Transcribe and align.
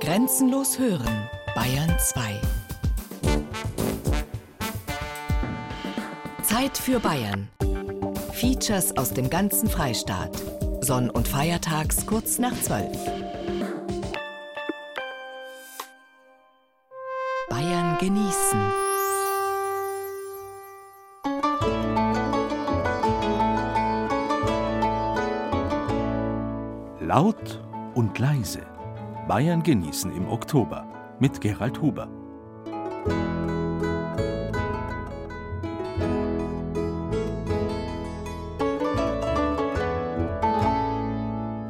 Grenzenlos 0.00 0.78
hören, 0.78 1.30
Bayern 1.54 1.96
2. 1.98 2.40
Zeit 6.42 6.76
für 6.76 7.00
Bayern. 7.00 7.48
Features 8.32 8.94
aus 8.98 9.14
dem 9.14 9.30
ganzen 9.30 9.70
Freistaat. 9.70 10.30
Sonn- 10.80 11.08
und 11.08 11.26
Feiertags 11.26 12.04
kurz 12.04 12.38
nach 12.38 12.52
12. 12.60 12.94
Bayern 17.48 17.96
genießen. 17.98 18.60
Laut 27.00 27.62
und 27.94 28.18
leise. 28.18 28.75
Bayern 29.26 29.60
genießen 29.60 30.14
im 30.14 30.28
Oktober 30.28 30.86
mit 31.18 31.40
Gerald 31.40 31.82
Huber. 31.82 32.08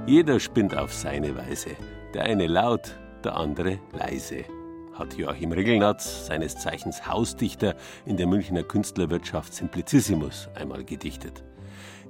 Jeder 0.06 0.38
spinnt 0.38 0.76
auf 0.76 0.92
seine 0.92 1.34
Weise. 1.34 1.70
Der 2.12 2.24
eine 2.24 2.46
laut, 2.46 2.94
der 3.24 3.36
andere 3.36 3.78
leise. 3.92 4.44
Hat 4.92 5.14
Joachim 5.14 5.52
Regelnatz, 5.52 6.26
seines 6.26 6.58
Zeichens 6.58 7.06
Hausdichter, 7.06 7.74
in 8.04 8.18
der 8.18 8.26
Münchner 8.26 8.64
Künstlerwirtschaft 8.64 9.54
Simplicissimus 9.54 10.50
einmal 10.54 10.84
gedichtet. 10.84 11.42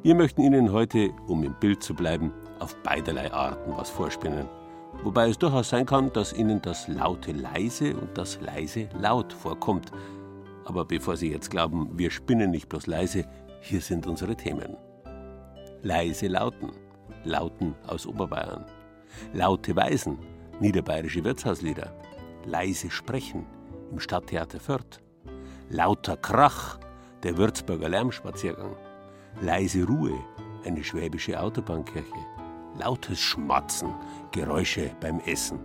Wir 0.02 0.16
möchten 0.16 0.42
Ihnen 0.42 0.72
heute, 0.72 1.10
um 1.28 1.44
im 1.44 1.54
Bild 1.60 1.84
zu 1.84 1.94
bleiben, 1.94 2.32
auf 2.58 2.74
beiderlei 2.82 3.32
Arten 3.32 3.76
was 3.76 3.90
vorspinnen. 3.90 4.48
Wobei 5.02 5.28
es 5.28 5.38
durchaus 5.38 5.68
sein 5.68 5.86
kann, 5.86 6.12
dass 6.12 6.32
Ihnen 6.32 6.60
das 6.62 6.88
Laute 6.88 7.32
leise 7.32 7.96
und 7.96 8.16
das 8.18 8.40
leise 8.40 8.88
laut 8.98 9.32
vorkommt. 9.32 9.92
Aber 10.64 10.84
bevor 10.84 11.16
Sie 11.16 11.30
jetzt 11.30 11.50
glauben, 11.50 11.90
wir 11.96 12.10
spinnen 12.10 12.50
nicht 12.50 12.68
bloß 12.68 12.86
leise, 12.86 13.24
hier 13.60 13.80
sind 13.80 14.06
unsere 14.06 14.36
Themen. 14.36 14.76
Leise 15.82 16.26
Lauten. 16.26 16.72
Lauten 17.24 17.74
aus 17.86 18.06
Oberbayern. 18.06 18.64
Laute 19.32 19.74
Weisen, 19.74 20.18
niederbayerische 20.60 21.24
Wirtshauslieder. 21.24 21.92
Leise 22.44 22.90
Sprechen 22.90 23.46
im 23.90 24.00
Stadttheater 24.00 24.60
Fürth. 24.60 25.00
Lauter 25.68 26.16
Krach, 26.16 26.78
der 27.22 27.36
Würzburger 27.36 27.88
Lärmspaziergang. 27.88 28.76
Leise 29.40 29.84
Ruhe, 29.84 30.14
eine 30.64 30.82
schwäbische 30.82 31.38
Autobahnkirche. 31.40 32.35
Lautes 32.78 33.20
Schmatzen, 33.20 33.94
Geräusche 34.32 34.90
beim 35.00 35.20
Essen. 35.20 35.58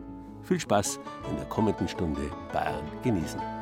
Viel 0.44 0.60
Spaß 0.60 1.00
in 1.30 1.36
der 1.38 1.46
kommenden 1.46 1.88
Stunde 1.88 2.22
Bayern 2.52 2.86
genießen. 3.04 3.61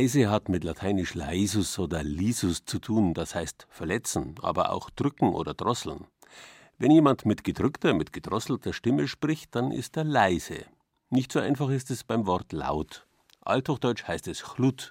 Leise 0.00 0.30
hat 0.30 0.48
mit 0.48 0.64
lateinisch 0.64 1.12
leisus 1.12 1.78
oder 1.78 2.02
lisus 2.02 2.64
zu 2.64 2.78
tun, 2.78 3.12
das 3.12 3.34
heißt 3.34 3.66
verletzen, 3.68 4.34
aber 4.40 4.72
auch 4.72 4.88
drücken 4.88 5.34
oder 5.34 5.52
drosseln. 5.52 6.06
Wenn 6.78 6.90
jemand 6.90 7.26
mit 7.26 7.44
gedrückter, 7.44 7.92
mit 7.92 8.10
gedrosselter 8.10 8.72
Stimme 8.72 9.08
spricht, 9.08 9.54
dann 9.54 9.70
ist 9.70 9.98
er 9.98 10.04
leise. 10.04 10.64
Nicht 11.10 11.30
so 11.30 11.38
einfach 11.38 11.68
ist 11.68 11.90
es 11.90 12.02
beim 12.02 12.26
Wort 12.26 12.54
laut. 12.54 13.06
Althochdeutsch 13.42 14.04
heißt 14.08 14.26
es 14.28 14.42
chlut. 14.42 14.90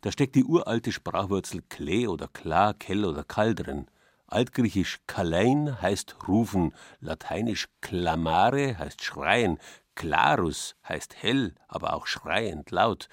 Da 0.00 0.10
steckt 0.10 0.34
die 0.34 0.42
uralte 0.42 0.90
Sprachwurzel 0.90 1.62
kle 1.68 2.10
oder 2.10 2.26
klar, 2.26 2.74
kell 2.74 3.04
oder 3.04 3.22
kall 3.22 3.54
drin. 3.54 3.86
Altgriechisch 4.26 4.98
kalein 5.06 5.80
heißt 5.80 6.16
rufen, 6.26 6.74
lateinisch 6.98 7.68
clamare 7.80 8.76
heißt 8.76 9.04
schreien, 9.04 9.60
clarus 9.94 10.74
heißt 10.88 11.14
hell, 11.22 11.54
aber 11.68 11.94
auch 11.94 12.08
schreiend, 12.08 12.72
laut. 12.72 13.08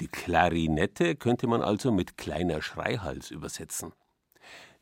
Die 0.00 0.08
Klarinette 0.08 1.14
könnte 1.14 1.46
man 1.46 1.60
also 1.60 1.92
mit 1.92 2.16
kleiner 2.16 2.62
Schreihals 2.62 3.30
übersetzen. 3.30 3.92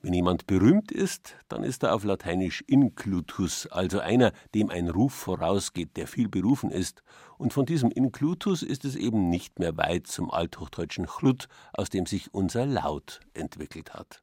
Wenn 0.01 0.15
jemand 0.15 0.47
berühmt 0.47 0.93
ist, 0.93 1.35
dann 1.49 1.65
ist 1.65 1.83
er 1.83 1.93
auf 1.93 2.05
Lateinisch 2.05 2.63
inclutus, 2.69 3.67
also 3.67 3.99
einer, 3.99 4.33
dem 4.55 4.71
ein 4.71 4.89
Ruf 4.89 5.13
vorausgeht, 5.13 5.97
der 5.97 6.07
viel 6.07 6.29
berufen 6.29 6.71
ist. 6.71 7.03
Und 7.37 7.53
von 7.53 7.67
diesem 7.67 7.91
inclutus 7.91 8.63
ist 8.63 8.85
es 8.85 8.95
eben 8.95 9.29
nicht 9.29 9.59
mehr 9.59 9.77
weit 9.77 10.07
zum 10.07 10.31
althochdeutschen 10.31 11.07
chlut, 11.07 11.49
aus 11.73 11.91
dem 11.91 12.07
sich 12.07 12.33
unser 12.33 12.65
Laut 12.65 13.19
entwickelt 13.35 13.95
hat. 13.95 14.23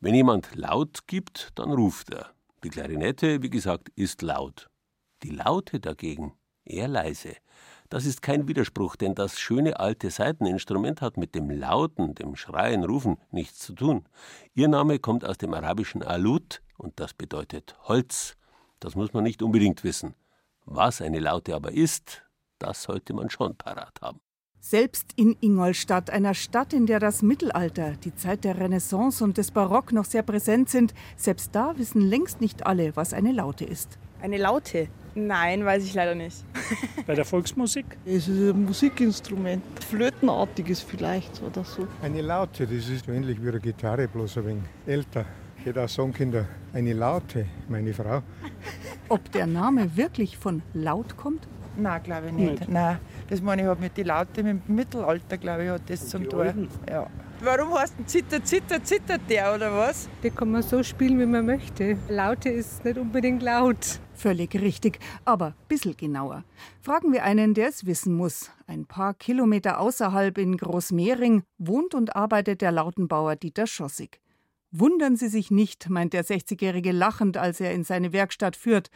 Wenn 0.00 0.14
jemand 0.14 0.54
laut 0.54 1.06
gibt, 1.06 1.50
dann 1.56 1.70
ruft 1.70 2.14
er. 2.14 2.30
Die 2.64 2.70
Klarinette, 2.70 3.42
wie 3.42 3.50
gesagt, 3.50 3.90
ist 3.94 4.22
laut. 4.22 4.70
Die 5.22 5.30
Laute 5.30 5.80
dagegen 5.80 6.32
eher 6.64 6.88
leise. 6.88 7.34
Das 7.90 8.04
ist 8.04 8.20
kein 8.20 8.46
Widerspruch, 8.46 8.96
denn 8.96 9.14
das 9.14 9.38
schöne 9.40 9.80
alte 9.80 10.10
Saiteninstrument 10.10 11.00
hat 11.00 11.16
mit 11.16 11.34
dem 11.34 11.48
Lauten, 11.48 12.14
dem 12.14 12.36
Schreien, 12.36 12.84
Rufen 12.84 13.16
nichts 13.30 13.60
zu 13.60 13.72
tun. 13.72 14.04
Ihr 14.54 14.68
Name 14.68 14.98
kommt 14.98 15.24
aus 15.24 15.38
dem 15.38 15.54
arabischen 15.54 16.02
Alut 16.02 16.60
und 16.76 17.00
das 17.00 17.14
bedeutet 17.14 17.76
Holz. 17.84 18.36
Das 18.78 18.94
muss 18.94 19.14
man 19.14 19.24
nicht 19.24 19.42
unbedingt 19.42 19.84
wissen. 19.84 20.14
Was 20.66 21.00
eine 21.00 21.18
Laute 21.18 21.54
aber 21.54 21.72
ist, 21.72 22.22
das 22.58 22.82
sollte 22.82 23.14
man 23.14 23.30
schon 23.30 23.56
parat 23.56 23.98
haben. 24.02 24.20
Selbst 24.60 25.12
in 25.16 25.34
Ingolstadt, 25.40 26.10
einer 26.10 26.34
Stadt, 26.34 26.74
in 26.74 26.84
der 26.84 27.00
das 27.00 27.22
Mittelalter, 27.22 27.92
die 27.92 28.14
Zeit 28.14 28.44
der 28.44 28.58
Renaissance 28.58 29.24
und 29.24 29.38
des 29.38 29.50
Barock 29.50 29.92
noch 29.92 30.04
sehr 30.04 30.22
präsent 30.22 30.68
sind, 30.68 30.92
selbst 31.16 31.54
da 31.54 31.78
wissen 31.78 32.02
längst 32.02 32.42
nicht 32.42 32.66
alle, 32.66 32.94
was 32.96 33.14
eine 33.14 33.32
Laute 33.32 33.64
ist. 33.64 33.98
Eine 34.20 34.36
Laute? 34.36 34.88
Nein, 35.26 35.64
weiß 35.64 35.84
ich 35.84 35.94
leider 35.94 36.14
nicht. 36.14 36.44
Bei 37.06 37.14
der 37.14 37.24
Volksmusik? 37.24 37.84
Es 38.06 38.28
ist 38.28 38.54
ein 38.54 38.64
Musikinstrument, 38.64 39.62
Flötenartiges 39.88 40.80
vielleicht 40.80 41.42
oder 41.42 41.64
so. 41.64 41.88
Eine 42.02 42.22
Laute, 42.22 42.66
das 42.66 42.88
ist 42.88 43.06
so 43.06 43.12
ähnlich 43.12 43.42
wie 43.42 43.48
eine 43.48 43.58
Gitarre, 43.58 44.06
bloß 44.06 44.38
ein 44.38 44.46
wenig 44.46 44.62
älter. 44.86 45.24
Ich 45.58 45.66
hätte 45.66 45.82
auch 45.82 45.88
sagen 45.88 46.12
können, 46.12 46.46
eine 46.72 46.92
Laute, 46.92 47.46
meine 47.68 47.92
Frau. 47.92 48.22
Ob 49.08 49.32
der 49.32 49.46
Name 49.46 49.96
wirklich 49.96 50.38
von 50.38 50.62
laut 50.72 51.16
kommt? 51.16 51.48
Nein, 51.76 52.02
glaube 52.02 52.28
ich 52.28 52.32
nicht. 52.32 52.60
Nicht. 52.60 52.68
Nein, 52.68 52.98
das 53.28 53.40
meine 53.40 53.62
ich 53.62 53.68
hat 53.68 53.80
mit 53.80 53.96
den 53.96 54.06
Laute 54.06 54.40
im 54.40 54.62
Mittelalter, 54.68 55.36
glaube 55.36 55.64
ich, 55.64 55.70
hat 55.70 55.82
das 55.88 56.08
zum 56.08 56.28
Tor. 56.28 56.54
Ja. 56.88 57.06
Warum 57.40 57.74
heißt 57.74 57.94
denn 57.98 58.06
Zitter, 58.06 58.42
Zitter, 58.42 58.82
zittert 58.82 59.20
der 59.28 59.54
oder 59.54 59.72
was? 59.72 60.08
Die 60.22 60.30
kann 60.30 60.50
man 60.50 60.62
so 60.62 60.82
spielen, 60.82 61.18
wie 61.20 61.26
man 61.26 61.46
möchte. 61.46 61.96
Laute 62.08 62.48
ist 62.50 62.84
nicht 62.84 62.98
unbedingt 62.98 63.42
laut. 63.42 64.00
Völlig 64.18 64.52
richtig, 64.56 64.98
aber 65.24 65.54
bissel 65.68 65.94
genauer. 65.94 66.42
Fragen 66.80 67.12
wir 67.12 67.22
einen, 67.22 67.54
der 67.54 67.68
es 67.68 67.86
wissen 67.86 68.16
muss. 68.16 68.50
Ein 68.66 68.84
paar 68.84 69.14
Kilometer 69.14 69.78
außerhalb 69.78 70.38
in 70.38 70.56
Großmehring 70.56 71.44
wohnt 71.56 71.94
und 71.94 72.16
arbeitet 72.16 72.60
der 72.60 72.72
Lautenbauer 72.72 73.36
Dieter 73.36 73.68
Schossig. 73.68 74.20
Wundern 74.72 75.14
Sie 75.14 75.28
sich 75.28 75.52
nicht, 75.52 75.88
meint 75.88 76.14
der 76.14 76.24
60-Jährige 76.24 76.90
lachend, 76.90 77.36
als 77.36 77.60
er 77.60 77.72
in 77.72 77.84
seine 77.84 78.12
Werkstatt 78.12 78.56
führt. 78.56 78.90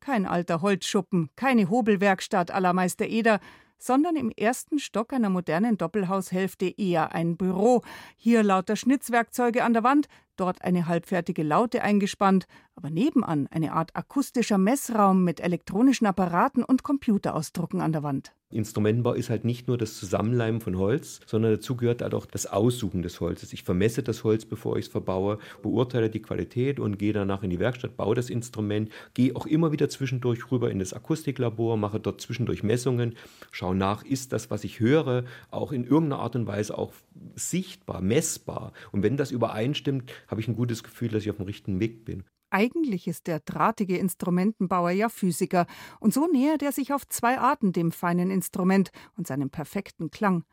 Kein 0.00 0.26
alter 0.26 0.60
Holzschuppen, 0.60 1.30
keine 1.36 1.70
Hobelwerkstatt 1.70 2.50
aller 2.50 2.72
Meister 2.72 3.06
Eder, 3.06 3.38
sondern 3.78 4.16
im 4.16 4.30
ersten 4.30 4.80
Stock 4.80 5.12
einer 5.12 5.30
modernen 5.30 5.78
Doppelhaushälfte 5.78 6.66
eher 6.66 7.14
ein 7.14 7.36
Büro. 7.36 7.82
Hier 8.16 8.42
lauter 8.42 8.74
Schnitzwerkzeuge 8.74 9.62
an 9.62 9.72
der 9.72 9.84
Wand, 9.84 10.08
dort 10.36 10.62
eine 10.62 10.86
halbfertige 10.86 11.42
Laute 11.42 11.82
eingespannt, 11.82 12.46
aber 12.74 12.90
nebenan 12.90 13.46
eine 13.48 13.72
Art 13.72 13.94
akustischer 13.94 14.58
Messraum 14.58 15.24
mit 15.24 15.40
elektronischen 15.40 16.06
Apparaten 16.06 16.64
und 16.64 16.82
Computerausdrucken 16.82 17.80
an 17.80 17.92
der 17.92 18.02
Wand. 18.02 18.32
Instrumentenbau 18.54 19.14
ist 19.14 19.30
halt 19.30 19.44
nicht 19.44 19.66
nur 19.66 19.76
das 19.76 19.96
Zusammenleimen 19.96 20.60
von 20.60 20.78
Holz, 20.78 21.20
sondern 21.26 21.52
dazu 21.52 21.76
gehört 21.76 22.02
halt 22.02 22.14
auch 22.14 22.26
das 22.26 22.46
Aussuchen 22.46 23.02
des 23.02 23.20
Holzes. 23.20 23.52
Ich 23.52 23.64
vermesse 23.64 24.02
das 24.02 24.22
Holz, 24.22 24.44
bevor 24.44 24.76
ich 24.76 24.86
es 24.86 24.92
verbaue, 24.92 25.38
beurteile 25.62 26.08
die 26.08 26.22
Qualität 26.22 26.78
und 26.78 26.98
gehe 26.98 27.12
danach 27.12 27.42
in 27.42 27.50
die 27.50 27.58
Werkstatt, 27.58 27.96
baue 27.96 28.14
das 28.14 28.30
Instrument, 28.30 28.90
gehe 29.12 29.34
auch 29.34 29.46
immer 29.46 29.72
wieder 29.72 29.88
zwischendurch 29.88 30.52
rüber 30.52 30.70
in 30.70 30.78
das 30.78 30.92
Akustiklabor, 30.92 31.76
mache 31.76 31.98
dort 31.98 32.20
zwischendurch 32.20 32.62
Messungen, 32.62 33.16
schaue 33.50 33.74
nach, 33.74 34.04
ist 34.04 34.32
das, 34.32 34.50
was 34.50 34.62
ich 34.62 34.78
höre, 34.78 35.24
auch 35.50 35.72
in 35.72 35.84
irgendeiner 35.84 36.22
Art 36.22 36.36
und 36.36 36.46
Weise 36.46 36.78
auch 36.78 36.92
sichtbar, 37.34 38.00
messbar. 38.02 38.72
Und 38.92 39.02
wenn 39.02 39.16
das 39.16 39.32
übereinstimmt, 39.32 40.12
habe 40.28 40.40
ich 40.40 40.48
ein 40.48 40.56
gutes 40.56 40.82
Gefühl, 40.82 41.08
dass 41.08 41.22
ich 41.22 41.30
auf 41.30 41.36
dem 41.36 41.46
richtigen 41.46 41.80
Weg 41.80 42.04
bin. 42.04 42.24
Eigentlich 42.50 43.08
ist 43.08 43.26
der 43.26 43.40
drahtige 43.40 43.98
Instrumentenbauer 43.98 44.90
ja 44.90 45.08
Physiker, 45.08 45.66
und 45.98 46.14
so 46.14 46.28
nähert 46.28 46.62
er 46.62 46.72
sich 46.72 46.92
auf 46.92 47.06
zwei 47.08 47.38
Arten 47.38 47.72
dem 47.72 47.90
feinen 47.90 48.30
Instrument 48.30 48.90
und 49.16 49.26
seinem 49.26 49.50
perfekten 49.50 50.10
Klang. 50.10 50.44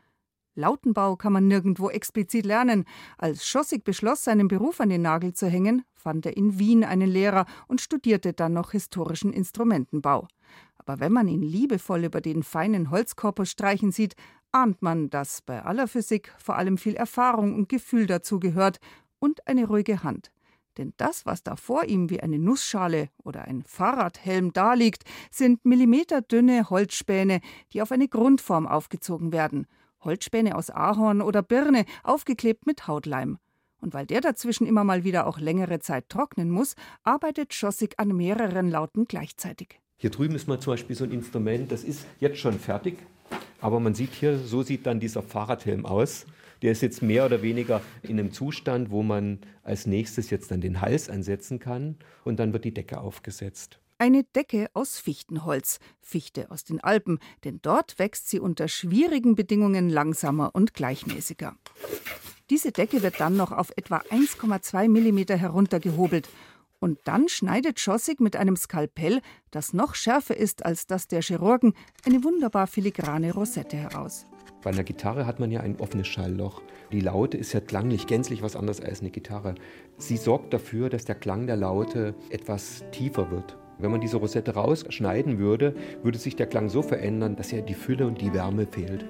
Lautenbau 0.55 1.15
kann 1.15 1.31
man 1.31 1.47
nirgendwo 1.47 1.89
explizit 1.89 2.45
lernen. 2.45 2.85
Als 3.17 3.47
Schossig 3.47 3.83
beschloss, 3.83 4.23
seinen 4.23 4.47
Beruf 4.47 4.81
an 4.81 4.89
den 4.89 5.03
Nagel 5.03 5.33
zu 5.33 5.47
hängen, 5.47 5.83
fand 5.93 6.25
er 6.25 6.35
in 6.35 6.59
Wien 6.59 6.83
einen 6.83 7.09
Lehrer 7.09 7.45
und 7.67 7.81
studierte 7.81 8.33
dann 8.33 8.53
noch 8.53 8.71
historischen 8.71 9.31
Instrumentenbau. 9.31 10.27
Aber 10.77 10.99
wenn 10.99 11.13
man 11.13 11.27
ihn 11.27 11.43
liebevoll 11.43 12.03
über 12.03 12.19
den 12.19 12.43
feinen 12.43 12.89
Holzkorpus 12.89 13.51
streichen 13.51 13.91
sieht, 13.91 14.15
ahnt 14.51 14.81
man, 14.81 15.09
dass 15.09 15.41
bei 15.41 15.63
aller 15.63 15.87
Physik 15.87 16.33
vor 16.37 16.57
allem 16.57 16.77
viel 16.77 16.95
Erfahrung 16.95 17.55
und 17.55 17.69
Gefühl 17.69 18.07
dazu 18.07 18.39
gehört 18.39 18.79
und 19.21 19.47
eine 19.47 19.67
ruhige 19.67 20.03
Hand. 20.03 20.31
Denn 20.77 20.93
das, 20.97 21.25
was 21.25 21.43
da 21.43 21.55
vor 21.55 21.83
ihm 21.85 22.09
wie 22.09 22.21
eine 22.21 22.39
Nussschale 22.39 23.09
oder 23.23 23.45
ein 23.45 23.63
Fahrradhelm 23.63 24.53
daliegt, 24.53 25.03
sind 25.29 25.63
millimeterdünne 25.65 26.69
Holzspäne, 26.69 27.41
die 27.73 27.81
auf 27.81 27.91
eine 27.91 28.07
Grundform 28.07 28.67
aufgezogen 28.67 29.31
werden. 29.31 29.67
Holzspäne 30.01 30.55
aus 30.55 30.69
Ahorn 30.69 31.21
oder 31.21 31.43
Birne, 31.43 31.85
aufgeklebt 32.03 32.65
mit 32.65 32.87
Hautleim. 32.87 33.37
Und 33.81 33.93
weil 33.93 34.05
der 34.05 34.21
dazwischen 34.21 34.65
immer 34.65 34.83
mal 34.83 35.03
wieder 35.03 35.27
auch 35.27 35.39
längere 35.39 35.79
Zeit 35.79 36.07
trocknen 36.09 36.49
muss, 36.49 36.75
arbeitet 37.03 37.53
Schossig 37.53 37.95
an 37.97 38.15
mehreren 38.15 38.69
Lauten 38.69 39.05
gleichzeitig. 39.05 39.79
Hier 39.97 40.09
drüben 40.09 40.35
ist 40.35 40.47
mal 40.47 40.59
zum 40.59 40.73
Beispiel 40.73 40.95
so 40.95 41.03
ein 41.03 41.11
Instrument, 41.11 41.71
das 41.71 41.83
ist 41.83 42.05
jetzt 42.19 42.39
schon 42.39 42.57
fertig. 42.59 42.97
Aber 43.59 43.79
man 43.79 43.93
sieht 43.93 44.13
hier, 44.13 44.39
so 44.39 44.63
sieht 44.63 44.85
dann 44.85 44.99
dieser 44.99 45.21
Fahrradhelm 45.21 45.85
aus. 45.85 46.25
Der 46.61 46.71
ist 46.71 46.81
jetzt 46.81 47.01
mehr 47.01 47.25
oder 47.25 47.41
weniger 47.41 47.81
in 48.03 48.19
einem 48.19 48.31
Zustand, 48.31 48.91
wo 48.91 49.03
man 49.03 49.39
als 49.63 49.87
nächstes 49.87 50.29
jetzt 50.29 50.51
dann 50.51 50.61
den 50.61 50.81
Hals 50.81 51.09
ansetzen 51.09 51.59
kann 51.59 51.97
und 52.23 52.39
dann 52.39 52.53
wird 52.53 52.65
die 52.65 52.73
Decke 52.73 52.99
aufgesetzt. 52.99 53.79
Eine 53.97 54.23
Decke 54.23 54.67
aus 54.73 54.97
Fichtenholz, 54.97 55.79
Fichte 55.99 56.49
aus 56.49 56.63
den 56.63 56.83
Alpen, 56.83 57.19
denn 57.43 57.59
dort 57.61 57.99
wächst 57.99 58.29
sie 58.29 58.39
unter 58.39 58.67
schwierigen 58.67 59.35
Bedingungen 59.35 59.89
langsamer 59.89 60.55
und 60.55 60.73
gleichmäßiger. 60.73 61.55
Diese 62.49 62.71
Decke 62.71 63.03
wird 63.03 63.19
dann 63.19 63.37
noch 63.37 63.51
auf 63.51 63.71
etwa 63.77 63.97
1,2 63.97 64.87
mm 64.89 65.37
heruntergehobelt 65.37 66.29
und 66.79 66.99
dann 67.05 67.29
schneidet 67.29 67.79
Schossig 67.79 68.19
mit 68.19 68.35
einem 68.35 68.55
Skalpell, 68.55 69.21
das 69.51 69.73
noch 69.73 69.93
schärfer 69.93 70.35
ist 70.35 70.65
als 70.65 70.87
das 70.87 71.07
der 71.07 71.21
Chirurgen, 71.21 71.73
eine 72.03 72.23
wunderbar 72.23 72.65
filigrane 72.65 73.33
Rosette 73.33 73.77
heraus. 73.77 74.25
Bei 74.63 74.69
einer 74.69 74.83
Gitarre 74.83 75.25
hat 75.25 75.39
man 75.39 75.49
ja 75.49 75.61
ein 75.61 75.79
offenes 75.79 76.07
Schallloch. 76.07 76.61
Die 76.91 76.99
Laute 76.99 77.35
ist 77.35 77.51
ja 77.53 77.59
klanglich 77.59 78.05
gänzlich 78.05 78.43
was 78.43 78.55
anderes 78.55 78.79
als 78.79 79.01
eine 79.01 79.09
Gitarre. 79.09 79.55
Sie 79.97 80.17
sorgt 80.17 80.53
dafür, 80.53 80.89
dass 80.89 81.05
der 81.05 81.15
Klang 81.15 81.47
der 81.47 81.57
Laute 81.57 82.13
etwas 82.29 82.83
tiefer 82.91 83.31
wird. 83.31 83.57
Wenn 83.79 83.89
man 83.89 84.01
diese 84.01 84.17
Rosette 84.17 84.53
rausschneiden 84.53 85.39
würde, 85.39 85.75
würde 86.03 86.19
sich 86.19 86.35
der 86.35 86.45
Klang 86.45 86.69
so 86.69 86.83
verändern, 86.83 87.35
dass 87.35 87.51
ja 87.51 87.61
die 87.61 87.73
Fülle 87.73 88.05
und 88.05 88.21
die 88.21 88.33
Wärme 88.33 88.67
fehlt. 88.67 89.05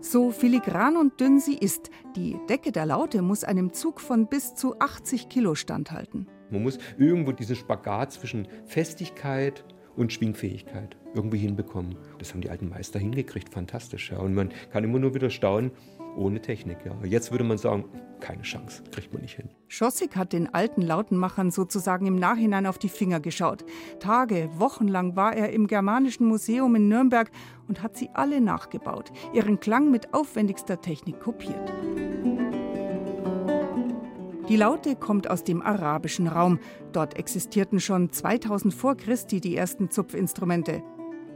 So 0.00 0.32
filigran 0.32 0.96
und 0.96 1.20
dünn 1.20 1.38
sie 1.38 1.56
ist, 1.56 1.90
die 2.16 2.36
Decke 2.48 2.72
der 2.72 2.86
Laute 2.86 3.22
muss 3.22 3.44
einem 3.44 3.72
Zug 3.72 4.00
von 4.00 4.26
bis 4.26 4.56
zu 4.56 4.80
80 4.80 5.28
Kilo 5.28 5.54
standhalten. 5.54 6.26
Man 6.50 6.62
muss 6.62 6.78
irgendwo 6.98 7.32
diesen 7.32 7.56
Spagat 7.56 8.12
zwischen 8.12 8.48
Festigkeit 8.66 9.64
und 9.96 10.12
Schwingfähigkeit 10.12 10.96
irgendwie 11.14 11.38
hinbekommen. 11.38 11.96
Das 12.18 12.32
haben 12.32 12.40
die 12.40 12.50
alten 12.50 12.68
Meister 12.68 12.98
hingekriegt, 12.98 13.52
fantastisch. 13.52 14.10
Ja. 14.10 14.18
Und 14.18 14.34
man 14.34 14.50
kann 14.70 14.84
immer 14.84 14.98
nur 14.98 15.14
wieder 15.14 15.30
staunen, 15.30 15.72
ohne 16.16 16.40
Technik. 16.40 16.78
Ja. 16.84 16.94
Jetzt 17.04 17.30
würde 17.32 17.44
man 17.44 17.58
sagen, 17.58 17.84
keine 18.20 18.42
Chance, 18.42 18.82
kriegt 18.90 19.12
man 19.12 19.22
nicht 19.22 19.36
hin. 19.36 19.48
Schossig 19.68 20.16
hat 20.16 20.32
den 20.32 20.52
alten 20.52 20.82
Lautenmachern 20.82 21.50
sozusagen 21.50 22.06
im 22.06 22.16
Nachhinein 22.16 22.66
auf 22.66 22.78
die 22.78 22.88
Finger 22.88 23.20
geschaut. 23.20 23.64
Tage, 24.00 24.48
Wochenlang 24.56 25.16
war 25.16 25.34
er 25.34 25.50
im 25.50 25.66
Germanischen 25.66 26.26
Museum 26.26 26.74
in 26.74 26.88
Nürnberg 26.88 27.30
und 27.68 27.82
hat 27.82 27.96
sie 27.96 28.10
alle 28.14 28.40
nachgebaut, 28.40 29.12
ihren 29.32 29.60
Klang 29.60 29.90
mit 29.90 30.14
aufwendigster 30.14 30.80
Technik 30.80 31.20
kopiert. 31.20 31.72
Die 34.48 34.56
Laute 34.56 34.96
kommt 34.96 35.28
aus 35.28 35.44
dem 35.44 35.60
arabischen 35.60 36.26
Raum. 36.26 36.58
Dort 36.92 37.18
existierten 37.18 37.80
schon 37.80 38.12
2000 38.12 38.72
vor 38.72 38.96
Christi 38.96 39.42
die 39.42 39.54
ersten 39.54 39.90
Zupfinstrumente. 39.90 40.82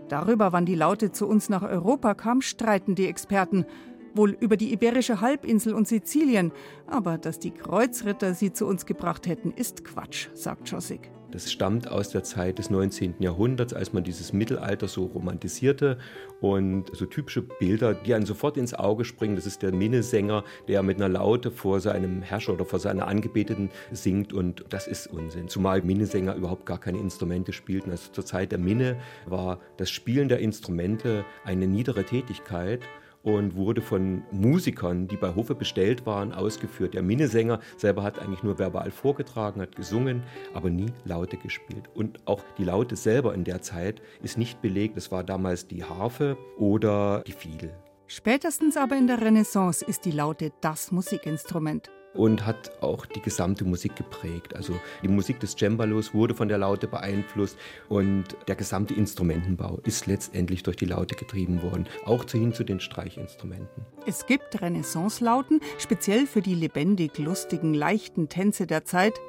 Darüber, 0.09 0.53
wann 0.53 0.65
die 0.65 0.75
Laute 0.75 1.13
zu 1.13 1.29
uns 1.29 1.51
nach 1.51 1.63
Europa 1.63 2.15
kam, 2.15 2.41
streiten 2.41 2.95
die 2.95 3.07
Experten 3.07 3.67
wohl 4.15 4.31
über 4.31 4.57
die 4.57 4.73
Iberische 4.73 5.21
Halbinsel 5.21 5.75
und 5.75 5.87
Sizilien. 5.89 6.53
Aber 6.87 7.19
dass 7.19 7.39
die 7.39 7.51
Kreuzritter 7.51 8.33
sie 8.33 8.53
zu 8.53 8.67
uns 8.67 8.87
gebracht 8.87 9.27
hätten, 9.27 9.53
ist 9.53 9.85
Quatsch, 9.85 10.29
sagt 10.33 10.71
Schossig. 10.71 11.11
Das 11.33 11.51
stammt 11.51 11.91
aus 11.91 12.11
der 12.11 12.23
Zeit 12.25 12.59
des 12.59 12.69
19. 12.69 13.15
Jahrhunderts, 13.19 13.73
als 13.73 13.95
man 13.95 14.05
dieses 14.05 14.35
Mittelalter 14.35 14.87
so 14.87 15.07
romantisierte 15.07 15.97
und 16.43 16.95
so 16.95 17.07
typische 17.07 17.41
Bilder, 17.41 17.95
die 17.95 18.13
einem 18.13 18.27
sofort 18.27 18.59
ins 18.59 18.75
Auge 18.75 19.07
springen. 19.07 19.37
Das 19.37 19.47
ist 19.47 19.63
der 19.63 19.73
Minnesänger, 19.73 20.45
der 20.69 20.83
mit 20.83 20.99
einer 20.99 21.09
Laute 21.09 21.51
vor 21.51 21.81
seinem 21.81 22.21
Herrscher 22.21 22.53
oder 22.53 22.67
vor 22.67 22.79
seiner 22.79 23.09
Angebeteten 23.09 23.71
singt 23.93 24.35
und 24.35 24.67
das 24.69 24.87
ist 24.87 25.07
Unsinn. 25.07 25.49
Zumal 25.49 25.81
Minnesänger 25.81 26.35
überhaupt 26.35 26.67
gar 26.67 26.79
keine 26.79 26.99
Instrumente 26.99 27.55
spielten. 27.55 27.91
Also 27.91 28.13
zur 28.13 28.27
Zeit 28.27 28.53
der 28.53 28.59
Minne 28.59 28.99
war 29.25 29.59
das 29.79 29.91
Spielen 29.91 30.29
der 30.29 30.41
Instrumente 30.41 31.25
eine 31.45 31.67
niedere 31.67 32.05
Tätigkeit 32.05 32.81
und 33.23 33.55
wurde 33.55 33.81
von 33.81 34.23
Musikern, 34.31 35.09
die 35.09 35.17
bei 35.17 35.35
Hofe 35.35 35.55
bestellt 35.55 36.07
waren, 36.07 36.33
ausgeführt. 36.33 36.95
Der 36.95 37.03
Minnesänger 37.03 37.61
selber 37.77 38.03
hat 38.03 38.19
eigentlich 38.19 38.43
nur 38.43 38.59
verbal 38.59 38.91
vorgetragen, 38.91 39.61
hat 39.61 39.77
gesungen, 39.77 40.23
aber 40.55 40.71
nie 40.71 40.93
Laute 41.05 41.37
gespielt. 41.37 41.89
Und 41.95 42.27
auch 42.27 42.43
die 42.59 42.65
Laute 42.65 42.97
selber 42.97 43.35
in 43.35 43.45
der 43.45 43.63
Zeit 43.63 44.03
ist 44.23 44.39
nicht 44.39 44.61
belegt. 44.63 44.97
Es 44.97 45.13
war 45.13 45.25
damals 45.25 45.67
die 45.67 45.85
Harfe 45.85 46.37
oder 46.59 47.23
die 47.27 47.33
Fiedel. 47.33 47.73
Spätestens 48.07 48.77
aber 48.77 48.97
in 48.97 49.07
der 49.07 49.23
Renaissance 49.23 49.85
ist 49.85 50.05
die 50.05 50.11
Laute 50.11 50.53
das 50.61 50.93
Musikinstrument 50.93 51.91
und 52.15 52.47
hat 52.47 52.71
auch 52.83 53.07
die 53.07 53.21
gesamte 53.21 53.65
Musik 53.65 53.97
geprägt. 53.97 54.55
Also 54.55 54.79
die 55.03 55.09
Musik 55.09 55.41
des 55.41 55.57
Cembalos 55.57 56.15
wurde 56.15 56.35
von 56.35 56.49
der 56.49 56.59
Laute 56.59 56.89
beeinflusst 56.89 57.57
und 57.89 58.25
der 58.49 58.57
gesamte 58.57 58.95
Instrumentenbau 58.95 59.81
ist 59.85 60.07
letztendlich 60.07 60.63
durch 60.63 60.77
die 60.77 60.87
Laute 60.87 61.15
getrieben 61.15 61.63
worden, 61.63 61.87
auch 62.05 62.25
hin 62.31 62.53
zu 62.53 62.65
den 62.65 62.81
Streichinstrumenten. 62.81 63.85
Es 64.07 64.27
gibt 64.27 64.61
Renaissance-Lauten, 64.61 65.61
speziell 65.79 66.27
für 66.27 66.43
die 66.43 66.55
lebendig 66.55 67.19
lustigen, 67.19 67.75
leichten 67.75 68.29
Tänze 68.29 68.67
der 68.67 68.85
Zeit. 68.85 69.21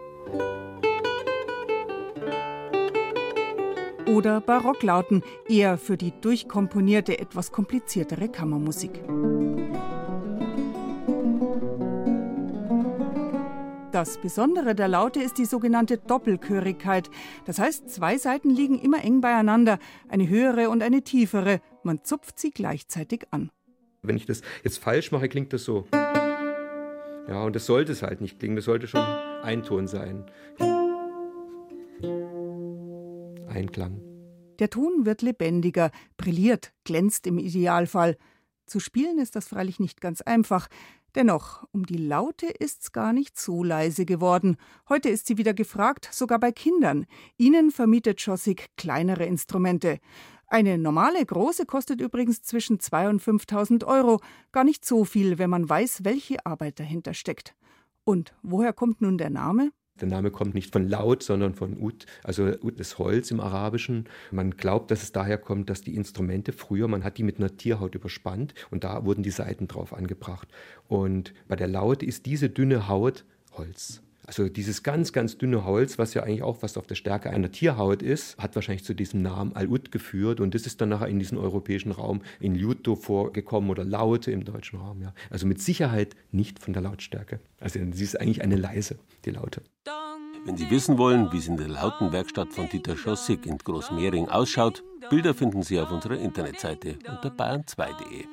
Oder 4.07 4.41
Barocklauten, 4.41 5.24
eher 5.47 5.77
für 5.77 5.97
die 5.97 6.13
durchkomponierte, 6.21 7.19
etwas 7.19 7.51
kompliziertere 7.51 8.30
Kammermusik. 8.30 9.01
Das 13.94 14.18
Besondere 14.18 14.73
der 14.73 14.88
Laute 14.88 15.21
ist 15.21 15.38
die 15.38 15.45
sogenannte 15.45 16.00
Doppelchörigkeit. 16.00 17.12
Das 17.45 17.59
heißt, 17.59 17.92
zwei 17.92 18.18
Seiten 18.18 18.50
liegen 18.50 18.80
immer 18.80 19.04
eng 19.04 19.21
beieinander, 19.21 19.78
eine 20.09 20.28
höhere 20.28 20.71
und 20.71 20.81
eine 20.81 21.04
tiefere. 21.04 21.62
Man 21.83 22.04
zupft 22.04 22.40
sie 22.40 22.50
gleichzeitig 22.50 23.28
an. 23.30 23.52
Wenn 24.02 24.18
ich 24.18 24.26
das 24.26 24.42
jetzt 24.64 24.80
falsch 24.80 25.12
mache, 25.12 25.30
klingt 25.30 25.54
das 25.54 25.64
so. 25.64 25.85
Ja, 25.94 27.44
und 27.44 27.56
das 27.56 27.68
sollte 27.68 27.92
es 27.92 28.02
halt 28.02 28.19
nicht 28.19 28.40
klingen. 28.40 28.56
Das 28.56 28.66
sollte 28.66 28.88
schon 28.88 29.00
ein 29.44 29.62
Ton 29.62 29.85
sein. 29.85 30.26
Einklang. 33.47 34.02
Der 34.57 34.71
Ton 34.71 35.06
wird 35.06 35.21
lebendiger, 35.21 35.92
brilliert, 36.18 36.73
glänzt 36.83 37.28
im 37.28 37.38
Idealfall. 37.38 38.18
Zu 38.65 38.79
spielen 38.79 39.19
ist 39.19 39.35
das 39.35 39.47
freilich 39.47 39.79
nicht 39.79 40.01
ganz 40.01 40.21
einfach. 40.21 40.67
Dennoch, 41.15 41.63
um 41.71 41.85
die 41.85 41.97
Laute 41.97 42.47
ist's 42.47 42.91
gar 42.91 43.13
nicht 43.13 43.39
so 43.39 43.63
leise 43.63 44.05
geworden. 44.05 44.57
Heute 44.89 45.09
ist 45.09 45.27
sie 45.27 45.37
wieder 45.37 45.53
gefragt, 45.53 46.09
sogar 46.11 46.39
bei 46.39 46.51
Kindern. 46.51 47.05
Ihnen 47.37 47.71
vermietet 47.71 48.19
Schossig 48.19 48.69
kleinere 48.77 49.25
Instrumente. 49.25 49.99
Eine 50.47 50.77
normale 50.77 51.23
große 51.23 51.65
kostet 51.65 52.01
übrigens 52.01 52.41
zwischen 52.41 52.79
2.000 52.79 53.09
und 53.09 53.21
5.000 53.21 53.85
Euro. 53.85 54.21
Gar 54.51 54.63
nicht 54.63 54.85
so 54.85 55.05
viel, 55.05 55.37
wenn 55.37 55.49
man 55.49 55.67
weiß, 55.67 56.03
welche 56.03 56.45
Arbeit 56.45 56.79
dahinter 56.79 57.13
steckt. 57.13 57.55
Und 58.05 58.33
woher 58.41 58.73
kommt 58.73 59.01
nun 59.01 59.17
der 59.17 59.29
Name? 59.29 59.71
Der 60.02 60.07
Name 60.07 60.31
kommt 60.31 60.56
nicht 60.56 60.73
von 60.73 60.88
Laut, 60.90 61.21
sondern 61.21 61.54
von 61.54 61.78
Ut, 61.80 62.07
also 62.23 62.45
Ut 62.62 62.80
ist 62.80 62.97
Holz 62.97 63.30
im 63.30 63.40
Arabischen. 63.40 64.09
Man 64.31 64.52
glaubt, 64.57 64.90
dass 64.90 65.04
es 65.04 65.12
daher 65.12 65.38
kommt, 65.38 65.69
dass 65.69 65.81
die 65.81 65.95
Instrumente 65.95 66.52
früher, 66.52 66.88
man 66.88 67.04
hat 67.04 67.19
die 67.19 67.23
mit 67.23 67.38
einer 67.38 67.56
Tierhaut 67.56 67.94
überspannt 67.94 68.56
und 68.71 68.83
da 68.83 69.06
wurden 69.06 69.21
die 69.21 69.30
Saiten 69.30 69.68
drauf 69.68 69.94
angebracht. 69.94 70.47
Und 70.88 71.33
bei 71.47 71.56
der 71.56 71.68
Laut 71.68 72.02
ist 72.02 72.26
diese 72.26 72.50
dünne 72.50 72.88
Haut 72.88 73.23
Holz. 73.52 74.02
Also 74.25 74.47
dieses 74.47 74.83
ganz, 74.83 75.11
ganz 75.11 75.37
dünne 75.37 75.65
Holz, 75.65 75.97
was 75.97 76.13
ja 76.13 76.23
eigentlich 76.23 76.44
auch 76.44 76.61
was 76.61 76.77
auf 76.77 76.87
der 76.87 76.95
Stärke 76.95 77.30
einer 77.30 77.51
Tierhaut 77.51 78.01
ist, 78.01 78.37
hat 78.37 78.56
wahrscheinlich 78.56 78.85
zu 78.85 78.94
diesem 78.94 79.21
Namen 79.21 79.53
Al-Ud 79.56 79.92
geführt 79.92 80.39
und 80.39 80.56
das 80.56 80.65
ist 80.65 80.80
dann 80.80 80.89
nachher 80.89 81.07
in 81.07 81.19
diesem 81.19 81.37
europäischen 81.37 81.92
Raum 81.92 82.21
in 82.39 82.56
Liuto 82.56 82.95
vorgekommen 82.95 83.69
oder 83.69 83.83
Laute 83.83 84.31
im 84.31 84.45
deutschen 84.45 84.80
Raum. 84.80 85.01
Ja. 85.01 85.13
Also 85.30 85.45
mit 85.45 85.61
Sicherheit 85.61 86.15
nicht 86.31 86.59
von 86.59 86.73
der 86.73 86.81
Lautstärke. 86.81 87.39
Also 87.59 87.80
sie 87.92 88.03
ist 88.03 88.19
eigentlich 88.19 88.42
eine 88.42 88.56
leise, 88.56 88.97
die 89.25 89.31
Laute. 89.31 89.61
Wenn 90.45 90.57
Sie 90.57 90.69
wissen 90.69 90.97
wollen, 90.97 91.31
wie 91.31 91.38
es 91.38 91.47
in 91.47 91.56
der 91.56 91.69
Lautenwerkstatt 91.69 92.54
von 92.54 92.68
Dieter 92.68 92.97
Schossig 92.97 93.45
in 93.45 93.57
Großmehring 93.57 94.28
ausschaut, 94.28 94.83
Bilder 95.09 95.33
finden 95.33 95.64
Sie 95.64 95.80
auf 95.80 95.90
unserer 95.92 96.18
Internetseite 96.18 96.97
unter 97.07 97.30
bayern2.de. 97.30 98.26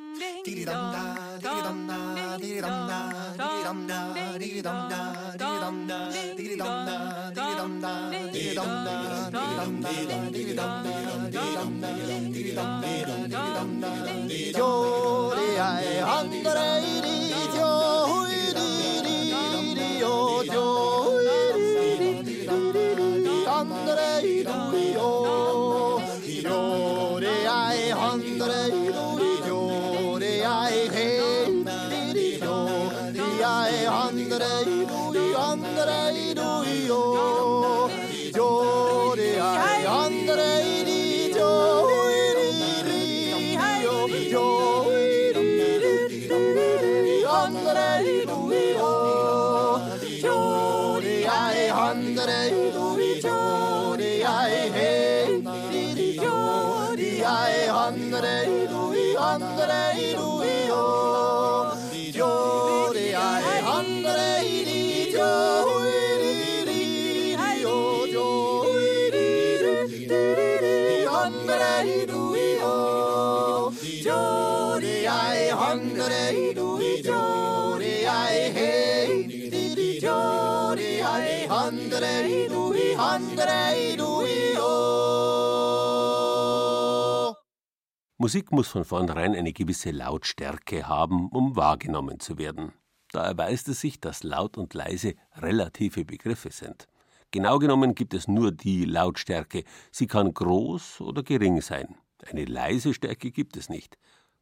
Musik 88.23 88.53
muss 88.53 88.69
von 88.69 88.85
vornherein 88.85 89.35
eine 89.35 89.55
gewisse 89.55 89.93
Lautstärke 89.93 90.87
haben, 90.87 91.31
um 91.31 91.57
wahrgenommen 91.57 92.21
zu 92.21 92.37
werden. 92.37 92.75
Da 93.13 93.25
erweist 93.25 93.67
es 93.69 93.81
sich, 93.81 93.99
dass 93.99 94.25
laut 94.25 94.59
und 94.59 94.75
leise 94.75 95.15
relative 95.37 96.05
Begriffe 96.05 96.51
sind. 96.51 96.87
Genau 97.31 97.59
genommen 97.59 97.95
gibt 97.95 98.13
es 98.13 98.29
nur 98.29 98.53
die 98.53 98.85
Lautstärke. 98.85 99.65
Sie 99.91 100.07
kann 100.07 100.35
groß 100.35 101.01
oder 101.01 101.23
gering 101.23 101.63
sein. 101.63 101.97
Eine 102.29 102.45
leise 102.45 102.93
Stärke 102.93 103.31
gibt 103.31 103.57
es 103.57 103.71
nicht. 103.71 103.97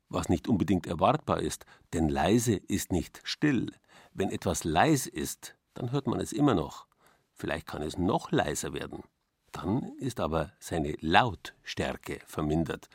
Was 0.08 0.28
nicht 0.28 0.48
unbedingt 0.48 0.88
erwartbar 0.88 1.38
ist, 1.38 1.64
denn 1.92 2.08
leise 2.08 2.56
ist 2.56 2.90
nicht 2.90 3.20
still. 3.22 3.70
Wenn 4.12 4.30
etwas 4.30 4.64
leis 4.64 5.06
ist, 5.06 5.54
dann 5.74 5.92
hört 5.92 6.08
man 6.08 6.18
es 6.18 6.32
immer 6.32 6.56
noch. 6.56 6.88
Vielleicht 7.32 7.68
kann 7.68 7.82
es 7.82 7.96
noch 7.96 8.32
leiser 8.32 8.72
werden. 8.72 9.04
Dann 9.52 9.92
ist 10.00 10.18
aber 10.18 10.50
seine 10.58 10.96
Lautstärke 11.00 12.18
vermindert. 12.26 12.88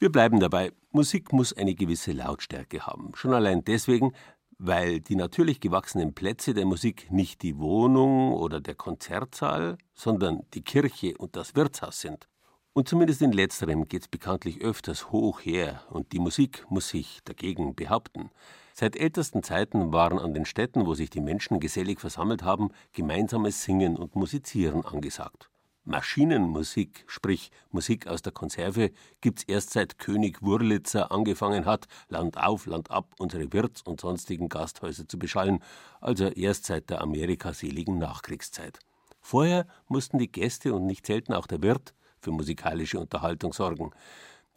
Wir 0.00 0.12
bleiben 0.12 0.38
dabei, 0.38 0.70
Musik 0.92 1.32
muss 1.32 1.52
eine 1.52 1.74
gewisse 1.74 2.12
Lautstärke 2.12 2.86
haben. 2.86 3.10
Schon 3.16 3.34
allein 3.34 3.64
deswegen, 3.64 4.12
weil 4.56 5.00
die 5.00 5.16
natürlich 5.16 5.58
gewachsenen 5.58 6.14
Plätze 6.14 6.54
der 6.54 6.66
Musik 6.66 7.10
nicht 7.10 7.42
die 7.42 7.58
Wohnung 7.58 8.32
oder 8.32 8.60
der 8.60 8.76
Konzertsaal, 8.76 9.76
sondern 9.94 10.44
die 10.54 10.62
Kirche 10.62 11.18
und 11.18 11.34
das 11.34 11.56
Wirtshaus 11.56 12.00
sind. 12.00 12.28
Und 12.74 12.88
zumindest 12.88 13.22
in 13.22 13.32
letzterem 13.32 13.88
geht 13.88 14.02
es 14.02 14.08
bekanntlich 14.08 14.60
öfters 14.60 15.10
hoch 15.10 15.40
her, 15.40 15.82
und 15.90 16.12
die 16.12 16.20
Musik 16.20 16.64
muss 16.68 16.90
sich 16.90 17.18
dagegen 17.24 17.74
behaupten. 17.74 18.30
Seit 18.74 18.94
ältesten 18.94 19.42
Zeiten 19.42 19.92
waren 19.92 20.20
an 20.20 20.32
den 20.32 20.44
Städten, 20.44 20.86
wo 20.86 20.94
sich 20.94 21.10
die 21.10 21.20
Menschen 21.20 21.58
gesellig 21.58 21.98
versammelt 21.98 22.44
haben, 22.44 22.70
gemeinsames 22.92 23.64
Singen 23.64 23.96
und 23.96 24.14
Musizieren 24.14 24.84
angesagt. 24.84 25.50
Maschinenmusik, 25.88 27.04
sprich 27.06 27.50
Musik 27.70 28.06
aus 28.06 28.20
der 28.22 28.32
Konserve, 28.32 28.90
gibt's 29.22 29.42
erst 29.44 29.70
seit 29.70 29.98
König 29.98 30.42
Wurlitzer 30.42 31.10
angefangen 31.10 31.64
hat, 31.64 31.88
Land 32.08 32.36
auf, 32.36 32.66
Land 32.66 32.90
ab 32.90 33.14
unsere 33.18 33.52
Wirts- 33.52 33.82
und 33.82 34.00
sonstigen 34.00 34.48
Gasthäuser 34.48 35.08
zu 35.08 35.18
beschallen, 35.18 35.60
also 36.00 36.26
erst 36.26 36.66
seit 36.66 36.90
der 36.90 37.00
amerikaseligen 37.00 37.98
Nachkriegszeit. 37.98 38.78
Vorher 39.22 39.66
mussten 39.88 40.18
die 40.18 40.30
Gäste 40.30 40.74
und 40.74 40.86
nicht 40.86 41.06
selten 41.06 41.32
auch 41.32 41.46
der 41.46 41.62
Wirt 41.62 41.94
für 42.20 42.32
musikalische 42.32 43.00
Unterhaltung 43.00 43.52
sorgen. 43.52 43.90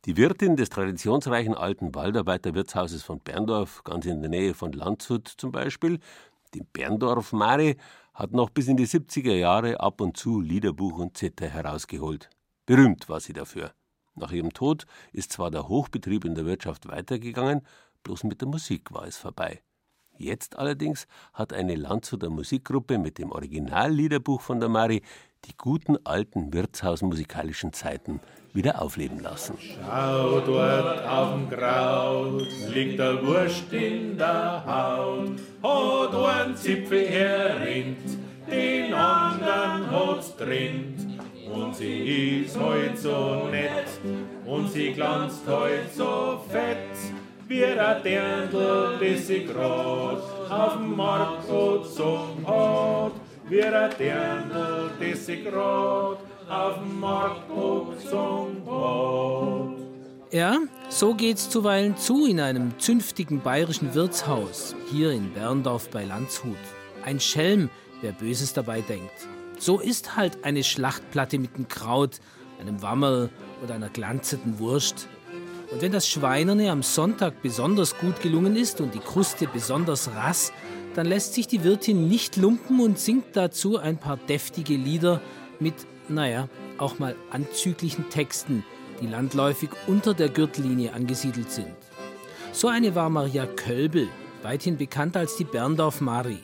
Die 0.05 0.17
Wirtin 0.17 0.57
des 0.57 0.69
traditionsreichen 0.69 1.53
alten 1.53 1.95
Waldarbeiterwirtshauses 1.95 3.03
von 3.03 3.19
Berndorf, 3.19 3.83
ganz 3.83 4.05
in 4.05 4.21
der 4.21 4.29
Nähe 4.29 4.53
von 4.53 4.73
Landshut 4.73 5.27
zum 5.27 5.51
Beispiel, 5.51 5.99
die 6.53 6.63
Berndorf 6.73 7.31
Mare, 7.33 7.75
hat 8.21 8.33
noch 8.33 8.51
bis 8.51 8.67
in 8.67 8.77
die 8.77 8.85
70er 8.85 9.33
Jahre 9.33 9.79
ab 9.79 9.99
und 9.99 10.15
zu 10.15 10.41
Liederbuch 10.41 10.99
und 10.99 11.17
Zither 11.17 11.49
herausgeholt. 11.49 12.29
Berühmt 12.67 13.09
war 13.09 13.19
sie 13.19 13.33
dafür. 13.33 13.73
Nach 14.13 14.31
ihrem 14.31 14.53
Tod 14.53 14.85
ist 15.11 15.31
zwar 15.31 15.49
der 15.49 15.67
Hochbetrieb 15.67 16.23
in 16.25 16.35
der 16.35 16.45
Wirtschaft 16.45 16.87
weitergegangen, 16.87 17.65
bloß 18.03 18.25
mit 18.25 18.41
der 18.41 18.47
Musik 18.47 18.91
war 18.91 19.07
es 19.07 19.17
vorbei. 19.17 19.63
Jetzt 20.19 20.59
allerdings 20.59 21.07
hat 21.33 21.51
eine 21.51 21.73
Landshuter 21.73 22.29
Musikgruppe 22.29 22.99
mit 22.99 23.17
dem 23.17 23.31
Originalliederbuch 23.31 24.41
von 24.41 24.59
der 24.59 24.69
Mari 24.69 25.01
die 25.45 25.57
guten 25.57 25.97
alten 26.03 26.53
wirtshausmusikalischen 26.53 27.73
Zeiten 27.73 28.19
wieder 28.53 28.81
aufleben 28.81 29.19
lassen. 29.19 29.57
Schau 29.59 30.39
dort 30.41 31.07
auf 31.07 31.33
dem 31.33 31.49
Kraut, 31.49 32.47
liegt 32.73 32.99
der 32.99 33.25
Wurst 33.25 33.71
in 33.71 34.17
der 34.17 34.63
Haut, 34.65 35.39
hat 35.63 36.45
ein 36.45 36.55
Zipfel 36.55 37.07
herrinnt, 37.07 38.17
den 38.49 38.93
anderen 38.93 39.89
hat's 39.89 40.35
drinnt. 40.35 41.07
Und 41.51 41.75
sie 41.75 42.43
ist 42.43 42.57
heut 42.59 42.97
so 42.97 43.47
nett 43.51 43.87
und 44.45 44.69
sie 44.71 44.93
glanzt 44.93 45.45
heut 45.47 45.91
so 45.93 46.41
fett, 46.49 46.77
wie 47.47 47.59
der 47.59 47.99
Dirndl, 47.99 48.97
das 48.99 49.27
sie 49.27 49.45
grad 49.45 50.21
auf 50.49 50.77
dem 50.77 50.95
Markt 50.95 51.47
gezogen 51.47 52.45
hat 52.47 53.20
Dirndl, 53.51 54.91
das 54.99 55.25
sie 55.25 55.43
grad 55.43 56.19
auf 56.49 56.79
dem 56.79 56.99
Markt 56.99 57.49
gesungen 57.49 58.63
hat. 58.65 60.33
Ja, 60.33 60.57
so 60.87 61.13
geht's 61.13 61.49
zuweilen 61.49 61.97
zu 61.97 62.25
in 62.25 62.39
einem 62.39 62.79
zünftigen 62.79 63.41
bayerischen 63.41 63.93
Wirtshaus, 63.93 64.73
hier 64.89 65.11
in 65.11 65.33
Berndorf 65.33 65.89
bei 65.89 66.05
Landshut. 66.05 66.55
Ein 67.03 67.19
Schelm, 67.19 67.69
wer 67.99 68.13
Böses 68.13 68.53
dabei 68.53 68.79
denkt. 68.79 69.27
So 69.59 69.79
ist 69.79 70.15
halt 70.15 70.45
eine 70.45 70.63
Schlachtplatte 70.63 71.37
mit 71.37 71.55
einem 71.55 71.67
Kraut, 71.67 72.21
einem 72.61 72.81
Wammerl 72.81 73.29
oder 73.61 73.75
einer 73.75 73.89
glanzenden 73.89 74.59
Wurst. 74.59 75.09
Und 75.71 75.81
wenn 75.81 75.91
das 75.91 76.07
Schweinerne 76.07 76.71
am 76.71 76.83
Sonntag 76.83 77.41
besonders 77.41 77.97
gut 77.97 78.21
gelungen 78.21 78.55
ist 78.55 78.79
und 78.79 78.93
die 78.93 78.99
Kruste 78.99 79.47
besonders 79.47 80.09
rass, 80.15 80.53
dann 80.95 81.05
lässt 81.05 81.33
sich 81.33 81.47
die 81.47 81.63
Wirtin 81.63 82.07
nicht 82.07 82.37
lumpen 82.37 82.79
und 82.79 82.99
singt 82.99 83.35
dazu 83.35 83.77
ein 83.77 83.97
paar 83.97 84.17
deftige 84.17 84.75
Lieder 84.75 85.21
mit, 85.59 85.73
naja, 86.09 86.49
auch 86.77 86.99
mal 86.99 87.15
anzüglichen 87.31 88.09
Texten, 88.09 88.63
die 89.01 89.07
landläufig 89.07 89.69
unter 89.87 90.13
der 90.13 90.29
Gürtellinie 90.29 90.93
angesiedelt 90.93 91.51
sind. 91.51 91.73
So 92.51 92.67
eine 92.67 92.95
war 92.95 93.09
Maria 93.09 93.45
Kölbel, 93.45 94.09
weithin 94.41 94.77
bekannt 94.77 95.15
als 95.15 95.37
die 95.37 95.45
Berndorf 95.45 96.01
Mari. 96.01 96.39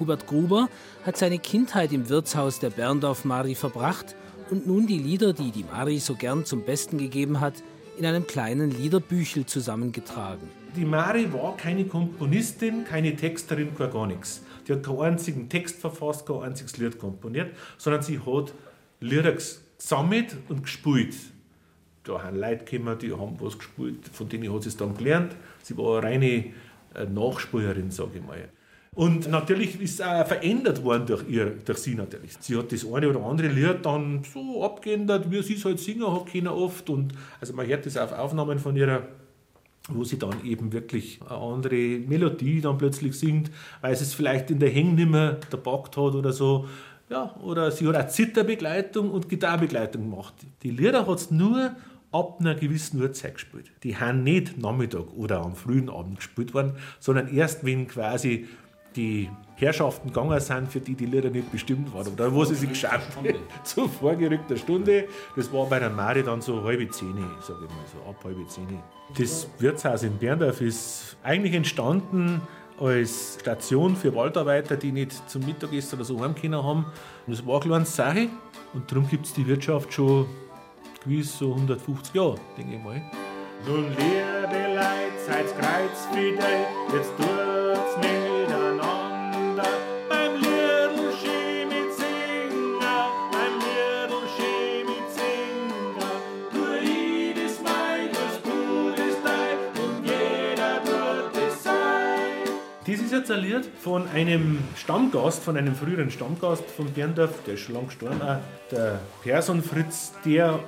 Hubert 0.00 0.26
Gruber 0.26 0.68
hat 1.06 1.16
seine 1.16 1.38
Kindheit 1.38 1.92
im 1.92 2.08
Wirtshaus 2.08 2.58
der 2.58 2.70
Berndorf 2.70 3.24
Mari 3.24 3.54
verbracht 3.54 4.16
und 4.50 4.66
nun 4.66 4.86
die 4.86 4.98
Lieder, 4.98 5.32
die 5.32 5.52
die 5.52 5.64
Mari 5.64 5.98
so 5.98 6.16
gern 6.16 6.44
zum 6.44 6.62
Besten 6.62 6.98
gegeben 6.98 7.40
hat, 7.40 7.54
in 7.96 8.04
einem 8.04 8.26
kleinen 8.26 8.70
Liederbüchel 8.72 9.46
zusammengetragen. 9.46 10.63
Die 10.76 10.84
Mari 10.84 11.32
war 11.32 11.56
keine 11.56 11.84
Komponistin, 11.84 12.84
keine 12.84 13.14
Texterin, 13.14 13.68
gar 13.76 14.06
nichts. 14.06 14.42
Die 14.66 14.72
hat 14.72 14.82
keinen 14.82 15.00
einzigen 15.00 15.48
Text 15.48 15.80
verfasst, 15.80 16.26
kein 16.26 16.40
einziges 16.40 16.78
Lied 16.78 16.98
komponiert, 16.98 17.54
sondern 17.78 18.02
sie 18.02 18.18
hat 18.18 18.52
Lieder 19.00 19.32
gesammelt 19.32 20.36
und 20.48 20.62
gespielt. 20.64 21.14
Da 22.02 22.22
haben 22.22 22.38
Leute 22.38 22.64
gekommen, 22.64 22.98
die 22.98 23.12
haben 23.12 23.36
was 23.38 23.58
gespielt, 23.58 24.08
von 24.12 24.28
denen 24.28 24.52
hat 24.52 24.62
sie 24.62 24.68
es 24.70 24.76
dann 24.76 24.96
gelernt. 24.96 25.36
Sie 25.62 25.76
war 25.78 26.02
eine 26.02 26.26
äh, 26.94 27.06
Nachspielerin, 27.08 27.90
sage 27.90 28.10
ich 28.16 28.22
mal. 28.22 28.48
Und 28.94 29.28
natürlich 29.28 29.80
ist 29.80 29.94
es 29.94 30.00
auch 30.00 30.26
verändert 30.26 30.82
worden 30.84 31.06
durch, 31.06 31.28
ihr, 31.28 31.46
durch 31.64 31.78
sie 31.78 31.94
natürlich. 31.94 32.36
Sie 32.40 32.56
hat 32.56 32.72
das 32.72 32.84
eine 32.84 33.08
oder 33.08 33.24
andere 33.24 33.48
Lied 33.48 33.84
dann 33.84 34.22
so 34.24 34.64
abgeändert, 34.64 35.30
wie 35.30 35.42
sie 35.42 35.54
es 35.54 35.64
halt 35.64 35.80
singen 35.80 36.12
hat 36.12 36.26
können 36.26 36.48
oft. 36.48 36.88
Und 36.90 37.12
also 37.40 37.54
man 37.54 37.66
hört 37.66 37.86
das 37.86 37.96
auf 37.96 38.12
Aufnahmen 38.12 38.58
von 38.58 38.76
ihrer 38.76 39.08
wo 39.88 40.04
sie 40.04 40.18
dann 40.18 40.44
eben 40.44 40.72
wirklich 40.72 41.20
eine 41.28 41.38
andere 41.38 41.98
Melodie 42.06 42.60
dann 42.60 42.78
plötzlich 42.78 43.18
singt, 43.18 43.50
weil 43.80 43.94
sie 43.96 44.04
es 44.04 44.14
vielleicht 44.14 44.50
in 44.50 44.58
der 44.58 44.70
Häng 44.70 44.94
nicht 44.94 45.10
mehr 45.10 45.38
gepackt 45.50 45.96
hat 45.96 46.14
oder 46.14 46.32
so. 46.32 46.66
Ja, 47.10 47.34
oder 47.42 47.70
sie 47.70 47.86
hat 47.86 47.96
auch 47.96 48.08
Zitterbegleitung 48.08 49.10
und 49.10 49.28
Gitarrebegleitung 49.28 50.10
gemacht. 50.10 50.34
Die 50.62 50.70
Lieder 50.70 51.06
hat 51.06 51.18
es 51.18 51.30
nur 51.30 51.76
ab 52.12 52.38
einer 52.40 52.54
gewissen 52.54 53.00
Uhrzeit 53.02 53.34
gespielt. 53.34 53.70
Die 53.82 53.96
haben 53.96 54.22
nicht 54.22 54.56
Nachmittag 54.56 55.12
oder 55.14 55.42
am 55.42 55.54
frühen 55.54 55.90
Abend 55.90 56.16
gespielt 56.16 56.54
worden, 56.54 56.74
sondern 57.00 57.28
erst 57.28 57.64
wenn 57.64 57.88
quasi 57.88 58.46
die 58.96 59.30
Herrschaften 59.56 60.08
gegangen 60.08 60.38
sind, 60.40 60.70
für 60.70 60.80
die 60.80 60.94
die 60.94 61.06
Lieder 61.06 61.30
nicht 61.30 61.50
bestimmt 61.50 61.92
waren. 61.94 62.12
Oder 62.12 62.32
wo 62.32 62.44
sie 62.44 62.54
sich 62.54 62.68
geschafft 62.68 63.16
zu 63.64 63.88
vorgerückter 63.88 64.56
Stunde. 64.56 65.08
Das 65.36 65.52
war 65.52 65.66
bei 65.66 65.78
der 65.78 65.90
Mari 65.90 66.22
dann 66.22 66.40
so 66.40 66.62
halbe 66.62 66.88
Zehn, 66.90 67.16
sage 67.40 67.60
ich 67.64 67.70
mal, 67.70 67.84
so 67.92 68.10
ab 68.10 68.16
halbe 68.24 68.46
Zehn. 68.46 68.80
Das 69.16 69.48
Wirtshaus 69.58 70.02
in 70.02 70.16
Berndorf 70.18 70.60
ist 70.60 71.16
eigentlich 71.22 71.54
entstanden 71.54 72.40
als 72.80 73.38
Station 73.40 73.94
für 73.94 74.14
Waldarbeiter, 74.14 74.76
die 74.76 74.90
nicht 74.90 75.30
zum 75.30 75.46
Mittagessen 75.46 75.96
oder 75.96 76.04
so 76.04 76.20
heimkommen 76.20 76.62
haben. 76.62 76.86
Das 77.26 77.46
war 77.46 77.60
eine 77.60 77.64
kleine 77.64 77.86
Sache. 77.86 78.28
Und 78.72 78.90
darum 78.90 79.08
gibt 79.08 79.26
es 79.26 79.34
die 79.34 79.46
Wirtschaft 79.46 79.92
schon 79.92 80.26
gewiss 81.04 81.38
so 81.38 81.52
150 81.52 82.14
Jahre, 82.14 82.36
denke 82.58 82.76
ich 82.76 82.82
mal. 82.82 83.00
Nun, 83.66 83.88
liebe 83.90 84.74
Leute, 84.74 85.14
seid 85.24 85.46
kreuzfidel, 85.58 86.66
jetzt 86.92 87.12
tut's 87.16 87.96
miteinander. 87.96 88.23
Lied 103.32 103.64
von 103.80 104.06
einem 104.08 104.58
Stammgast, 104.76 105.42
von 105.42 105.56
einem 105.56 105.74
früheren 105.74 106.10
Stammgast 106.10 106.64
von 106.70 106.86
Berndorf, 106.92 107.42
der 107.46 107.54
ist 107.54 107.60
schon 107.60 107.74
lange 107.74 107.86
gestorben, 107.86 108.20
der 108.70 109.00
Person 109.22 109.62
Fritz, 109.62 110.12
der 110.24 110.60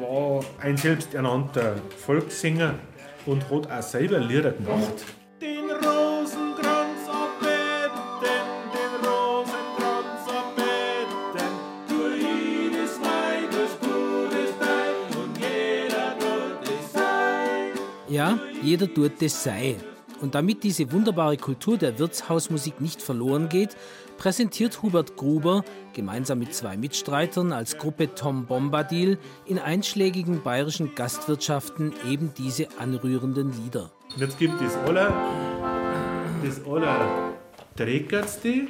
war 0.00 0.44
ein 0.60 0.76
selbsternannter 0.76 1.76
Volkssänger 1.96 2.74
und 3.24 3.48
hat 3.50 3.70
auch 3.70 3.82
selber 3.82 4.18
Lieder 4.18 4.52
gemacht. 4.52 5.04
Den 5.40 5.70
Rosenkranz 5.70 7.08
abbetten, 7.08 8.02
den 8.72 9.06
Rosenkranz 9.06 10.28
abbetten. 10.28 11.50
Tu 11.88 11.94
jedes 12.18 12.98
Mal 12.98 13.42
was 13.50 13.78
Gutes 13.80 14.52
dein 14.60 15.18
und 15.18 15.38
jeder 15.38 16.18
tut 16.18 16.68
es 16.68 16.92
sein. 16.92 17.70
Ja, 18.08 18.38
jeder 18.62 18.92
tut 18.92 19.22
es 19.22 19.42
sei. 19.42 19.76
Und 20.22 20.36
damit 20.36 20.62
diese 20.62 20.92
wunderbare 20.92 21.36
Kultur 21.36 21.76
der 21.76 21.98
Wirtshausmusik 21.98 22.80
nicht 22.80 23.02
verloren 23.02 23.48
geht, 23.48 23.76
präsentiert 24.18 24.80
Hubert 24.80 25.16
Gruber 25.16 25.64
gemeinsam 25.94 26.38
mit 26.38 26.54
zwei 26.54 26.76
Mitstreitern 26.76 27.52
als 27.52 27.76
Gruppe 27.76 28.14
Tom 28.14 28.46
Bombadil 28.46 29.18
in 29.46 29.58
einschlägigen 29.58 30.42
bayerischen 30.42 30.94
Gastwirtschaften 30.94 31.92
eben 32.08 32.32
diese 32.38 32.68
anrührenden 32.78 33.52
Lieder. 33.64 33.90
Jetzt 34.16 34.38
gibt 34.38 34.62
es 34.62 34.76
aller, 34.76 35.12
das 36.44 36.64
aller 36.64 37.32
Trägertste. 37.76 38.68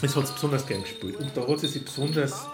Das 0.00 0.14
hat 0.14 0.26
sie 0.28 0.32
besonders 0.32 0.66
gern 0.66 0.82
gespielt. 0.82 1.16
Und 1.16 1.36
da 1.36 1.46
hat 1.46 1.58
sie 1.58 1.66
sich 1.66 1.84
besonders 1.84 2.46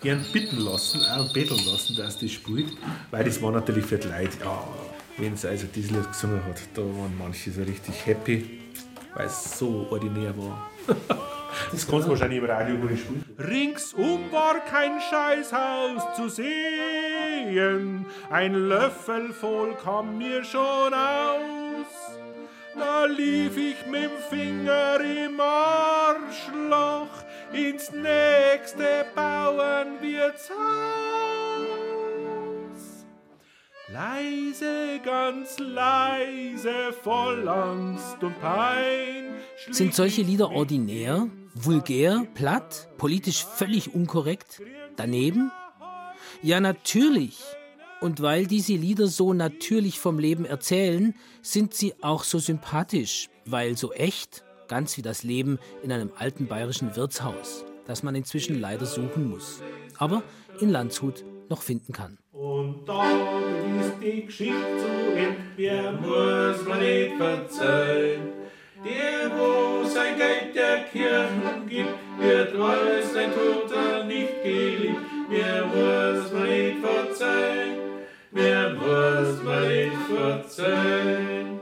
gern 0.00 0.24
bitten 0.32 0.60
lassen, 0.60 1.02
auch 1.02 1.30
betteln 1.34 1.60
lassen, 1.66 1.96
dass 1.96 2.18
das 2.18 2.30
spielt. 2.30 2.72
Weil 3.10 3.24
das 3.24 3.42
war 3.42 3.52
natürlich 3.52 3.84
für 3.84 3.98
die 3.98 4.08
Leute, 4.08 4.38
ja, 4.40 4.64
wenn 5.16 5.36
sie 5.36 5.48
also 5.48 5.66
dieses 5.74 5.90
Lied 5.90 6.06
gesungen 6.08 6.44
hat, 6.44 6.60
da 6.74 6.82
waren 6.82 7.16
manche 7.18 7.50
so 7.50 7.62
richtig 7.62 8.06
happy, 8.06 8.60
weil 9.14 9.26
es 9.26 9.58
so 9.58 9.86
ordinär 9.90 10.34
war. 10.36 10.70
Das 11.70 11.86
kannst 11.86 12.06
du 12.06 12.10
wahrscheinlich 12.10 12.40
im 12.40 12.46
Radio 12.46 12.76
gar 12.76 12.90
nicht 12.90 13.04
spielen. 13.04 13.24
Ringsum 13.38 14.32
war 14.32 14.58
kein 14.60 15.00
Scheißhaus 15.00 16.16
zu 16.16 16.28
sehen, 16.28 18.06
ein 18.30 18.54
Löffel 18.54 19.32
voll 19.32 19.76
kam 19.76 20.18
mir 20.18 20.42
schon 20.44 20.92
aus. 20.92 21.86
Da 22.76 23.04
lief 23.04 23.56
ich 23.56 23.86
mit 23.86 24.02
dem 24.02 24.10
Finger 24.28 24.98
im 25.00 25.40
Arschloch 25.40 27.06
ins 27.52 27.92
nächste 27.92 29.06
Bauernwirtshaus. 29.14 30.54
Leise, 33.94 35.00
ganz 35.04 35.60
leise, 35.60 36.92
voll 37.04 37.48
Angst 37.48 38.20
und 38.24 38.40
Pein. 38.40 39.36
Sind 39.70 39.94
solche 39.94 40.22
Lieder 40.22 40.50
ordinär, 40.50 41.28
vulgär, 41.54 42.26
platt, 42.34 42.88
politisch 42.98 43.44
völlig 43.44 43.94
unkorrekt, 43.94 44.60
daneben? 44.96 45.52
Ja, 46.42 46.58
natürlich. 46.58 47.38
Und 48.00 48.20
weil 48.20 48.48
diese 48.48 48.72
Lieder 48.72 49.06
so 49.06 49.32
natürlich 49.32 50.00
vom 50.00 50.18
Leben 50.18 50.44
erzählen, 50.44 51.14
sind 51.40 51.72
sie 51.72 51.94
auch 52.02 52.24
so 52.24 52.40
sympathisch, 52.40 53.28
weil 53.46 53.76
so 53.76 53.92
echt, 53.92 54.42
ganz 54.66 54.96
wie 54.96 55.02
das 55.02 55.22
Leben 55.22 55.60
in 55.84 55.92
einem 55.92 56.10
alten 56.18 56.48
bayerischen 56.48 56.96
Wirtshaus, 56.96 57.64
das 57.86 58.02
man 58.02 58.16
inzwischen 58.16 58.60
leider 58.60 58.86
suchen 58.86 59.30
muss, 59.30 59.60
aber 59.98 60.24
in 60.58 60.70
Landshut 60.70 61.24
noch 61.48 61.62
finden 61.62 61.92
kann. 61.92 62.18
Und 62.34 62.84
dann 62.84 63.78
ist 63.80 63.92
die 64.02 64.26
Geschichte 64.26 64.54
zu 64.76 65.16
Ende, 65.16 65.36
wer 65.56 65.92
muss 65.92 66.66
man 66.66 66.80
nicht 66.80 67.14
verzeihen. 67.16 68.32
Der, 68.84 69.30
wo 69.38 69.84
sein 69.84 70.16
Geld 70.16 70.54
der 70.54 70.82
Kirchen 70.90 71.68
gibt, 71.68 71.94
wird 72.18 72.60
alles 72.60 73.12
sein 73.12 73.30
Toter 73.30 74.04
nicht 74.04 74.42
geliebt. 74.42 75.00
Wer 75.28 75.64
muss 75.64 76.32
man 76.32 76.48
nicht 76.48 76.84
verzeihen, 76.84 77.78
wer 78.32 78.70
muss 78.70 79.42
man 79.44 79.68
nicht 79.68 79.96
verzeihen. 80.12 81.60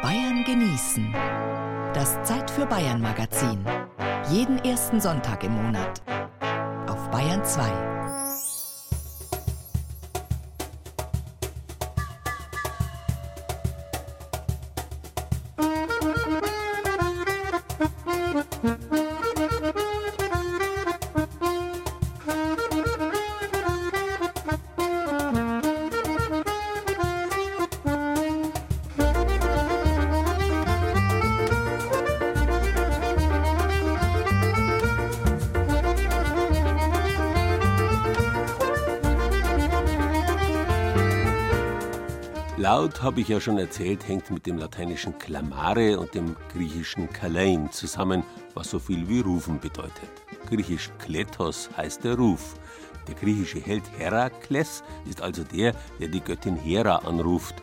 Bayern 0.00 0.44
genießen. 0.44 1.12
Das 1.92 2.22
Zeit 2.22 2.48
für 2.48 2.66
Bayern 2.66 3.02
Magazin. 3.02 3.64
Jeden 4.30 4.58
ersten 4.64 5.00
Sonntag 5.00 5.42
im 5.42 5.52
Monat. 5.52 6.00
Auf 6.88 7.10
Bayern 7.10 7.44
2. 7.44 7.91
habe 43.02 43.20
ich 43.20 43.28
ja 43.28 43.40
schon 43.40 43.58
erzählt, 43.58 44.06
hängt 44.06 44.30
mit 44.30 44.46
dem 44.46 44.58
lateinischen 44.58 45.18
clamare 45.18 45.98
und 45.98 46.14
dem 46.14 46.36
griechischen 46.52 47.12
kalein 47.12 47.70
zusammen, 47.72 48.22
was 48.54 48.70
so 48.70 48.78
viel 48.78 49.08
wie 49.08 49.20
rufen 49.20 49.58
bedeutet. 49.58 50.10
Griechisch 50.48 50.90
kletos 50.98 51.68
heißt 51.76 52.04
der 52.04 52.16
Ruf. 52.16 52.54
Der 53.08 53.16
griechische 53.16 53.60
Held 53.60 53.82
Herakles 53.98 54.84
ist 55.08 55.20
also 55.20 55.42
der, 55.42 55.74
der 55.98 56.08
die 56.08 56.20
Göttin 56.20 56.56
Hera 56.56 56.96
anruft. 56.98 57.56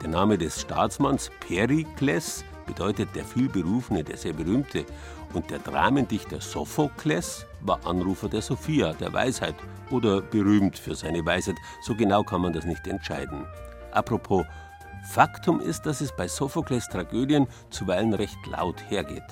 Der 0.00 0.10
Name 0.10 0.38
des 0.38 0.60
Staatsmanns 0.60 1.30
Perikles 1.40 2.44
bedeutet 2.66 3.08
der 3.14 3.24
vielberufene, 3.24 4.04
der 4.04 4.16
sehr 4.16 4.32
berühmte. 4.32 4.84
Und 5.32 5.50
der 5.50 5.58
Dramendichter 5.58 6.40
Sophokles 6.40 7.46
war 7.62 7.84
Anrufer 7.84 8.28
der 8.28 8.42
Sophia, 8.42 8.92
der 8.92 9.12
Weisheit, 9.12 9.56
oder 9.90 10.20
berühmt 10.20 10.78
für 10.78 10.94
seine 10.94 11.26
Weisheit. 11.26 11.56
So 11.82 11.96
genau 11.96 12.22
kann 12.22 12.42
man 12.42 12.52
das 12.52 12.64
nicht 12.64 12.86
entscheiden. 12.86 13.44
Apropos, 13.90 14.44
Faktum 15.04 15.60
ist, 15.60 15.86
dass 15.86 16.00
es 16.00 16.12
bei 16.16 16.26
Sophokles 16.26 16.88
Tragödien 16.88 17.46
zuweilen 17.70 18.14
recht 18.14 18.38
laut 18.46 18.82
hergeht, 18.90 19.22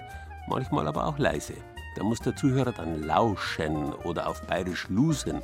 manchmal 0.46 0.86
aber 0.86 1.06
auch 1.06 1.18
leise. 1.18 1.54
Da 1.94 2.04
muss 2.04 2.20
der 2.20 2.34
Zuhörer 2.36 2.72
dann 2.72 3.02
lauschen 3.02 3.92
oder 3.92 4.26
auf 4.26 4.42
bayerisch 4.46 4.88
lusen. 4.88 5.42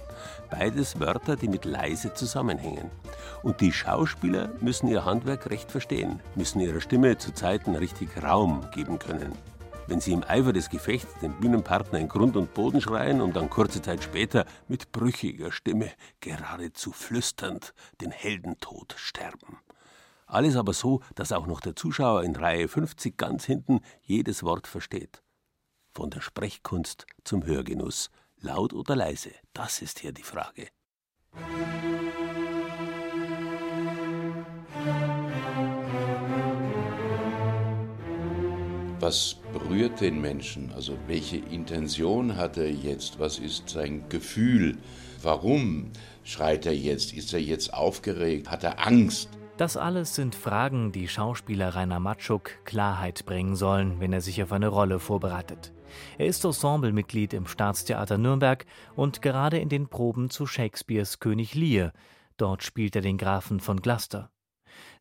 Beides 0.50 0.98
Wörter, 0.98 1.36
die 1.36 1.48
mit 1.48 1.64
leise 1.64 2.14
zusammenhängen. 2.14 2.90
Und 3.42 3.60
die 3.60 3.72
Schauspieler 3.72 4.48
müssen 4.60 4.88
ihr 4.88 5.04
Handwerk 5.04 5.50
recht 5.50 5.70
verstehen, 5.70 6.20
müssen 6.36 6.60
ihrer 6.60 6.80
Stimme 6.80 7.18
zu 7.18 7.34
Zeiten 7.34 7.74
richtig 7.74 8.22
Raum 8.22 8.64
geben 8.74 8.98
können. 8.98 9.32
Wenn 9.88 10.00
sie 10.00 10.12
im 10.12 10.24
Eifer 10.24 10.52
des 10.52 10.68
Gefechts 10.70 11.14
den 11.20 11.32
Bühnenpartner 11.32 11.98
in 11.98 12.08
Grund 12.08 12.36
und 12.36 12.54
Boden 12.54 12.80
schreien 12.80 13.20
und 13.20 13.36
dann 13.36 13.50
kurze 13.50 13.82
Zeit 13.82 14.02
später 14.02 14.44
mit 14.68 14.92
brüchiger 14.92 15.50
Stimme, 15.50 15.90
geradezu 16.20 16.92
flüsternd, 16.92 17.74
den 18.00 18.10
Heldentod 18.10 18.94
sterben. 18.98 19.58
Alles 20.28 20.56
aber 20.56 20.74
so, 20.74 21.00
dass 21.14 21.32
auch 21.32 21.46
noch 21.46 21.60
der 21.60 21.74
Zuschauer 21.74 22.22
in 22.22 22.36
Reihe 22.36 22.68
50 22.68 23.16
ganz 23.16 23.46
hinten 23.46 23.80
jedes 24.02 24.42
Wort 24.42 24.66
versteht. 24.66 25.22
Von 25.90 26.10
der 26.10 26.20
Sprechkunst 26.20 27.06
zum 27.24 27.46
Hörgenuss, 27.46 28.10
laut 28.38 28.74
oder 28.74 28.94
leise, 28.94 29.30
das 29.54 29.80
ist 29.80 30.00
hier 30.00 30.12
die 30.12 30.22
Frage. 30.22 30.68
Was 39.00 39.36
berührt 39.54 40.02
den 40.02 40.20
Menschen? 40.20 40.72
Also 40.72 40.98
welche 41.06 41.38
Intention 41.38 42.36
hat 42.36 42.58
er 42.58 42.70
jetzt? 42.70 43.18
Was 43.18 43.38
ist 43.38 43.70
sein 43.70 44.06
Gefühl? 44.10 44.76
Warum 45.22 45.90
schreit 46.22 46.66
er 46.66 46.76
jetzt? 46.76 47.14
Ist 47.14 47.32
er 47.32 47.40
jetzt 47.40 47.72
aufgeregt? 47.72 48.50
Hat 48.50 48.62
er 48.64 48.86
Angst? 48.86 49.30
Das 49.58 49.76
alles 49.76 50.14
sind 50.14 50.36
Fragen, 50.36 50.92
die 50.92 51.08
Schauspieler 51.08 51.74
Rainer 51.74 51.98
Matschuk 51.98 52.64
Klarheit 52.64 53.26
bringen 53.26 53.56
sollen, 53.56 53.98
wenn 53.98 54.12
er 54.12 54.20
sich 54.20 54.40
auf 54.40 54.52
eine 54.52 54.68
Rolle 54.68 55.00
vorbereitet. 55.00 55.72
Er 56.16 56.26
ist 56.26 56.44
Ensemblemitglied 56.44 57.34
im 57.34 57.48
Staatstheater 57.48 58.18
Nürnberg 58.18 58.66
und 58.94 59.20
gerade 59.20 59.58
in 59.58 59.68
den 59.68 59.88
Proben 59.88 60.30
zu 60.30 60.46
Shakespeares 60.46 61.18
König 61.18 61.56
Lear. 61.56 61.92
Dort 62.36 62.62
spielt 62.62 62.94
er 62.94 63.02
den 63.02 63.18
Grafen 63.18 63.58
von 63.58 63.80
Gloucester. 63.80 64.30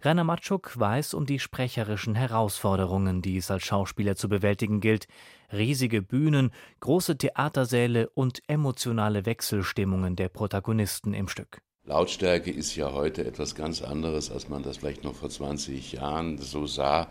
Rainer 0.02 0.24
Matschuk 0.24 0.72
weiß 0.80 1.13
um 1.13 1.28
die 1.28 1.38
sprecherischen 1.38 2.15
Herausforderungen, 2.15 3.22
die 3.22 3.38
es 3.38 3.52
als 3.52 3.63
Schauspieler 3.63 4.15
zu 4.15 4.28
bewältigen 4.28 4.82
gilt. 4.82 5.06
Riesige 5.54 6.02
Bühnen, 6.02 6.50
große 6.80 7.15
Theatersäle 7.15 8.10
und 8.10 8.41
emotionale 8.48 9.28
Wechselstimmungen 9.28 10.15
der 10.15 10.30
Protagonisten 10.30 11.13
im 11.13 11.28
Stück. 11.28 11.62
Lautstärke 11.88 12.52
ist 12.52 12.76
ja 12.76 12.91
heute 12.91 13.26
etwas 13.26 13.56
ganz 13.56 13.82
anderes, 13.82 14.30
als 14.30 14.50
man 14.50 14.62
das 14.62 14.76
vielleicht 14.76 15.06
noch 15.06 15.15
vor 15.15 15.30
20 15.30 15.93
Jahren 15.93 16.38
so 16.38 16.67
sah. 16.67 17.08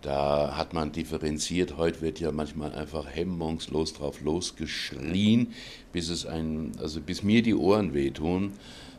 Da 0.00 0.56
hat 0.56 0.72
man 0.72 0.92
differenziert. 0.92 1.76
Heute 1.76 2.00
wird 2.00 2.20
ja 2.20 2.32
manchmal 2.32 2.74
einfach 2.74 3.06
hemmungslos 3.06 3.92
drauf 3.92 4.22
losgeschrien, 4.22 5.52
bis 5.92 6.08
es 6.08 6.24
ein, 6.24 6.72
also 6.80 7.02
bis 7.02 7.22
mir 7.22 7.42
die 7.42 7.54
Ohren 7.54 7.92
wehtun. 7.92 8.52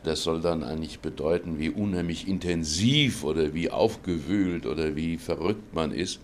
Das 0.04 0.22
soll 0.22 0.40
dann 0.40 0.62
eigentlich 0.62 1.00
bedeuten, 1.00 1.58
wie 1.58 1.70
unheimlich 1.70 2.28
intensiv 2.28 3.24
oder 3.24 3.52
wie 3.52 3.68
aufgewühlt 3.68 4.64
oder 4.64 4.94
wie 4.94 5.18
verrückt 5.18 5.74
man 5.74 5.90
ist. 5.90 6.20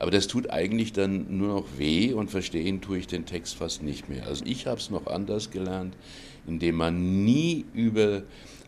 Aber 0.00 0.10
das 0.10 0.26
tut 0.26 0.50
eigentlich 0.50 0.92
dann 0.92 1.38
nur 1.38 1.54
noch 1.54 1.66
weh 1.78 2.12
und 2.12 2.32
verstehen 2.32 2.80
tue 2.80 2.98
ich 2.98 3.06
den 3.06 3.26
Text 3.26 3.54
fast 3.54 3.84
nicht 3.84 4.08
mehr. 4.08 4.26
Also 4.26 4.44
ich 4.44 4.66
habe 4.66 4.80
es 4.80 4.90
noch 4.90 5.06
anders 5.06 5.52
gelernt 5.52 5.94
indem 6.46 6.76
man 6.76 7.24
nie 7.24 7.64
über 7.74 8.22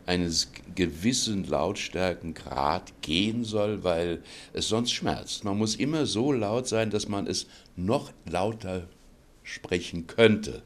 einen 0.06 0.32
gewissen 0.74 1.44
Lautstärkengrad 1.44 2.92
gehen 3.02 3.44
soll, 3.44 3.82
weil 3.82 4.22
es 4.52 4.68
sonst 4.68 4.92
schmerzt. 4.92 5.44
Man 5.44 5.58
muss 5.58 5.74
immer 5.74 6.06
so 6.06 6.32
laut 6.32 6.68
sein, 6.68 6.90
dass 6.90 7.08
man 7.08 7.26
es 7.26 7.46
noch 7.74 8.12
lauter 8.24 8.88
sprechen 9.42 10.06
könnte. 10.06 10.62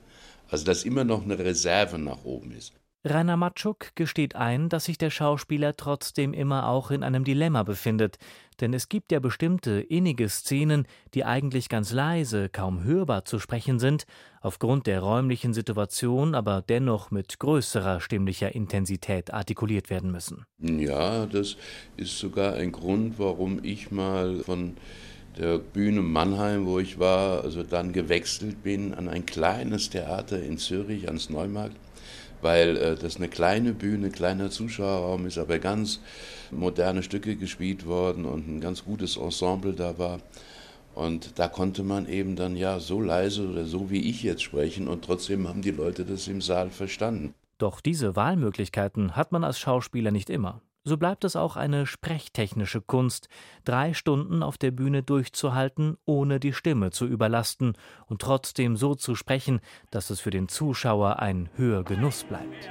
Also 0.51 0.65
dass 0.65 0.85
immer 0.85 1.05
noch 1.05 1.23
eine 1.23 1.39
Reserve 1.39 1.99
nach 1.99 2.25
oben 2.25 2.53
ist. 2.53 2.73
Rainer 3.03 3.39
Matschuk 3.39 3.93
gesteht 3.95 4.37
ein, 4.37 4.69
dass 4.69 4.85
sich 4.85 4.99
der 4.99 5.09
Schauspieler 5.09 5.75
trotzdem 5.75 6.35
immer 6.35 6.69
auch 6.69 6.91
in 6.91 7.03
einem 7.03 7.25
Dilemma 7.25 7.63
befindet, 7.63 8.19
denn 8.61 8.75
es 8.75 8.91
gibt 8.91 9.11
ja 9.11 9.21
bestimmte 9.21 9.81
innige 9.81 10.29
Szenen, 10.29 10.87
die 11.15 11.25
eigentlich 11.25 11.71
ganz 11.71 11.93
leise, 11.93 12.51
kaum 12.51 12.85
hörbar 12.85 13.25
zu 13.25 13.39
sprechen 13.39 13.79
sind, 13.79 14.05
aufgrund 14.43 14.87
der 14.87 15.01
räumlichen 15.01 15.55
Situation 15.55 16.35
aber 16.35 16.61
dennoch 16.61 17.11
mit 17.11 17.39
größerer 17.39 18.03
stimmlicher 18.03 18.55
Intensität 18.55 19.33
artikuliert 19.33 19.89
werden 19.89 20.13
müssen. 20.13 20.45
Ja, 20.59 21.25
das 21.25 21.57
ist 21.97 22.19
sogar 22.19 22.53
ein 22.57 22.71
Grund, 22.71 23.19
warum 23.19 23.65
ich 23.65 23.91
mal 23.91 24.41
von 24.41 24.77
der 25.39 25.57
Bühne 25.57 26.03
Mannheim, 26.03 26.67
wo 26.67 26.79
ich 26.79 26.99
war, 26.99 27.45
also 27.45 27.63
dann 27.63 27.95
gewechselt 27.95 28.63
bin 28.63 28.93
an 28.93 29.09
ein 29.09 29.25
kleines 29.25 29.89
Theater 29.89 30.43
in 30.43 30.59
Zürich, 30.59 31.07
ans 31.07 31.31
Neumarkt 31.31 31.77
weil 32.43 32.77
äh, 32.77 32.95
das 32.97 33.17
eine 33.17 33.29
kleine 33.29 33.73
Bühne, 33.73 34.11
kleiner 34.11 34.51
Zuschauerraum 34.51 35.27
ist, 35.27 35.39
aber 35.39 35.59
ganz 35.59 36.01
moderne 36.51 37.03
Stücke 37.03 37.37
gespielt 37.37 37.87
worden 37.87 38.25
und 38.25 38.49
ein 38.49 38.61
ganz 38.61 38.85
gutes 38.85 39.17
Ensemble 39.17 39.73
da 39.73 39.99
war. 39.99 40.21
Und 40.95 41.39
da 41.39 41.49
konnte 41.49 41.83
man 41.83 42.09
eben 42.09 42.37
dann 42.37 42.57
ja 42.57 42.81
so 42.81 43.01
leise 43.01 43.49
oder 43.49 43.65
so 43.65 43.91
wie 43.91 44.11
ich 44.11 44.23
jetzt 44.23 44.43
sprechen 44.43 44.89
und 44.89 45.05
trotzdem 45.05 45.49
haben 45.49 45.63
die 45.63 45.71
Leute 45.71 46.05
das 46.05 46.27
im 46.29 46.41
Saal 46.41 46.71
verstanden. 46.71 47.35
Doch 47.59 47.81
diese 47.81 48.17
Wahlmöglichkeiten 48.17 49.17
hat 49.17 49.33
man 49.33 49.45
als 49.45 49.59
Schauspieler 49.59 50.11
nicht 50.11 50.31
immer. 50.31 50.63
So 50.83 50.97
bleibt 50.97 51.25
es 51.25 51.37
auch 51.37 51.57
eine 51.57 51.85
sprechtechnische 51.85 52.81
Kunst, 52.81 53.29
drei 53.65 53.93
Stunden 53.93 54.43
auf 54.43 54.57
der 54.57 54.71
Bühne 54.71 55.03
durchzuhalten, 55.03 55.99
ohne 56.07 56.41
die 56.41 56.55
Stimme 56.55 56.91
zu 56.91 57.07
überlasten 57.07 57.75
und 58.07 58.23
trotzdem 58.23 58.77
so 58.77 58.95
zu 58.95 59.15
sprechen, 59.15 59.61
dass 59.91 60.09
es 60.09 60.21
für 60.21 60.31
den 60.31 60.49
Zuschauer 60.49 61.19
ein 61.19 61.51
Hörgenuss 61.57 62.25
bleibt. 62.25 62.71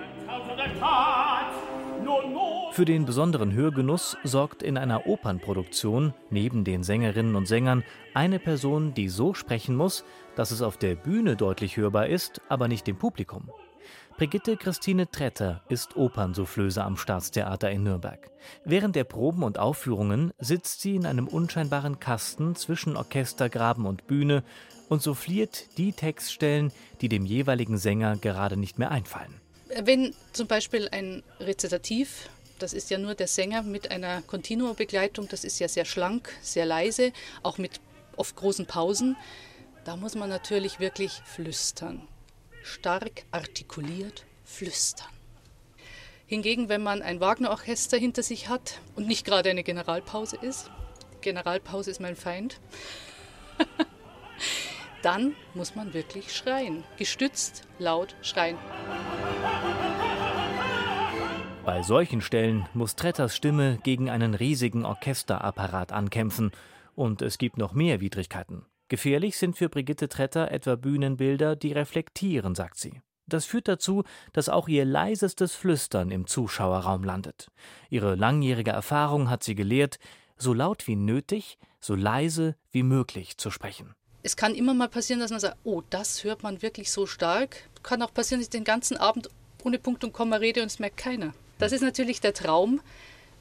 Für 2.71 2.85
den 2.85 3.05
besonderen 3.05 3.53
Hörgenuss 3.53 4.17
sorgt 4.23 4.63
in 4.63 4.77
einer 4.77 5.05
Opernproduktion 5.05 6.13
neben 6.31 6.63
den 6.63 6.81
Sängerinnen 6.81 7.35
und 7.35 7.47
Sängern 7.47 7.83
eine 8.15 8.39
Person, 8.39 8.93
die 8.95 9.09
so 9.09 9.35
sprechen 9.35 9.75
muss, 9.75 10.03
dass 10.35 10.49
es 10.49 10.61
auf 10.63 10.77
der 10.77 10.95
Bühne 10.95 11.35
deutlich 11.35 11.77
hörbar 11.77 12.07
ist, 12.07 12.41
aber 12.47 12.67
nicht 12.67 12.87
dem 12.87 12.97
Publikum. 12.97 13.51
Brigitte 14.19 14.57
Christine 14.57 15.09
Tretter 15.09 15.63
ist 15.69 15.95
Opernsoufflöse 15.95 16.83
am 16.83 16.97
Staatstheater 16.97 17.71
in 17.71 17.83
Nürnberg. 17.83 18.29
Während 18.65 18.97
der 18.97 19.05
Proben 19.05 19.43
und 19.43 19.57
Aufführungen 19.57 20.33
sitzt 20.37 20.81
sie 20.81 20.97
in 20.97 21.05
einem 21.05 21.25
unscheinbaren 21.25 22.01
Kasten 22.01 22.53
zwischen 22.57 22.97
Orchestergraben 22.97 23.85
und 23.85 24.07
Bühne 24.07 24.43
und 24.89 25.01
souffliert 25.01 25.77
die 25.77 25.93
Textstellen, 25.93 26.73
die 26.99 27.07
dem 27.07 27.25
jeweiligen 27.25 27.77
Sänger 27.77 28.17
gerade 28.17 28.57
nicht 28.57 28.77
mehr 28.77 28.91
einfallen. 28.91 29.39
Wenn 29.83 30.13
zum 30.33 30.47
Beispiel 30.47 30.89
ein 30.91 31.23
Rezitativ, 31.39 32.27
das 32.59 32.73
ist 32.73 32.89
ja 32.89 32.97
nur 32.97 33.15
der 33.15 33.27
Sänger 33.27 33.61
mit 33.61 33.89
einer 33.89 34.21
Continuo-Begleitung, 34.23 35.29
das 35.29 35.45
ist 35.45 35.59
ja 35.59 35.69
sehr 35.69 35.85
schlank, 35.85 36.29
sehr 36.41 36.65
leise, 36.65 37.13
auch 37.41 37.57
mit 37.57 37.79
oft 38.17 38.35
großen 38.35 38.65
Pausen, 38.65 39.15
da 39.85 39.95
muss 39.95 40.15
man 40.15 40.27
natürlich 40.27 40.81
wirklich 40.81 41.21
flüstern 41.23 42.05
stark 42.63 43.25
artikuliert 43.31 44.25
flüstern. 44.43 45.07
Hingegen, 46.25 46.69
wenn 46.69 46.83
man 46.83 47.01
ein 47.01 47.19
Wagner-Orchester 47.19 47.97
hinter 47.97 48.21
sich 48.21 48.49
hat 48.49 48.79
und 48.95 49.07
nicht 49.07 49.25
gerade 49.25 49.49
eine 49.49 49.63
Generalpause 49.63 50.37
ist, 50.37 50.69
Generalpause 51.21 51.89
ist 51.89 51.99
mein 51.99 52.15
Feind, 52.15 52.59
dann 55.01 55.35
muss 55.53 55.75
man 55.75 55.93
wirklich 55.93 56.35
schreien. 56.35 56.83
Gestützt, 56.97 57.63
laut 57.79 58.15
schreien. 58.21 58.57
Bei 61.65 61.83
solchen 61.83 62.21
Stellen 62.21 62.67
muss 62.73 62.95
Tretters 62.95 63.35
Stimme 63.35 63.79
gegen 63.83 64.09
einen 64.09 64.33
riesigen 64.33 64.85
Orchesterapparat 64.85 65.91
ankämpfen. 65.91 66.51
Und 66.95 67.21
es 67.21 67.37
gibt 67.37 67.57
noch 67.57 67.73
mehr 67.73 68.01
Widrigkeiten. 68.01 68.65
Gefährlich 68.89 69.37
sind 69.37 69.55
für 69.55 69.69
Brigitte 69.69 70.09
Tretter 70.09 70.51
etwa 70.51 70.75
Bühnenbilder, 70.75 71.55
die 71.55 71.71
reflektieren, 71.71 72.55
sagt 72.55 72.77
sie. 72.77 73.01
Das 73.27 73.45
führt 73.45 73.67
dazu, 73.67 74.03
dass 74.33 74.49
auch 74.49 74.67
ihr 74.67 74.83
leisestes 74.83 75.53
Flüstern 75.53 76.09
im 76.09 76.25
Zuschauerraum 76.25 77.03
landet. 77.03 77.49
Ihre 77.91 78.15
langjährige 78.15 78.71
Erfahrung 78.71 79.29
hat 79.29 79.43
sie 79.43 79.53
gelehrt, 79.53 79.99
so 80.35 80.53
laut 80.53 80.87
wie 80.87 80.95
nötig, 80.95 81.59
so 81.79 81.93
leise 81.93 82.55
wie 82.71 82.81
möglich 82.81 83.37
zu 83.37 83.51
sprechen. 83.51 83.93
Es 84.23 84.35
kann 84.35 84.55
immer 84.55 84.73
mal 84.73 84.89
passieren, 84.89 85.19
dass 85.19 85.31
man 85.31 85.39
sagt, 85.39 85.57
oh, 85.63 85.83
das 85.91 86.23
hört 86.23 86.41
man 86.41 86.63
wirklich 86.63 86.91
so 86.91 87.05
stark. 87.05 87.69
Kann 87.83 88.01
auch 88.01 88.13
passieren, 88.13 88.41
dass 88.41 88.47
ich 88.47 88.51
den 88.51 88.63
ganzen 88.63 88.97
Abend 88.97 89.29
ohne 89.63 89.77
Punkt 89.77 90.03
und 90.03 90.13
Komma 90.13 90.37
rede 90.37 90.61
und 90.61 90.67
es 90.67 90.79
merkt 90.79 90.97
keiner. 90.97 91.33
Das 91.59 91.71
ist 91.71 91.81
natürlich 91.81 92.21
der 92.21 92.33
Traum, 92.33 92.81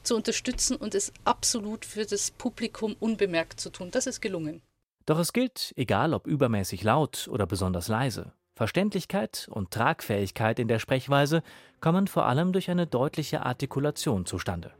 zu 0.03 0.15
unterstützen 0.15 0.75
und 0.75 0.95
es 0.95 1.11
absolut 1.25 1.85
für 1.85 2.05
das 2.05 2.31
Publikum 2.31 2.95
unbemerkt 2.99 3.59
zu 3.59 3.69
tun. 3.69 3.89
Das 3.91 4.07
ist 4.07 4.21
gelungen. 4.21 4.61
Doch 5.09 5.17
es 5.17 5.33
gilt, 5.33 5.73
egal 5.75 6.13
ob 6.13 6.27
übermäßig 6.27 6.83
laut 6.83 7.27
oder 7.31 7.47
besonders 7.47 7.87
leise, 7.87 8.31
Verständlichkeit 8.53 9.47
und 9.49 9.71
Tragfähigkeit 9.71 10.59
in 10.59 10.67
der 10.67 10.77
Sprechweise 10.77 11.41
kommen 11.81 12.05
vor 12.05 12.27
allem 12.27 12.53
durch 12.53 12.69
eine 12.69 12.85
deutliche 12.85 13.43
Artikulation 13.43 14.27
zustande. 14.27 14.71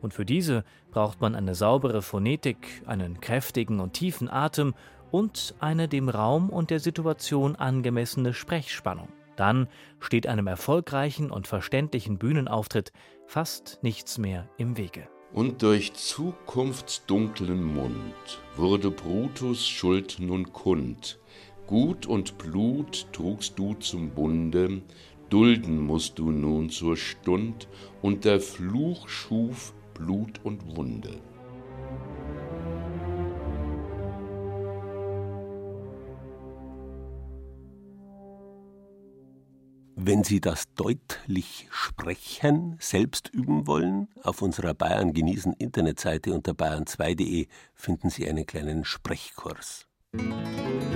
Und 0.00 0.12
für 0.12 0.24
diese 0.24 0.64
braucht 0.90 1.20
man 1.20 1.36
eine 1.36 1.54
saubere 1.54 2.02
Phonetik, 2.02 2.82
einen 2.86 3.20
kräftigen 3.20 3.78
und 3.78 3.92
tiefen 3.92 4.28
Atem 4.28 4.74
und 5.12 5.54
eine 5.60 5.86
dem 5.86 6.08
Raum 6.08 6.50
und 6.50 6.70
der 6.70 6.80
Situation 6.80 7.54
angemessene 7.54 8.34
Sprechspannung. 8.34 9.10
Dann 9.36 9.68
steht 10.00 10.26
einem 10.26 10.48
erfolgreichen 10.48 11.30
und 11.30 11.46
verständlichen 11.46 12.18
Bühnenauftritt 12.18 12.90
fast 13.24 13.78
nichts 13.82 14.18
mehr 14.18 14.48
im 14.56 14.76
Wege. 14.76 15.06
Und 15.36 15.62
durch 15.62 15.92
zukunftsdunklen 15.92 17.62
Mund 17.62 18.40
wurde 18.56 18.90
Brutus 18.90 19.68
Schuld 19.68 20.16
nun 20.18 20.50
kund. 20.50 21.18
Gut 21.66 22.06
und 22.06 22.38
Blut 22.38 23.06
trugst 23.12 23.58
du 23.58 23.74
zum 23.74 24.12
Bunde, 24.12 24.80
dulden 25.28 25.78
musst 25.78 26.18
du 26.18 26.30
nun 26.30 26.70
zur 26.70 26.96
Stund, 26.96 27.68
und 28.00 28.24
der 28.24 28.40
Fluch 28.40 29.10
schuf 29.10 29.74
Blut 29.92 30.40
und 30.42 30.74
Wunde. 30.74 31.20
Wenn 40.08 40.22
Sie 40.22 40.40
das 40.40 40.72
deutlich 40.76 41.66
Sprechen 41.72 42.76
selbst 42.78 43.28
üben 43.34 43.66
wollen, 43.66 44.06
auf 44.22 44.40
unserer 44.40 44.72
Bayern 44.72 45.12
genießen 45.12 45.52
Internetseite 45.54 46.32
unter 46.32 46.52
bayern2.de 46.52 47.48
finden 47.74 48.08
Sie 48.08 48.28
einen 48.28 48.46
kleinen 48.46 48.84
Sprechkurs. 48.84 49.88
Musik 50.12 50.95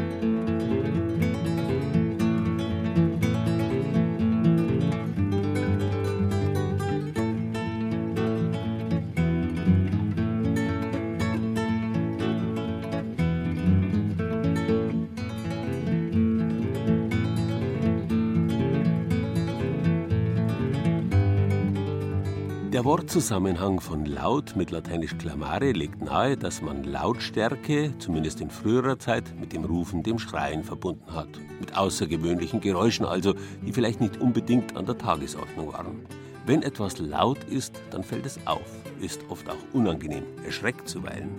Wortzusammenhang 22.90 23.78
von 23.78 24.04
laut 24.04 24.56
mit 24.56 24.72
lateinisch 24.72 25.16
clamare 25.16 25.70
legt 25.70 26.02
nahe, 26.02 26.36
dass 26.36 26.60
man 26.60 26.82
Lautstärke, 26.82 27.94
zumindest 28.00 28.40
in 28.40 28.50
früherer 28.50 28.98
Zeit, 28.98 29.32
mit 29.38 29.52
dem 29.52 29.64
Rufen, 29.64 30.02
dem 30.02 30.18
Schreien 30.18 30.64
verbunden 30.64 31.14
hat. 31.14 31.28
Mit 31.60 31.76
außergewöhnlichen 31.76 32.60
Geräuschen 32.60 33.06
also, 33.06 33.34
die 33.64 33.72
vielleicht 33.72 34.00
nicht 34.00 34.20
unbedingt 34.20 34.76
an 34.76 34.86
der 34.86 34.98
Tagesordnung 34.98 35.72
waren. 35.72 36.04
Wenn 36.46 36.64
etwas 36.64 36.98
laut 36.98 37.38
ist, 37.44 37.80
dann 37.92 38.02
fällt 38.02 38.26
es 38.26 38.44
auf, 38.44 38.66
ist 39.00 39.20
oft 39.28 39.48
auch 39.48 39.72
unangenehm, 39.72 40.24
erschreckt 40.44 40.88
zuweilen. 40.88 41.30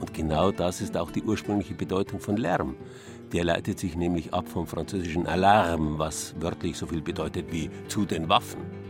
Und 0.00 0.12
genau 0.12 0.50
das 0.50 0.80
ist 0.80 0.96
auch 0.96 1.12
die 1.12 1.22
ursprüngliche 1.22 1.74
Bedeutung 1.74 2.18
von 2.18 2.36
Lärm. 2.36 2.74
Der 3.32 3.44
leitet 3.44 3.78
sich 3.78 3.94
nämlich 3.94 4.34
ab 4.34 4.48
vom 4.48 4.66
französischen 4.66 5.28
Alarm, 5.28 6.00
was 6.00 6.34
wörtlich 6.40 6.76
so 6.76 6.86
viel 6.86 7.02
bedeutet 7.02 7.52
wie 7.52 7.70
zu 7.86 8.04
den 8.04 8.28
Waffen. 8.28 8.81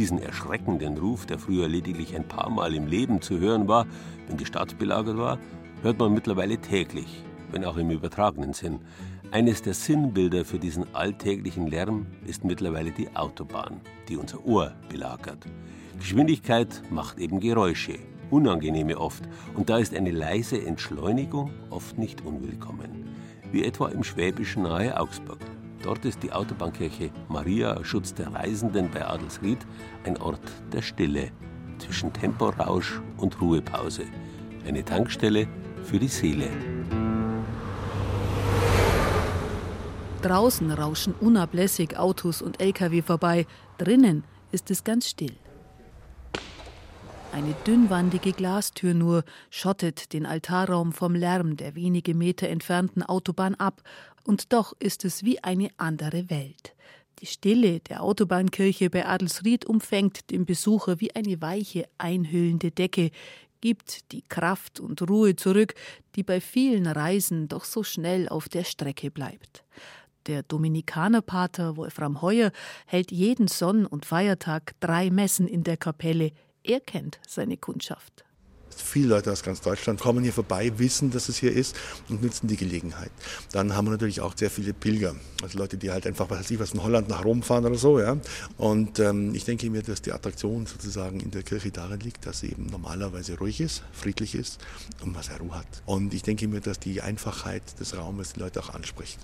Diesen 0.00 0.16
erschreckenden 0.16 0.96
Ruf, 0.96 1.26
der 1.26 1.38
früher 1.38 1.68
lediglich 1.68 2.16
ein 2.16 2.26
paar 2.26 2.48
Mal 2.48 2.74
im 2.74 2.86
Leben 2.86 3.20
zu 3.20 3.38
hören 3.38 3.68
war, 3.68 3.86
wenn 4.28 4.38
die 4.38 4.46
Stadt 4.46 4.78
belagert 4.78 5.18
war, 5.18 5.38
hört 5.82 5.98
man 5.98 6.14
mittlerweile 6.14 6.56
täglich, 6.56 7.22
wenn 7.50 7.66
auch 7.66 7.76
im 7.76 7.90
übertragenen 7.90 8.54
Sinn. 8.54 8.78
Eines 9.30 9.60
der 9.60 9.74
Sinnbilder 9.74 10.46
für 10.46 10.58
diesen 10.58 10.94
alltäglichen 10.94 11.66
Lärm 11.66 12.06
ist 12.24 12.44
mittlerweile 12.44 12.92
die 12.92 13.14
Autobahn, 13.14 13.82
die 14.08 14.16
unser 14.16 14.42
Ohr 14.46 14.72
belagert. 14.88 15.44
Geschwindigkeit 15.98 16.80
macht 16.88 17.18
eben 17.18 17.38
Geräusche, 17.38 17.98
unangenehme 18.30 18.96
oft, 18.96 19.24
und 19.54 19.68
da 19.68 19.76
ist 19.76 19.94
eine 19.94 20.12
leise 20.12 20.64
Entschleunigung 20.64 21.50
oft 21.68 21.98
nicht 21.98 22.24
unwillkommen, 22.24 23.06
wie 23.52 23.64
etwa 23.64 23.90
im 23.90 24.02
Schwäbischen 24.02 24.62
nahe 24.62 24.98
Augsburg. 24.98 25.40
Dort 25.82 26.04
ist 26.04 26.22
die 26.22 26.32
Autobahnkirche 26.32 27.10
Maria 27.28 27.82
Schutz 27.84 28.12
der 28.12 28.32
Reisenden 28.34 28.90
bei 28.90 29.06
Adelsried 29.06 29.58
ein 30.04 30.20
Ort 30.20 30.40
der 30.72 30.82
Stille 30.82 31.30
zwischen 31.78 32.12
Temporausch 32.12 33.00
und 33.16 33.40
Ruhepause. 33.40 34.04
Eine 34.66 34.84
Tankstelle 34.84 35.48
für 35.82 35.98
die 35.98 36.08
Seele. 36.08 36.50
Draußen 40.20 40.70
rauschen 40.70 41.14
unablässig 41.18 41.96
Autos 41.96 42.42
und 42.42 42.60
Lkw 42.60 43.00
vorbei, 43.00 43.46
drinnen 43.78 44.24
ist 44.52 44.70
es 44.70 44.84
ganz 44.84 45.08
still. 45.08 45.34
Eine 47.32 47.54
dünnwandige 47.64 48.32
Glastür 48.32 48.92
nur 48.92 49.22
schottet 49.50 50.12
den 50.12 50.26
Altarraum 50.26 50.92
vom 50.92 51.14
Lärm 51.14 51.56
der 51.56 51.76
wenige 51.76 52.12
Meter 52.12 52.48
entfernten 52.48 53.04
Autobahn 53.04 53.54
ab 53.54 53.82
und 54.24 54.52
doch 54.52 54.74
ist 54.78 55.04
es 55.04 55.24
wie 55.24 55.42
eine 55.42 55.70
andere 55.76 56.30
Welt. 56.30 56.74
Die 57.20 57.26
Stille 57.26 57.80
der 57.80 58.02
Autobahnkirche 58.02 58.88
bei 58.88 59.06
Adelsried 59.06 59.66
umfängt 59.66 60.30
den 60.30 60.46
Besucher 60.46 61.00
wie 61.00 61.14
eine 61.14 61.40
weiche, 61.42 61.86
einhüllende 61.98 62.70
Decke, 62.70 63.10
gibt 63.60 64.12
die 64.12 64.22
Kraft 64.22 64.80
und 64.80 65.02
Ruhe 65.02 65.36
zurück, 65.36 65.74
die 66.16 66.22
bei 66.22 66.40
vielen 66.40 66.86
Reisen 66.86 67.48
doch 67.48 67.64
so 67.64 67.82
schnell 67.82 68.28
auf 68.28 68.48
der 68.48 68.64
Strecke 68.64 69.10
bleibt. 69.10 69.64
Der 70.26 70.42
Dominikanerpater 70.42 71.76
Wolfram 71.76 72.22
Heuer 72.22 72.52
hält 72.86 73.10
jeden 73.10 73.48
Sonn- 73.48 73.86
und 73.86 74.06
Feiertag 74.06 74.74
drei 74.80 75.10
Messen 75.10 75.46
in 75.46 75.62
der 75.62 75.76
Kapelle. 75.76 76.32
Er 76.62 76.80
kennt 76.80 77.20
seine 77.26 77.56
Kundschaft. 77.56 78.24
Viele 78.80 79.08
Leute 79.08 79.32
aus 79.32 79.42
ganz 79.42 79.60
Deutschland 79.60 80.00
kommen 80.00 80.22
hier 80.22 80.32
vorbei, 80.32 80.72
wissen, 80.78 81.10
dass 81.10 81.28
es 81.28 81.36
hier 81.36 81.52
ist 81.52 81.76
und 82.08 82.22
nutzen 82.22 82.48
die 82.48 82.56
Gelegenheit. 82.56 83.10
Dann 83.52 83.74
haben 83.74 83.86
wir 83.86 83.92
natürlich 83.92 84.20
auch 84.20 84.36
sehr 84.36 84.50
viele 84.50 84.72
Pilger, 84.72 85.14
also 85.42 85.58
Leute, 85.58 85.76
die 85.76 85.90
halt 85.90 86.06
einfach, 86.06 86.28
was 86.30 86.40
weiß 86.40 86.50
ich, 86.50 86.58
was 86.58 86.70
von 86.70 86.82
Holland 86.82 87.08
nach 87.08 87.24
Rom 87.24 87.42
fahren 87.42 87.64
oder 87.66 87.76
so. 87.76 88.00
Ja. 88.00 88.16
Und 88.56 88.98
ähm, 88.98 89.34
ich 89.34 89.44
denke 89.44 89.70
mir, 89.70 89.82
dass 89.82 90.02
die 90.02 90.12
Attraktion 90.12 90.66
sozusagen 90.66 91.20
in 91.20 91.30
der 91.30 91.42
Kirche 91.42 91.70
darin 91.70 92.00
liegt, 92.00 92.26
dass 92.26 92.40
sie 92.40 92.50
eben 92.50 92.66
normalerweise 92.66 93.38
ruhig 93.38 93.60
ist, 93.60 93.82
friedlich 93.92 94.34
ist 94.34 94.58
und 95.02 95.14
was 95.14 95.28
er 95.28 95.38
Ruhe 95.38 95.54
hat. 95.54 95.82
Und 95.86 96.14
ich 96.14 96.22
denke 96.22 96.48
mir, 96.48 96.60
dass 96.60 96.78
die 96.78 97.00
Einfachheit 97.00 97.78
des 97.80 97.96
Raumes 97.96 98.34
die 98.34 98.40
Leute 98.40 98.60
auch 98.60 98.70
anspricht. 98.70 99.18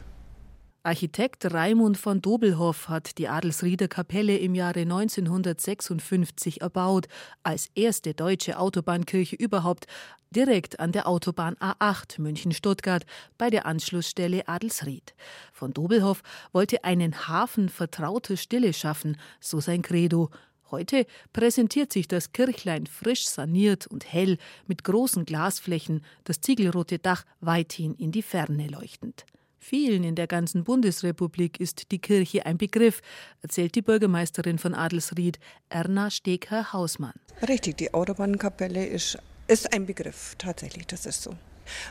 Architekt 0.86 1.52
Raimund 1.52 1.98
von 1.98 2.22
Dobelhoff 2.22 2.88
hat 2.88 3.18
die 3.18 3.26
Adelsrieder 3.26 3.88
Kapelle 3.88 4.38
im 4.38 4.54
Jahre 4.54 4.82
1956 4.82 6.60
erbaut, 6.60 7.08
als 7.42 7.70
erste 7.74 8.14
deutsche 8.14 8.56
Autobahnkirche 8.56 9.34
überhaupt, 9.34 9.88
direkt 10.30 10.78
an 10.78 10.92
der 10.92 11.08
Autobahn 11.08 11.56
A8 11.56 12.20
München-Stuttgart 12.20 13.04
bei 13.36 13.50
der 13.50 13.66
Anschlussstelle 13.66 14.46
Adelsried. 14.46 15.16
Von 15.52 15.72
Dobelhoff 15.72 16.22
wollte 16.52 16.84
einen 16.84 17.26
Hafen 17.26 17.68
vertrauter 17.68 18.36
Stille 18.36 18.72
schaffen, 18.72 19.16
so 19.40 19.58
sein 19.58 19.82
Credo. 19.82 20.30
Heute 20.70 21.06
präsentiert 21.32 21.92
sich 21.92 22.06
das 22.06 22.30
Kirchlein 22.30 22.86
frisch 22.86 23.26
saniert 23.26 23.88
und 23.88 24.12
hell 24.12 24.38
mit 24.68 24.84
großen 24.84 25.24
Glasflächen, 25.24 26.04
das 26.22 26.40
ziegelrote 26.40 27.00
Dach 27.00 27.24
weithin 27.40 27.96
in 27.96 28.12
die 28.12 28.22
Ferne 28.22 28.68
leuchtend. 28.68 29.26
Vielen 29.68 30.04
in 30.04 30.14
der 30.14 30.28
ganzen 30.28 30.62
Bundesrepublik 30.62 31.58
ist 31.58 31.90
die 31.90 31.98
Kirche 31.98 32.46
ein 32.46 32.56
Begriff, 32.56 33.02
erzählt 33.42 33.74
die 33.74 33.82
Bürgermeisterin 33.82 34.60
von 34.60 34.74
Adelsried, 34.74 35.40
Erna 35.70 36.08
Stegher-Hausmann. 36.08 37.14
Richtig, 37.48 37.78
die 37.78 37.92
Autobahnkapelle 37.92 38.86
ist, 38.86 39.18
ist 39.48 39.72
ein 39.72 39.84
Begriff, 39.84 40.36
tatsächlich, 40.38 40.86
das 40.86 41.04
ist 41.04 41.20
so. 41.20 41.30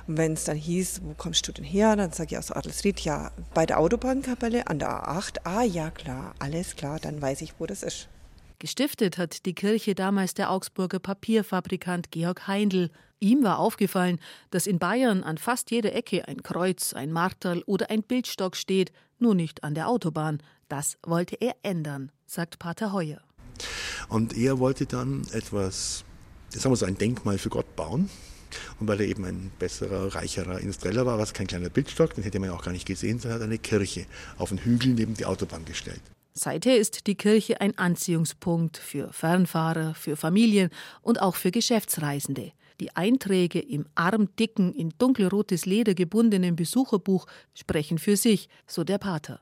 Und 0.07 0.17
wenn 0.17 0.31
es 0.31 0.45
dann 0.45 0.55
hieß, 0.55 1.01
wo 1.03 1.15
kommst 1.15 1.49
du 1.49 1.51
denn 1.51 1.65
her? 1.65 1.97
Dann 1.97 2.13
sage 2.13 2.29
ich 2.31 2.37
aus 2.37 2.49
Adelsried, 2.49 3.01
ja, 3.01 3.31
bei 3.53 3.65
der 3.65 3.77
Autobahnkapelle 3.77 4.67
an 4.67 4.79
der 4.79 4.91
A8. 4.91 5.39
Ah 5.43 5.63
ja, 5.63 5.91
klar, 5.91 6.33
alles 6.39 6.77
klar, 6.77 7.01
dann 7.01 7.21
weiß 7.21 7.41
ich, 7.41 7.55
wo 7.59 7.65
das 7.65 7.83
ist. 7.83 8.07
Gestiftet 8.59 9.17
hat 9.17 9.45
die 9.45 9.53
Kirche 9.53 9.95
damals 9.95 10.33
der 10.33 10.49
Augsburger 10.49 10.99
Papierfabrikant 10.99 12.09
Georg 12.11 12.47
Heindl. 12.47 12.89
Ihm 13.25 13.43
war 13.43 13.57
aufgefallen, 13.57 14.19
dass 14.51 14.67
in 14.67 14.77
Bayern 14.77 15.23
an 15.23 15.39
fast 15.39 15.71
jeder 15.71 15.95
Ecke 15.95 16.27
ein 16.27 16.43
Kreuz, 16.43 16.93
ein 16.93 17.11
Marterl 17.11 17.63
oder 17.65 17.89
ein 17.89 18.03
Bildstock 18.03 18.55
steht, 18.55 18.91
nur 19.17 19.33
nicht 19.33 19.63
an 19.63 19.73
der 19.73 19.89
Autobahn. 19.89 20.43
Das 20.69 20.99
wollte 21.01 21.35
er 21.41 21.55
ändern, 21.63 22.11
sagt 22.27 22.59
Pater 22.59 22.93
Heuer. 22.93 23.19
Und 24.09 24.37
er 24.37 24.59
wollte 24.59 24.85
dann 24.85 25.25
etwas, 25.31 26.05
sagen 26.49 26.71
wir 26.71 26.75
so, 26.75 26.85
ein 26.85 26.99
Denkmal 26.99 27.39
für 27.39 27.49
Gott 27.49 27.75
bauen. 27.75 28.11
Und 28.79 28.87
weil 28.87 29.01
er 29.01 29.07
eben 29.07 29.25
ein 29.25 29.51
besserer, 29.57 30.13
reicherer 30.13 30.59
Industrieller 30.59 31.07
war, 31.07 31.17
war 31.17 31.23
es 31.23 31.33
kein 31.33 31.47
kleiner 31.47 31.69
Bildstock, 31.69 32.13
den 32.13 32.23
hätte 32.23 32.37
man 32.37 32.51
auch 32.51 32.63
gar 32.63 32.73
nicht 32.73 32.85
gesehen, 32.85 33.17
sondern 33.17 33.39
hat 33.39 33.47
eine 33.47 33.57
Kirche 33.57 34.05
auf 34.37 34.51
einen 34.51 34.59
Hügel 34.59 34.93
neben 34.93 35.15
die 35.15 35.25
Autobahn 35.25 35.65
gestellt. 35.65 36.01
Seither 36.33 36.77
ist 36.77 37.07
die 37.07 37.15
Kirche 37.15 37.59
ein 37.59 37.75
Anziehungspunkt 37.75 38.77
für 38.77 39.11
Fernfahrer, 39.11 39.95
für 39.95 40.15
Familien 40.15 40.69
und 41.01 41.19
auch 41.19 41.33
für 41.33 41.49
Geschäftsreisende. 41.49 42.51
Die 42.79 42.95
Einträge 42.95 43.59
im 43.59 43.85
armdicken, 43.95 44.73
in 44.73 44.93
dunkelrotes 44.97 45.65
Leder 45.65 45.93
gebundenen 45.93 46.55
Besucherbuch 46.55 47.25
sprechen 47.53 47.97
für 47.97 48.17
sich, 48.17 48.49
so 48.67 48.83
der 48.83 48.97
Pater. 48.97 49.39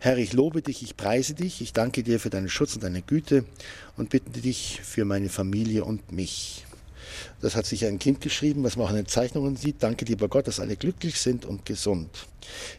Herr, 0.00 0.18
ich 0.18 0.32
lobe 0.32 0.62
dich, 0.62 0.82
ich 0.82 0.96
preise 0.96 1.34
dich, 1.34 1.60
ich 1.60 1.72
danke 1.72 2.02
dir 2.02 2.18
für 2.18 2.30
deinen 2.30 2.48
Schutz 2.48 2.74
und 2.74 2.82
deine 2.82 3.02
Güte 3.02 3.44
und 3.96 4.10
bitte 4.10 4.40
dich 4.40 4.80
für 4.82 5.04
meine 5.04 5.28
Familie 5.28 5.84
und 5.84 6.10
mich. 6.10 6.64
Das 7.40 7.54
hat 7.54 7.66
sich 7.66 7.84
ein 7.84 8.00
Kind 8.00 8.20
geschrieben, 8.20 8.64
was 8.64 8.76
man 8.76 8.86
auch 8.86 8.90
in 8.90 8.96
den 8.96 9.06
Zeichnungen 9.06 9.56
sieht. 9.56 9.76
Danke, 9.80 10.04
lieber 10.04 10.28
Gott, 10.28 10.48
dass 10.48 10.58
alle 10.58 10.76
glücklich 10.76 11.20
sind 11.20 11.44
und 11.44 11.64
gesund. 11.66 12.26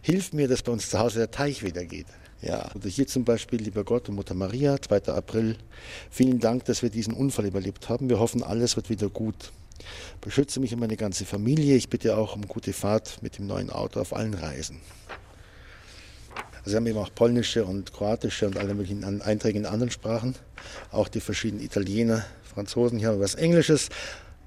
Hilf 0.02 0.34
mir, 0.34 0.50
dass 0.50 0.64
bei 0.64 0.74
uns 0.74 0.90
zu 0.90 1.00
Hause 1.00 1.20
der 1.20 1.32
Teich 1.32 1.64
wieder 1.64 1.86
geht. 1.86 2.08
Ja, 2.44 2.70
oder 2.76 2.90
hier 2.90 3.08
zum 3.08 3.24
Beispiel, 3.24 3.62
lieber 3.62 3.86
Gott 3.86 4.10
und 4.10 4.16
Mutter 4.16 4.34
Maria, 4.34 4.82
2. 4.82 5.14
April. 5.14 5.56
Vielen 6.10 6.40
Dank, 6.40 6.66
dass 6.66 6.82
wir 6.82 6.90
diesen 6.90 7.14
Unfall 7.14 7.46
überlebt 7.46 7.88
haben. 7.88 8.10
Wir 8.10 8.20
hoffen, 8.20 8.44
alles 8.44 8.76
wird 8.76 8.90
wieder 8.90 9.08
gut. 9.08 9.54
Beschütze 10.20 10.60
mich 10.60 10.74
und 10.74 10.82
meine 10.82 10.98
ganze 10.98 11.24
Familie. 11.24 11.78
Ich 11.78 11.88
bitte 11.88 12.18
auch 12.18 12.36
um 12.36 12.46
gute 12.46 12.74
Fahrt 12.74 13.20
mit 13.22 13.38
dem 13.38 13.48
neuen 13.48 13.70
Auto 13.70 14.02
auf 14.02 14.14
allen 14.14 14.34
Reisen. 14.34 14.82
Also 16.60 16.72
wir 16.72 16.76
haben 16.78 16.88
eben 16.88 16.98
auch 16.98 17.16
polnische 17.16 17.64
und 17.64 17.94
kroatische 17.94 18.46
und 18.48 18.58
alle 18.58 18.74
möglichen 18.74 19.22
Einträge 19.22 19.60
in 19.60 19.66
anderen 19.66 19.92
Sprachen. 19.92 20.36
Auch 20.92 21.08
die 21.08 21.22
verschiedenen 21.22 21.64
Italiener, 21.64 22.26
Franzosen. 22.54 23.00
Hier 23.00 23.08
haben 23.08 23.20
wir 23.20 23.24
was 23.24 23.36
Englisches. 23.36 23.88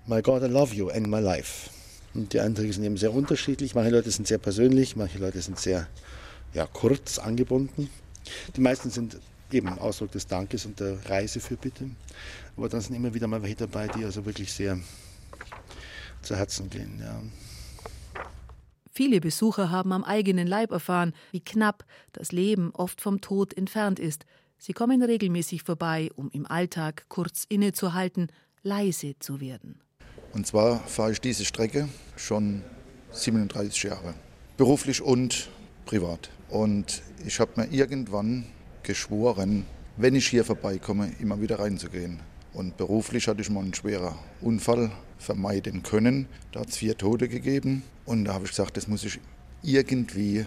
My 0.06 0.20
God, 0.20 0.42
I 0.42 0.46
love 0.46 0.74
you 0.74 0.90
and 0.90 1.06
my 1.06 1.20
life. 1.20 1.70
Und 2.12 2.34
die 2.34 2.40
Einträge 2.40 2.74
sind 2.74 2.84
eben 2.84 2.98
sehr 2.98 3.14
unterschiedlich. 3.14 3.74
Manche 3.74 3.90
Leute 3.90 4.10
sind 4.10 4.28
sehr 4.28 4.38
persönlich, 4.38 4.96
manche 4.96 5.18
Leute 5.18 5.40
sind 5.40 5.58
sehr 5.58 5.86
ja, 6.54 6.66
kurz 6.66 7.18
angebunden. 7.18 7.90
Die 8.56 8.60
meisten 8.60 8.90
sind 8.90 9.18
eben 9.52 9.68
Ausdruck 9.78 10.12
des 10.12 10.26
Dankes 10.26 10.66
und 10.66 10.80
der 10.80 10.98
Reisefürbitte. 11.08 11.90
Aber 12.56 12.68
dann 12.68 12.80
sind 12.80 12.94
immer 12.94 13.14
wieder 13.14 13.26
mal 13.26 13.42
welche 13.42 13.56
dabei, 13.56 13.88
die 13.88 14.04
also 14.04 14.24
wirklich 14.24 14.52
sehr 14.52 14.78
zu 16.22 16.36
Herzen 16.36 16.68
gehen. 16.70 16.98
Ja. 17.00 17.22
Viele 18.90 19.20
Besucher 19.20 19.70
haben 19.70 19.92
am 19.92 20.04
eigenen 20.04 20.46
Leib 20.46 20.70
erfahren, 20.72 21.12
wie 21.30 21.40
knapp 21.40 21.84
das 22.12 22.32
Leben 22.32 22.70
oft 22.72 23.00
vom 23.00 23.20
Tod 23.20 23.54
entfernt 23.54 23.98
ist. 23.98 24.24
Sie 24.58 24.72
kommen 24.72 25.02
regelmäßig 25.02 25.62
vorbei, 25.62 26.10
um 26.16 26.30
im 26.30 26.46
Alltag 26.46 27.04
kurz 27.08 27.44
innezuhalten, 27.48 28.28
leise 28.62 29.18
zu 29.18 29.40
werden. 29.40 29.80
Und 30.32 30.46
zwar 30.46 30.80
fahre 30.80 31.12
ich 31.12 31.20
diese 31.20 31.44
Strecke 31.44 31.88
schon 32.16 32.62
37 33.12 33.82
Jahre, 33.84 34.14
beruflich 34.56 35.02
und 35.02 35.48
privat. 35.84 36.30
Und 36.48 37.02
ich 37.24 37.40
habe 37.40 37.52
mir 37.56 37.72
irgendwann 37.72 38.44
geschworen, 38.82 39.64
wenn 39.96 40.14
ich 40.14 40.28
hier 40.28 40.44
vorbeikomme, 40.44 41.10
immer 41.20 41.40
wieder 41.40 41.58
reinzugehen. 41.58 42.20
Und 42.52 42.76
beruflich 42.76 43.28
hatte 43.28 43.42
ich 43.42 43.50
mal 43.50 43.60
einen 43.60 43.74
schweren 43.74 44.14
Unfall 44.40 44.90
vermeiden 45.18 45.82
können. 45.82 46.26
Da 46.52 46.60
hat 46.60 46.68
es 46.68 46.76
vier 46.76 46.96
Tote 46.96 47.28
gegeben. 47.28 47.82
Und 48.04 48.24
da 48.24 48.34
habe 48.34 48.44
ich 48.44 48.50
gesagt, 48.50 48.76
das 48.76 48.88
muss 48.88 49.04
ich 49.04 49.18
irgendwie 49.62 50.46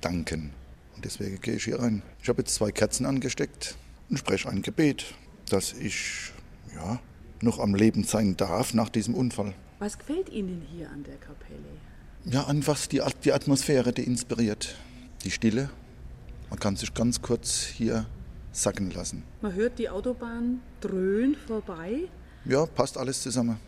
danken. 0.00 0.52
Und 0.94 1.04
deswegen 1.04 1.40
gehe 1.40 1.54
ich 1.54 1.64
hier 1.64 1.78
rein. 1.78 2.02
Ich 2.22 2.28
habe 2.28 2.42
jetzt 2.42 2.54
zwei 2.54 2.70
Kerzen 2.70 3.06
angesteckt 3.06 3.76
und 4.10 4.18
spreche 4.18 4.48
ein 4.48 4.62
Gebet, 4.62 5.14
dass 5.48 5.72
ich 5.72 6.32
ja, 6.74 7.00
noch 7.40 7.58
am 7.58 7.74
Leben 7.74 8.04
sein 8.04 8.36
darf 8.36 8.74
nach 8.74 8.88
diesem 8.88 9.14
Unfall. 9.14 9.54
Was 9.78 9.98
gefällt 9.98 10.28
Ihnen 10.28 10.62
hier 10.70 10.90
an 10.90 11.02
der 11.04 11.16
Kapelle? 11.16 11.58
Ja, 12.24 12.46
einfach 12.46 12.86
die, 12.86 13.00
die 13.24 13.32
Atmosphäre, 13.32 13.92
die 13.92 14.04
inspiriert. 14.04 14.76
Die 15.24 15.30
Stille. 15.30 15.70
Man 16.50 16.58
kann 16.58 16.76
sich 16.76 16.92
ganz 16.92 17.22
kurz 17.22 17.62
hier 17.62 18.06
sacken 18.52 18.90
lassen. 18.90 19.22
Man 19.40 19.54
hört 19.54 19.78
die 19.78 19.88
Autobahn 19.88 20.60
dröhnen 20.80 21.36
vorbei. 21.46 22.08
Ja, 22.44 22.66
passt 22.66 22.98
alles 22.98 23.22
zusammen, 23.22 23.58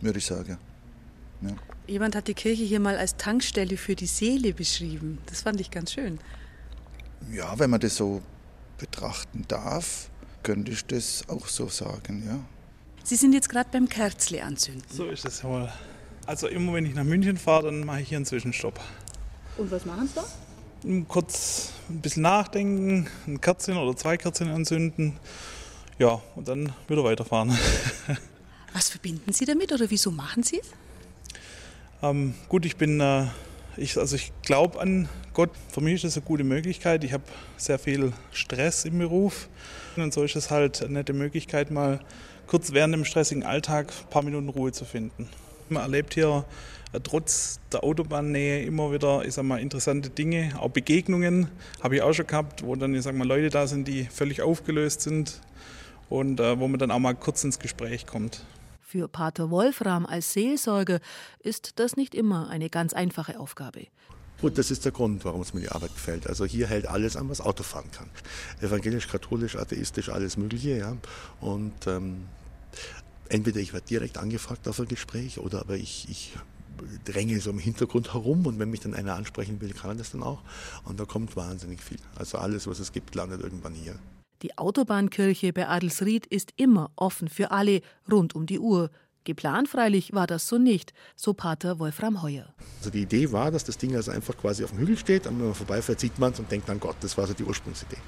würde 0.00 0.18
ich 0.18 0.26
sagen. 0.26 0.58
Ja. 1.42 1.50
Jemand 1.86 2.16
hat 2.16 2.28
die 2.28 2.34
Kirche 2.34 2.64
hier 2.64 2.80
mal 2.80 2.96
als 2.96 3.16
Tankstelle 3.16 3.76
für 3.76 3.94
die 3.94 4.06
Seele 4.06 4.54
beschrieben. 4.54 5.18
Das 5.26 5.42
fand 5.42 5.60
ich 5.60 5.70
ganz 5.70 5.92
schön. 5.92 6.18
Ja, 7.30 7.58
wenn 7.58 7.70
man 7.70 7.80
das 7.80 7.96
so 7.96 8.22
betrachten 8.78 9.44
darf, 9.48 10.10
könnte 10.42 10.72
ich 10.72 10.84
das 10.86 11.24
auch 11.28 11.46
so 11.46 11.68
sagen, 11.68 12.24
ja. 12.26 12.40
Sie 13.04 13.16
sind 13.16 13.32
jetzt 13.32 13.48
gerade 13.48 13.68
beim 13.70 13.88
Kerzle 13.88 14.42
anzünden. 14.42 14.84
So 14.88 15.06
ist 15.06 15.24
es 15.24 15.44
wohl. 15.44 15.68
Also 16.26 16.46
immer 16.46 16.74
wenn 16.74 16.86
ich 16.86 16.94
nach 16.94 17.04
München 17.04 17.36
fahre, 17.36 17.66
dann 17.66 17.84
mache 17.84 18.00
ich 18.00 18.08
hier 18.08 18.18
einen 18.18 18.26
Zwischenstopp. 18.26 18.80
Und 19.56 19.70
was 19.70 19.84
machen 19.84 20.08
Sie 20.08 20.14
da? 20.14 20.24
kurz 21.08 21.72
ein 21.88 22.00
bisschen 22.00 22.22
nachdenken, 22.22 23.06
ein 23.26 23.40
Kerzchen 23.40 23.76
oder 23.76 23.96
zwei 23.96 24.16
Kerzchen 24.16 24.50
anzünden. 24.50 25.18
Ja, 25.98 26.20
und 26.34 26.48
dann 26.48 26.72
wieder 26.88 27.04
weiterfahren. 27.04 27.56
Was 28.72 28.88
verbinden 28.88 29.32
Sie 29.32 29.44
damit 29.44 29.72
oder 29.72 29.90
wieso 29.90 30.10
machen 30.10 30.42
Sie 30.42 30.58
es? 30.58 30.66
Ähm, 32.02 32.34
gut, 32.48 32.64
ich 32.64 32.76
bin, 32.76 33.00
äh, 33.00 33.26
ich, 33.76 33.96
also 33.98 34.16
ich 34.16 34.32
glaube 34.42 34.80
an 34.80 35.08
Gott. 35.34 35.50
Für 35.70 35.80
mich 35.80 35.94
ist 35.94 36.04
das 36.04 36.16
eine 36.16 36.26
gute 36.26 36.44
Möglichkeit. 36.44 37.04
Ich 37.04 37.12
habe 37.12 37.24
sehr 37.56 37.78
viel 37.78 38.12
Stress 38.32 38.84
im 38.84 38.98
Beruf 38.98 39.48
und 39.96 40.12
so 40.12 40.24
ist 40.24 40.34
es 40.34 40.50
halt 40.50 40.82
eine 40.82 40.94
nette 40.94 41.12
Möglichkeit, 41.12 41.70
mal 41.70 42.00
kurz 42.46 42.72
während 42.72 42.94
dem 42.94 43.04
stressigen 43.04 43.44
Alltag 43.44 43.92
ein 43.92 44.10
paar 44.10 44.22
Minuten 44.22 44.48
Ruhe 44.48 44.72
zu 44.72 44.84
finden. 44.84 45.28
Man 45.68 45.82
erlebt 45.82 46.14
hier 46.14 46.44
trotz 47.00 47.60
der 47.72 47.84
Autobahnnähe 47.84 48.64
immer 48.64 48.92
wieder 48.92 49.24
ich 49.24 49.34
sag 49.34 49.44
mal, 49.44 49.60
interessante 49.60 50.10
Dinge, 50.10 50.52
auch 50.58 50.70
Begegnungen 50.70 51.48
habe 51.80 51.96
ich 51.96 52.02
auch 52.02 52.12
schon 52.12 52.26
gehabt, 52.26 52.64
wo 52.64 52.76
dann 52.76 52.94
ich 52.94 53.02
sag 53.02 53.14
mal, 53.14 53.26
Leute 53.26 53.50
da 53.50 53.66
sind, 53.66 53.88
die 53.88 54.04
völlig 54.04 54.42
aufgelöst 54.42 55.00
sind 55.00 55.40
und 56.08 56.40
äh, 56.40 56.58
wo 56.58 56.68
man 56.68 56.78
dann 56.78 56.90
auch 56.90 56.98
mal 56.98 57.14
kurz 57.14 57.44
ins 57.44 57.58
Gespräch 57.58 58.06
kommt. 58.06 58.44
Für 58.80 59.08
Pater 59.08 59.50
Wolfram 59.50 60.04
als 60.04 60.34
Seelsorger 60.34 61.00
ist 61.40 61.78
das 61.78 61.96
nicht 61.96 62.14
immer 62.14 62.50
eine 62.50 62.68
ganz 62.68 62.92
einfache 62.92 63.40
Aufgabe. 63.40 63.86
Gut, 64.42 64.58
das 64.58 64.70
ist 64.70 64.84
der 64.84 64.92
Grund, 64.92 65.24
warum 65.24 65.40
es 65.40 65.54
mir 65.54 65.60
die 65.60 65.68
Arbeit 65.68 65.94
gefällt. 65.94 66.26
Also 66.26 66.44
hier 66.44 66.66
hält 66.66 66.86
alles 66.86 67.16
an, 67.16 67.30
was 67.30 67.40
Auto 67.40 67.62
fahren 67.62 67.90
kann. 67.92 68.10
Evangelisch, 68.60 69.06
katholisch, 69.08 69.56
atheistisch, 69.56 70.08
alles 70.08 70.36
Mögliche. 70.36 70.76
Ja. 70.76 70.96
Und 71.40 71.86
ähm, 71.86 72.24
entweder 73.28 73.60
ich 73.60 73.72
werde 73.72 73.86
direkt 73.86 74.18
angefragt 74.18 74.66
auf 74.68 74.80
ein 74.80 74.88
Gespräch 74.88 75.38
oder 75.38 75.60
aber 75.60 75.76
ich, 75.76 76.08
ich 76.10 76.32
dränge 77.04 77.40
so 77.40 77.50
im 77.50 77.58
Hintergrund 77.58 78.12
herum 78.12 78.46
und 78.46 78.58
wenn 78.58 78.70
mich 78.70 78.80
dann 78.80 78.94
einer 78.94 79.14
ansprechen 79.14 79.60
will, 79.60 79.72
kann 79.72 79.90
er 79.90 79.96
das 79.96 80.12
dann 80.12 80.22
auch. 80.22 80.42
Und 80.84 81.00
da 81.00 81.04
kommt 81.04 81.36
wahnsinnig 81.36 81.82
viel. 81.82 81.98
Also 82.16 82.38
alles, 82.38 82.66
was 82.66 82.78
es 82.78 82.92
gibt, 82.92 83.14
landet 83.14 83.40
irgendwann 83.40 83.74
hier. 83.74 83.98
Die 84.42 84.58
Autobahnkirche 84.58 85.52
bei 85.52 85.68
Adelsried 85.68 86.26
ist 86.26 86.52
immer 86.56 86.90
offen 86.96 87.28
für 87.28 87.52
alle, 87.52 87.80
rund 88.10 88.34
um 88.34 88.46
die 88.46 88.58
Uhr. 88.58 88.90
Geplant 89.24 89.68
freilich 89.68 90.12
war 90.12 90.26
das 90.26 90.48
so 90.48 90.58
nicht, 90.58 90.92
so 91.14 91.32
Pater 91.32 91.78
Wolfram 91.78 92.22
Heuer. 92.22 92.46
Also 92.78 92.90
die 92.90 93.02
Idee 93.02 93.30
war, 93.30 93.50
dass 93.50 93.64
das 93.64 93.78
Ding 93.78 93.94
also 93.94 94.10
einfach 94.10 94.36
quasi 94.36 94.64
auf 94.64 94.70
dem 94.70 94.80
Hügel 94.80 94.96
steht 94.96 95.26
und 95.26 95.38
wenn 95.38 95.46
man 95.46 95.54
vorbeifährt, 95.54 96.00
sieht 96.00 96.18
man 96.18 96.32
es 96.32 96.40
und 96.40 96.50
denkt 96.50 96.68
an 96.68 96.80
Gott. 96.80 96.96
Das 97.00 97.16
war 97.16 97.26
so 97.26 97.34
die 97.34 97.44
Ursprungsidee. 97.44 97.98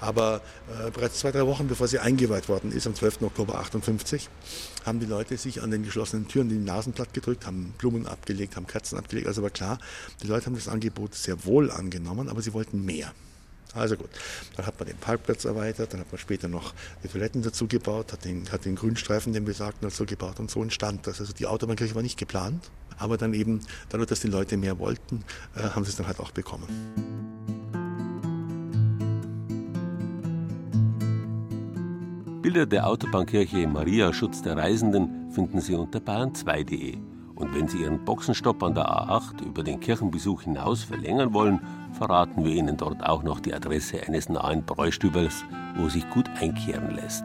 Aber 0.00 0.40
äh, 0.86 0.90
bereits 0.90 1.18
zwei, 1.18 1.30
drei 1.32 1.46
Wochen 1.46 1.68
bevor 1.68 1.88
sie 1.88 1.98
eingeweiht 1.98 2.48
worden 2.48 2.72
ist, 2.72 2.86
am 2.86 2.94
12. 2.94 3.22
Oktober 3.22 3.58
58, 3.58 4.28
haben 4.84 5.00
die 5.00 5.06
Leute 5.06 5.36
sich 5.36 5.62
an 5.62 5.70
den 5.70 5.82
geschlossenen 5.82 6.28
Türen 6.28 6.48
die 6.48 6.56
Nasen 6.56 6.92
platt 6.92 7.12
gedrückt, 7.12 7.46
haben 7.46 7.74
Blumen 7.76 8.06
abgelegt, 8.06 8.56
haben 8.56 8.66
Kerzen 8.66 8.98
abgelegt. 8.98 9.26
Also 9.26 9.42
war 9.42 9.50
klar, 9.50 9.78
die 10.22 10.26
Leute 10.26 10.46
haben 10.46 10.54
das 10.54 10.68
Angebot 10.68 11.14
sehr 11.14 11.44
wohl 11.44 11.70
angenommen, 11.70 12.28
aber 12.28 12.40
sie 12.40 12.54
wollten 12.54 12.84
mehr. 12.84 13.12
Also 13.76 13.96
gut, 13.96 14.10
dann 14.56 14.66
hat 14.66 14.78
man 14.78 14.88
den 14.88 14.96
Parkplatz 14.96 15.44
erweitert, 15.44 15.92
dann 15.92 16.00
hat 16.00 16.10
man 16.10 16.18
später 16.18 16.48
noch 16.48 16.72
die 17.04 17.08
Toiletten 17.08 17.42
dazu 17.42 17.66
gebaut, 17.66 18.12
hat 18.12 18.24
den, 18.24 18.50
hat 18.50 18.64
den 18.64 18.74
Grünstreifen, 18.76 19.32
den 19.32 19.44
besagten, 19.44 19.88
dazu 19.88 20.06
gebaut 20.06 20.40
und 20.40 20.50
so 20.50 20.62
entstand 20.62 21.06
das. 21.06 21.20
Also 21.20 21.32
die 21.32 21.46
Autobahnkirche 21.46 21.94
war 21.94 22.02
nicht 22.02 22.18
geplant, 22.18 22.70
aber 22.98 23.18
dann 23.18 23.34
eben, 23.34 23.60
dadurch, 23.90 24.08
dass 24.08 24.20
die 24.20 24.28
Leute 24.28 24.56
mehr 24.56 24.78
wollten, 24.78 25.24
äh, 25.54 25.60
haben 25.60 25.84
sie 25.84 25.90
es 25.90 25.96
dann 25.96 26.06
halt 26.06 26.20
auch 26.20 26.30
bekommen. 26.30 26.66
Bilder 32.42 32.64
der 32.64 32.86
Autobahnkirche 32.86 33.66
Maria 33.66 34.12
Schutz 34.12 34.40
der 34.40 34.56
Reisenden 34.56 35.32
finden 35.32 35.60
Sie 35.60 35.74
unter 35.74 35.98
bayern2.de. 35.98 37.15
Und 37.36 37.54
wenn 37.54 37.68
Sie 37.68 37.82
Ihren 37.82 38.04
Boxenstopp 38.04 38.62
an 38.62 38.74
der 38.74 38.88
A8 38.88 39.44
über 39.44 39.62
den 39.62 39.78
Kirchenbesuch 39.78 40.42
hinaus 40.42 40.82
verlängern 40.82 41.34
wollen, 41.34 41.60
verraten 41.92 42.44
wir 42.44 42.52
Ihnen 42.52 42.76
dort 42.76 43.04
auch 43.04 43.22
noch 43.22 43.40
die 43.40 43.54
Adresse 43.54 44.00
eines 44.06 44.28
nahen 44.28 44.64
Bräustübers, 44.64 45.44
wo 45.76 45.88
sich 45.88 46.08
gut 46.10 46.28
einkehren 46.40 46.94
lässt. 46.96 47.24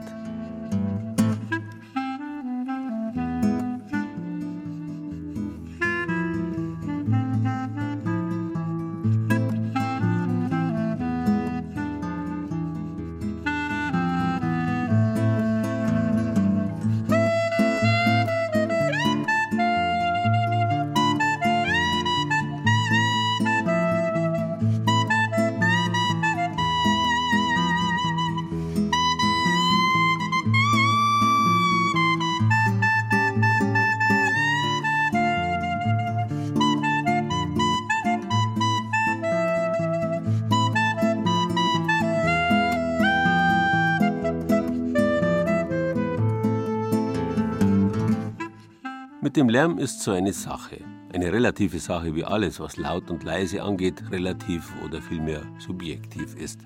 Dem 49.41 49.49
Lärm 49.49 49.79
ist 49.79 50.01
so 50.01 50.11
eine 50.11 50.33
Sache. 50.33 50.77
Eine 51.11 51.33
relative 51.33 51.79
Sache 51.79 52.13
wie 52.13 52.23
alles, 52.23 52.59
was 52.59 52.77
laut 52.77 53.09
und 53.09 53.23
leise 53.23 53.63
angeht, 53.63 54.11
relativ 54.11 54.71
oder 54.85 55.01
vielmehr 55.01 55.41
subjektiv 55.57 56.35
ist. 56.35 56.59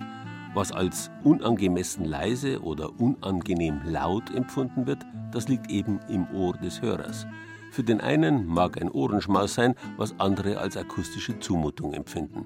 Was 0.52 0.72
als 0.72 1.10
unangemessen 1.24 2.04
leise 2.04 2.60
oder 2.60 2.90
unangenehm 3.00 3.80
laut 3.86 4.30
empfunden 4.34 4.86
wird, 4.86 5.06
das 5.32 5.48
liegt 5.48 5.70
eben 5.70 6.00
im 6.10 6.28
Ohr 6.34 6.52
des 6.58 6.82
Hörers. 6.82 7.26
Für 7.70 7.82
den 7.82 8.02
einen 8.02 8.46
mag 8.46 8.78
ein 8.78 8.90
Ohrenschmaus 8.90 9.54
sein, 9.54 9.74
was 9.96 10.14
andere 10.20 10.58
als 10.58 10.76
akustische 10.76 11.38
Zumutung 11.38 11.94
empfinden. 11.94 12.44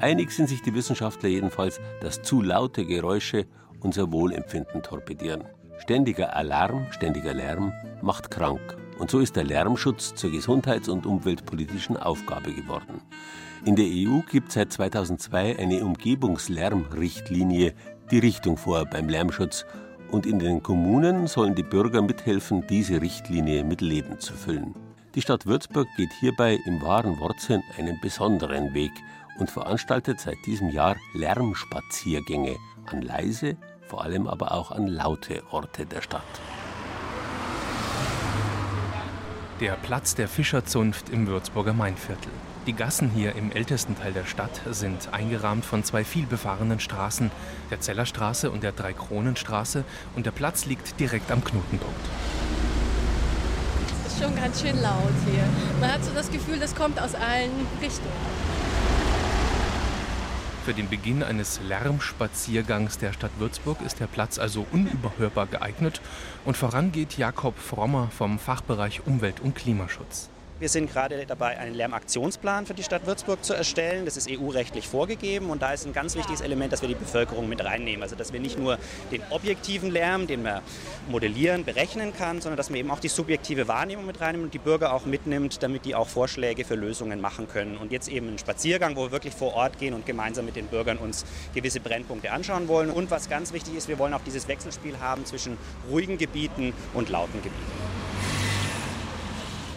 Einig 0.00 0.32
sind 0.32 0.48
sich 0.48 0.62
die 0.62 0.74
Wissenschaftler 0.74 1.28
jedenfalls, 1.28 1.80
dass 2.00 2.22
zu 2.22 2.42
laute 2.42 2.84
Geräusche 2.84 3.46
unser 3.78 4.10
Wohlempfinden 4.10 4.82
torpedieren. 4.82 5.44
Ständiger 5.78 6.34
Alarm, 6.34 6.86
ständiger 6.90 7.32
Lärm 7.32 7.72
macht 8.02 8.28
krank. 8.28 8.76
Und 9.02 9.10
so 9.10 9.18
ist 9.18 9.34
der 9.34 9.42
Lärmschutz 9.42 10.14
zur 10.14 10.30
gesundheits- 10.30 10.88
und 10.88 11.06
umweltpolitischen 11.06 11.96
Aufgabe 11.96 12.52
geworden. 12.52 13.00
In 13.64 13.74
der 13.74 13.86
EU 13.86 14.20
gibt 14.30 14.52
seit 14.52 14.72
2002 14.72 15.58
eine 15.58 15.84
Umgebungslärmrichtlinie 15.84 17.74
die 18.12 18.18
Richtung 18.20 18.56
vor 18.56 18.84
beim 18.84 19.08
Lärmschutz 19.08 19.66
und 20.12 20.24
in 20.24 20.38
den 20.38 20.62
Kommunen 20.62 21.26
sollen 21.26 21.56
die 21.56 21.64
Bürger 21.64 22.00
mithelfen, 22.00 22.64
diese 22.68 23.00
Richtlinie 23.00 23.64
mit 23.64 23.80
Leben 23.80 24.20
zu 24.20 24.34
füllen. 24.34 24.72
Die 25.16 25.20
Stadt 25.20 25.46
Würzburg 25.46 25.88
geht 25.96 26.12
hierbei 26.20 26.60
im 26.64 26.80
wahren 26.80 27.18
Wortsinn 27.18 27.64
einen 27.76 28.00
besonderen 28.00 28.72
Weg 28.72 28.92
und 29.40 29.50
veranstaltet 29.50 30.20
seit 30.20 30.38
diesem 30.46 30.68
Jahr 30.70 30.94
Lärmspaziergänge 31.14 32.54
an 32.86 33.02
leise, 33.02 33.56
vor 33.84 34.04
allem 34.04 34.28
aber 34.28 34.52
auch 34.52 34.70
an 34.70 34.86
laute 34.86 35.42
Orte 35.50 35.86
der 35.86 36.02
Stadt. 36.02 36.22
Der 39.60 39.72
Platz 39.74 40.14
der 40.14 40.28
Fischerzunft 40.28 41.08
im 41.10 41.26
Würzburger 41.26 41.72
Mainviertel. 41.72 42.32
Die 42.66 42.72
Gassen 42.72 43.10
hier 43.10 43.36
im 43.36 43.52
ältesten 43.52 43.96
Teil 43.96 44.12
der 44.12 44.24
Stadt 44.24 44.60
sind 44.70 45.12
eingerahmt 45.12 45.64
von 45.64 45.84
zwei 45.84 46.04
vielbefahrenen 46.04 46.80
Straßen, 46.80 47.30
der 47.70 47.80
Zellerstraße 47.80 48.50
und 48.50 48.62
der 48.62 48.72
Dreikronenstraße, 48.72 49.84
und 50.16 50.26
der 50.26 50.32
Platz 50.32 50.64
liegt 50.64 50.98
direkt 50.98 51.30
am 51.30 51.44
Knotenpunkt. 51.44 52.00
Es 54.06 54.14
ist 54.14 54.22
schon 54.22 54.34
ganz 54.34 54.60
schön 54.60 54.80
laut 54.80 55.12
hier. 55.30 55.44
Man 55.80 55.92
hat 55.92 56.04
so 56.04 56.12
das 56.12 56.30
Gefühl, 56.30 56.58
das 56.58 56.74
kommt 56.74 57.00
aus 57.00 57.14
allen 57.14 57.66
Richtungen. 57.80 58.71
Für 60.64 60.74
den 60.74 60.88
Beginn 60.88 61.24
eines 61.24 61.60
Lärmspaziergangs 61.66 62.96
der 62.98 63.12
Stadt 63.12 63.32
Würzburg 63.40 63.80
ist 63.80 63.98
der 63.98 64.06
Platz 64.06 64.38
also 64.38 64.64
unüberhörbar 64.70 65.46
geeignet 65.46 66.00
und 66.44 66.56
voran 66.56 66.92
geht 66.92 67.18
Jakob 67.18 67.58
Frommer 67.58 68.08
vom 68.16 68.38
Fachbereich 68.38 69.04
Umwelt 69.04 69.40
und 69.40 69.56
Klimaschutz. 69.56 70.31
Wir 70.62 70.68
sind 70.68 70.92
gerade 70.92 71.26
dabei, 71.26 71.58
einen 71.58 71.74
Lärmaktionsplan 71.74 72.66
für 72.66 72.74
die 72.74 72.84
Stadt 72.84 73.04
Würzburg 73.04 73.44
zu 73.44 73.52
erstellen. 73.52 74.04
Das 74.04 74.16
ist 74.16 74.30
EU-rechtlich 74.30 74.86
vorgegeben 74.86 75.50
und 75.50 75.60
da 75.60 75.72
ist 75.72 75.84
ein 75.86 75.92
ganz 75.92 76.14
wichtiges 76.14 76.40
Element, 76.40 76.72
dass 76.72 76.82
wir 76.82 76.88
die 76.88 76.94
Bevölkerung 76.94 77.48
mit 77.48 77.64
reinnehmen. 77.64 78.04
Also 78.04 78.14
dass 78.14 78.32
wir 78.32 78.38
nicht 78.38 78.60
nur 78.60 78.78
den 79.10 79.24
objektiven 79.30 79.90
Lärm, 79.90 80.28
den 80.28 80.44
man 80.44 80.62
modellieren, 81.10 81.64
berechnen 81.64 82.14
kann, 82.16 82.40
sondern 82.40 82.56
dass 82.56 82.70
man 82.70 82.78
eben 82.78 82.92
auch 82.92 83.00
die 83.00 83.08
subjektive 83.08 83.66
Wahrnehmung 83.66 84.06
mit 84.06 84.20
reinnehmen 84.20 84.44
und 84.44 84.54
die 84.54 84.60
Bürger 84.60 84.92
auch 84.92 85.04
mitnimmt, 85.04 85.64
damit 85.64 85.84
die 85.84 85.96
auch 85.96 86.06
Vorschläge 86.06 86.64
für 86.64 86.76
Lösungen 86.76 87.20
machen 87.20 87.48
können. 87.48 87.76
Und 87.76 87.90
jetzt 87.90 88.06
eben 88.06 88.28
einen 88.28 88.38
Spaziergang, 88.38 88.94
wo 88.94 89.06
wir 89.06 89.10
wirklich 89.10 89.34
vor 89.34 89.54
Ort 89.54 89.80
gehen 89.80 89.94
und 89.94 90.06
gemeinsam 90.06 90.44
mit 90.44 90.54
den 90.54 90.68
Bürgern 90.68 90.98
uns 90.98 91.24
gewisse 91.54 91.80
Brennpunkte 91.80 92.30
anschauen 92.30 92.68
wollen. 92.68 92.92
Und 92.92 93.10
was 93.10 93.28
ganz 93.28 93.52
wichtig 93.52 93.74
ist, 93.74 93.88
wir 93.88 93.98
wollen 93.98 94.14
auch 94.14 94.22
dieses 94.24 94.46
Wechselspiel 94.46 95.00
haben 95.00 95.26
zwischen 95.26 95.58
ruhigen 95.90 96.18
Gebieten 96.18 96.72
und 96.94 97.08
lauten 97.08 97.42
Gebieten. 97.42 98.01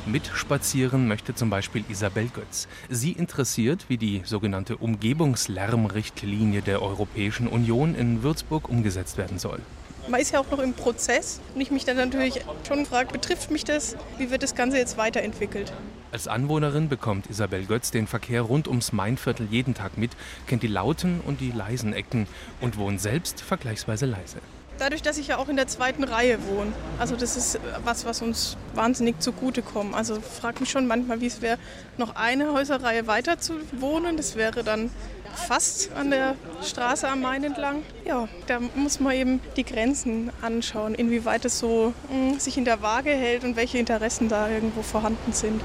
Mitspazieren 0.07 1.07
möchte 1.07 1.33
zum 1.33 1.49
Beispiel 1.49 1.83
Isabel 1.89 2.27
Götz. 2.27 2.67
Sie 2.89 3.11
interessiert, 3.11 3.85
wie 3.87 3.97
die 3.97 4.21
sogenannte 4.25 4.77
Umgebungslärmrichtlinie 4.77 6.61
der 6.61 6.81
Europäischen 6.81 7.47
Union 7.47 7.95
in 7.95 8.21
Würzburg 8.21 8.69
umgesetzt 8.69 9.17
werden 9.17 9.39
soll. 9.39 9.59
Man 10.07 10.21
ist 10.21 10.31
ja 10.31 10.39
auch 10.39 10.51
noch 10.51 10.59
im 10.59 10.73
Prozess 10.73 11.41
und 11.55 11.61
ich 11.61 11.71
mich 11.71 11.83
dann 11.83 11.97
natürlich 11.97 12.41
schon 12.67 12.79
gefragt, 12.79 13.11
betrifft 13.11 13.49
mich 13.49 13.63
das? 13.63 13.95
Wie 14.19 14.29
wird 14.29 14.43
das 14.43 14.53
Ganze 14.53 14.77
jetzt 14.77 14.97
weiterentwickelt? 14.97 15.73
Als 16.11 16.27
Anwohnerin 16.27 16.89
bekommt 16.89 17.27
Isabel 17.27 17.65
Götz 17.65 17.89
den 17.89 18.05
Verkehr 18.05 18.43
rund 18.43 18.67
ums 18.67 18.93
Mainviertel 18.93 19.47
jeden 19.49 19.73
Tag 19.73 19.97
mit, 19.97 20.11
kennt 20.45 20.61
die 20.61 20.67
lauten 20.67 21.21
und 21.25 21.41
die 21.41 21.51
leisen 21.51 21.93
Ecken 21.93 22.27
und 22.61 22.77
wohnt 22.77 23.01
selbst 23.01 23.41
vergleichsweise 23.41 24.05
leise. 24.05 24.37
Dadurch, 24.77 25.01
dass 25.01 25.17
ich 25.17 25.27
ja 25.27 25.37
auch 25.37 25.47
in 25.47 25.55
der 25.55 25.67
zweiten 25.67 26.03
Reihe 26.03 26.37
wohne. 26.47 26.73
Also 26.99 27.15
das 27.15 27.37
ist 27.37 27.59
was, 27.83 28.05
was 28.05 28.21
uns 28.21 28.57
wahnsinnig 28.73 29.19
zugutekommt. 29.21 29.95
Also 29.95 30.19
frage 30.19 30.59
mich 30.59 30.69
schon 30.69 30.85
manchmal, 30.87 31.21
wie 31.21 31.27
es 31.27 31.41
wäre, 31.41 31.57
noch 31.97 32.15
eine 32.15 32.51
Häuserreihe 32.51 33.07
weiter 33.07 33.39
zu 33.39 33.53
wohnen. 33.71 34.17
Das 34.17 34.35
wäre 34.35 34.63
dann 34.63 34.91
fast 35.35 35.91
an 35.93 36.11
der 36.11 36.35
Straße 36.61 37.07
am 37.07 37.21
Main 37.21 37.43
entlang. 37.43 37.83
Ja, 38.05 38.27
da 38.47 38.59
muss 38.75 38.99
man 38.99 39.13
eben 39.13 39.41
die 39.55 39.63
Grenzen 39.63 40.31
anschauen, 40.41 40.95
inwieweit 40.95 41.45
es 41.45 41.59
so 41.59 41.93
mh, 42.09 42.31
hm, 42.31 42.39
sich 42.39 42.57
in 42.57 42.65
der 42.65 42.81
Waage 42.81 43.11
hält 43.11 43.43
und 43.43 43.55
welche 43.55 43.77
Interessen 43.77 44.29
da 44.29 44.49
irgendwo 44.49 44.81
vorhanden 44.81 45.33
sind. 45.33 45.61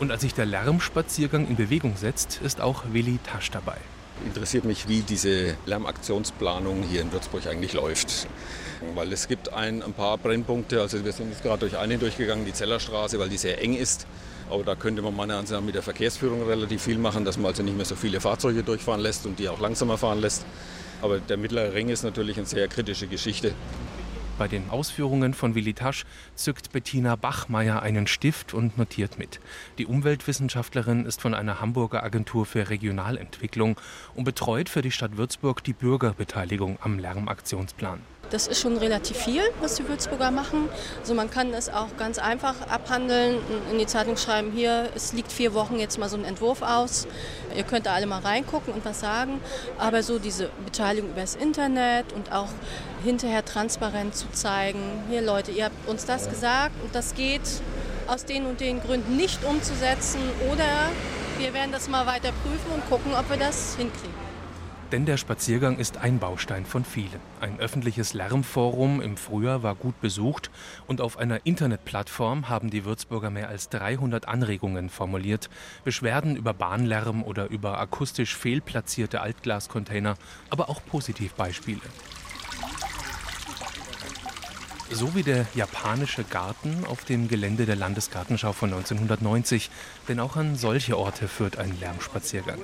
Und 0.00 0.10
als 0.10 0.22
sich 0.22 0.34
der 0.34 0.46
Lärmspaziergang 0.46 1.46
in 1.46 1.56
Bewegung 1.56 1.96
setzt, 1.96 2.40
ist 2.42 2.60
auch 2.60 2.84
Willi 2.92 3.18
Tasch 3.24 3.50
dabei 3.50 3.76
interessiert 4.24 4.64
mich, 4.64 4.88
wie 4.88 5.00
diese 5.00 5.56
Lärmaktionsplanung 5.66 6.82
hier 6.82 7.00
in 7.00 7.12
Würzburg 7.12 7.46
eigentlich 7.46 7.72
läuft. 7.72 8.26
Weil 8.94 9.12
es 9.12 9.28
gibt 9.28 9.52
ein, 9.52 9.82
ein 9.82 9.92
paar 9.92 10.18
Brennpunkte, 10.18 10.80
also 10.80 11.04
wir 11.04 11.12
sind 11.12 11.30
jetzt 11.30 11.42
gerade 11.42 11.60
durch 11.60 11.78
eine 11.78 11.98
durchgegangen, 11.98 12.44
die 12.44 12.52
Zellerstraße, 12.52 13.18
weil 13.18 13.28
die 13.28 13.38
sehr 13.38 13.60
eng 13.62 13.74
ist. 13.74 14.06
Aber 14.50 14.62
da 14.62 14.74
könnte 14.74 15.00
man 15.00 15.16
meiner 15.16 15.38
Ansicht 15.38 15.58
nach 15.58 15.64
mit 15.64 15.74
der 15.74 15.82
Verkehrsführung 15.82 16.46
relativ 16.46 16.82
viel 16.82 16.98
machen, 16.98 17.24
dass 17.24 17.38
man 17.38 17.46
also 17.46 17.62
nicht 17.62 17.76
mehr 17.76 17.86
so 17.86 17.96
viele 17.96 18.20
Fahrzeuge 18.20 18.62
durchfahren 18.62 19.00
lässt 19.00 19.24
und 19.26 19.38
die 19.38 19.48
auch 19.48 19.60
langsamer 19.60 19.96
fahren 19.96 20.20
lässt. 20.20 20.44
Aber 21.00 21.18
der 21.18 21.36
mittlere 21.36 21.72
Ring 21.72 21.88
ist 21.88 22.02
natürlich 22.02 22.36
eine 22.36 22.46
sehr 22.46 22.68
kritische 22.68 23.06
Geschichte. 23.06 23.52
Bei 24.36 24.48
den 24.48 24.68
Ausführungen 24.68 25.32
von 25.32 25.54
Willi 25.54 25.74
Tasch 25.74 26.04
zückt 26.34 26.72
Bettina 26.72 27.14
Bachmeier 27.14 27.82
einen 27.82 28.08
Stift 28.08 28.52
und 28.52 28.76
notiert 28.76 29.16
mit. 29.16 29.38
Die 29.78 29.86
Umweltwissenschaftlerin 29.86 31.06
ist 31.06 31.20
von 31.20 31.34
einer 31.34 31.60
Hamburger 31.60 32.02
Agentur 32.02 32.44
für 32.44 32.68
Regionalentwicklung 32.68 33.76
und 34.16 34.24
betreut 34.24 34.68
für 34.68 34.82
die 34.82 34.90
Stadt 34.90 35.16
Würzburg 35.16 35.62
die 35.62 35.72
Bürgerbeteiligung 35.72 36.78
am 36.82 36.98
Lärmaktionsplan. 36.98 38.00
Das 38.30 38.46
ist 38.46 38.60
schon 38.60 38.76
relativ 38.76 39.16
viel, 39.16 39.42
was 39.60 39.76
die 39.76 39.88
Würzburger 39.88 40.30
machen. 40.30 40.68
Also 41.00 41.14
man 41.14 41.30
kann 41.30 41.52
es 41.52 41.68
auch 41.68 41.96
ganz 41.98 42.18
einfach 42.18 42.54
abhandeln, 42.68 43.38
in 43.70 43.78
die 43.78 43.86
Zeitung 43.86 44.16
schreiben, 44.16 44.52
hier, 44.52 44.88
es 44.94 45.12
liegt 45.12 45.32
vier 45.32 45.54
Wochen 45.54 45.78
jetzt 45.78 45.98
mal 45.98 46.08
so 46.08 46.16
ein 46.16 46.24
Entwurf 46.24 46.62
aus. 46.62 47.06
Ihr 47.56 47.64
könnt 47.64 47.86
da 47.86 47.94
alle 47.94 48.06
mal 48.06 48.20
reingucken 48.20 48.72
und 48.72 48.84
was 48.84 49.00
sagen. 49.00 49.40
Aber 49.78 50.02
so 50.02 50.18
diese 50.18 50.50
Beteiligung 50.64 51.10
über 51.10 51.20
das 51.20 51.34
Internet 51.34 52.12
und 52.12 52.32
auch 52.32 52.48
hinterher 53.04 53.44
transparent 53.44 54.14
zu 54.16 54.30
zeigen, 54.32 54.80
hier 55.10 55.22
Leute, 55.22 55.50
ihr 55.50 55.66
habt 55.66 55.88
uns 55.88 56.06
das 56.06 56.28
gesagt 56.28 56.74
und 56.82 56.94
das 56.94 57.14
geht 57.14 57.42
aus 58.06 58.24
den 58.24 58.46
und 58.46 58.60
den 58.60 58.80
Gründen 58.80 59.16
nicht 59.16 59.44
umzusetzen 59.44 60.20
oder 60.50 60.90
wir 61.38 61.54
werden 61.54 61.72
das 61.72 61.88
mal 61.88 62.06
weiter 62.06 62.30
prüfen 62.42 62.72
und 62.72 62.88
gucken, 62.88 63.12
ob 63.14 63.28
wir 63.28 63.36
das 63.36 63.76
hinkriegen. 63.76 64.33
Denn 64.92 65.06
der 65.06 65.16
Spaziergang 65.16 65.78
ist 65.78 65.96
ein 65.98 66.18
Baustein 66.18 66.66
von 66.66 66.84
vielen. 66.84 67.20
Ein 67.40 67.58
öffentliches 67.58 68.14
Lärmforum 68.14 69.00
im 69.00 69.16
Frühjahr 69.16 69.62
war 69.62 69.74
gut 69.74 70.00
besucht 70.00 70.50
und 70.86 71.00
auf 71.00 71.18
einer 71.18 71.46
Internetplattform 71.46 72.48
haben 72.48 72.70
die 72.70 72.84
Würzburger 72.84 73.30
mehr 73.30 73.48
als 73.48 73.68
300 73.70 74.28
Anregungen 74.28 74.90
formuliert. 74.90 75.50
Beschwerden 75.84 76.36
über 76.36 76.54
Bahnlärm 76.54 77.22
oder 77.22 77.48
über 77.50 77.78
akustisch 77.78 78.36
fehlplatzierte 78.36 79.20
Altglascontainer, 79.20 80.16
aber 80.50 80.68
auch 80.68 80.80
Positivbeispiele. 80.84 81.80
So 84.90 85.14
wie 85.16 85.24
der 85.24 85.46
japanische 85.54 86.22
Garten 86.22 86.84
auf 86.86 87.04
dem 87.04 87.26
Gelände 87.26 87.66
der 87.66 87.74
Landesgartenschau 87.74 88.52
von 88.52 88.72
1990. 88.72 89.70
Denn 90.08 90.20
auch 90.20 90.36
an 90.36 90.56
solche 90.56 90.96
Orte 90.96 91.26
führt 91.26 91.58
ein 91.58 91.80
Lärmspaziergang. 91.80 92.60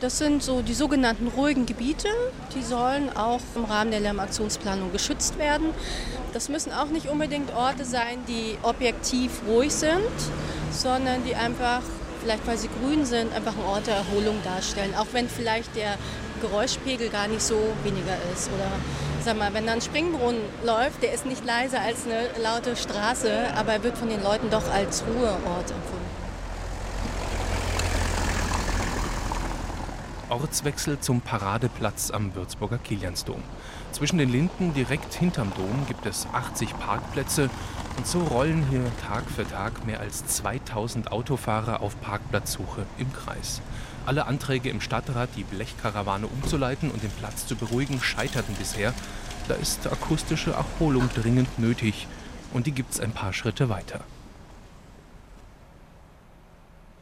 Das 0.00 0.16
sind 0.16 0.42
so 0.42 0.62
die 0.62 0.72
sogenannten 0.72 1.28
ruhigen 1.28 1.66
Gebiete. 1.66 2.08
Die 2.54 2.62
sollen 2.62 3.14
auch 3.14 3.42
im 3.54 3.64
Rahmen 3.64 3.90
der 3.90 4.00
Lärmaktionsplanung 4.00 4.92
geschützt 4.92 5.38
werden. 5.38 5.74
Das 6.32 6.48
müssen 6.48 6.72
auch 6.72 6.86
nicht 6.86 7.10
unbedingt 7.10 7.54
Orte 7.54 7.84
sein, 7.84 8.24
die 8.26 8.56
objektiv 8.62 9.42
ruhig 9.46 9.74
sind, 9.74 10.00
sondern 10.70 11.22
die 11.24 11.34
einfach, 11.34 11.82
vielleicht 12.22 12.46
weil 12.46 12.56
sie 12.56 12.70
grün 12.80 13.04
sind, 13.04 13.34
einfach 13.34 13.52
ein 13.52 13.64
Ort 13.64 13.88
der 13.88 13.96
Erholung 13.96 14.36
darstellen. 14.42 14.94
Auch 14.94 15.08
wenn 15.12 15.28
vielleicht 15.28 15.76
der 15.76 15.96
Geräuschpegel 16.40 17.10
gar 17.10 17.28
nicht 17.28 17.42
so 17.42 17.60
weniger 17.84 18.16
ist. 18.32 18.48
Oder 18.48 18.70
sag 19.22 19.36
mal, 19.36 19.52
wenn 19.52 19.66
da 19.66 19.72
ein 19.72 19.82
Springbrunnen 19.82 20.40
läuft, 20.64 21.02
der 21.02 21.12
ist 21.12 21.26
nicht 21.26 21.44
leiser 21.44 21.82
als 21.82 22.06
eine 22.06 22.42
laute 22.42 22.74
Straße, 22.74 23.30
aber 23.54 23.74
er 23.74 23.82
wird 23.82 23.98
von 23.98 24.08
den 24.08 24.22
Leuten 24.22 24.48
doch 24.48 24.72
als 24.72 25.04
Ruheort 25.06 25.70
empfunden. 25.70 25.99
Ortswechsel 30.30 31.00
zum 31.00 31.20
Paradeplatz 31.20 32.10
am 32.10 32.34
Würzburger 32.34 32.78
Kiliansdom. 32.78 33.42
Zwischen 33.92 34.18
den 34.18 34.30
Linden 34.30 34.72
direkt 34.74 35.14
hinterm 35.14 35.52
Dom 35.56 35.86
gibt 35.86 36.06
es 36.06 36.26
80 36.32 36.78
Parkplätze 36.78 37.50
Und 37.96 38.06
so 38.06 38.20
rollen 38.20 38.66
hier 38.70 38.84
Tag 39.06 39.24
für 39.30 39.46
Tag 39.46 39.86
mehr 39.86 40.00
als 40.00 40.26
2000 40.26 41.12
Autofahrer 41.12 41.82
auf 41.82 42.00
Parkplatzsuche 42.00 42.86
im 42.98 43.12
Kreis. 43.12 43.60
Alle 44.06 44.26
Anträge 44.26 44.70
im 44.70 44.80
Stadtrat, 44.80 45.28
die 45.36 45.44
Blechkarawane 45.44 46.26
umzuleiten 46.26 46.90
und 46.90 47.02
den 47.02 47.10
Platz 47.10 47.46
zu 47.46 47.56
beruhigen, 47.56 48.00
scheiterten 48.00 48.54
bisher. 48.54 48.94
Da 49.48 49.54
ist 49.54 49.86
akustische 49.86 50.52
Erholung 50.52 51.08
dringend 51.14 51.58
nötig. 51.58 52.06
Und 52.52 52.66
die 52.66 52.72
gibt's 52.72 53.00
ein 53.00 53.12
paar 53.12 53.32
Schritte 53.32 53.68
weiter. 53.68 54.00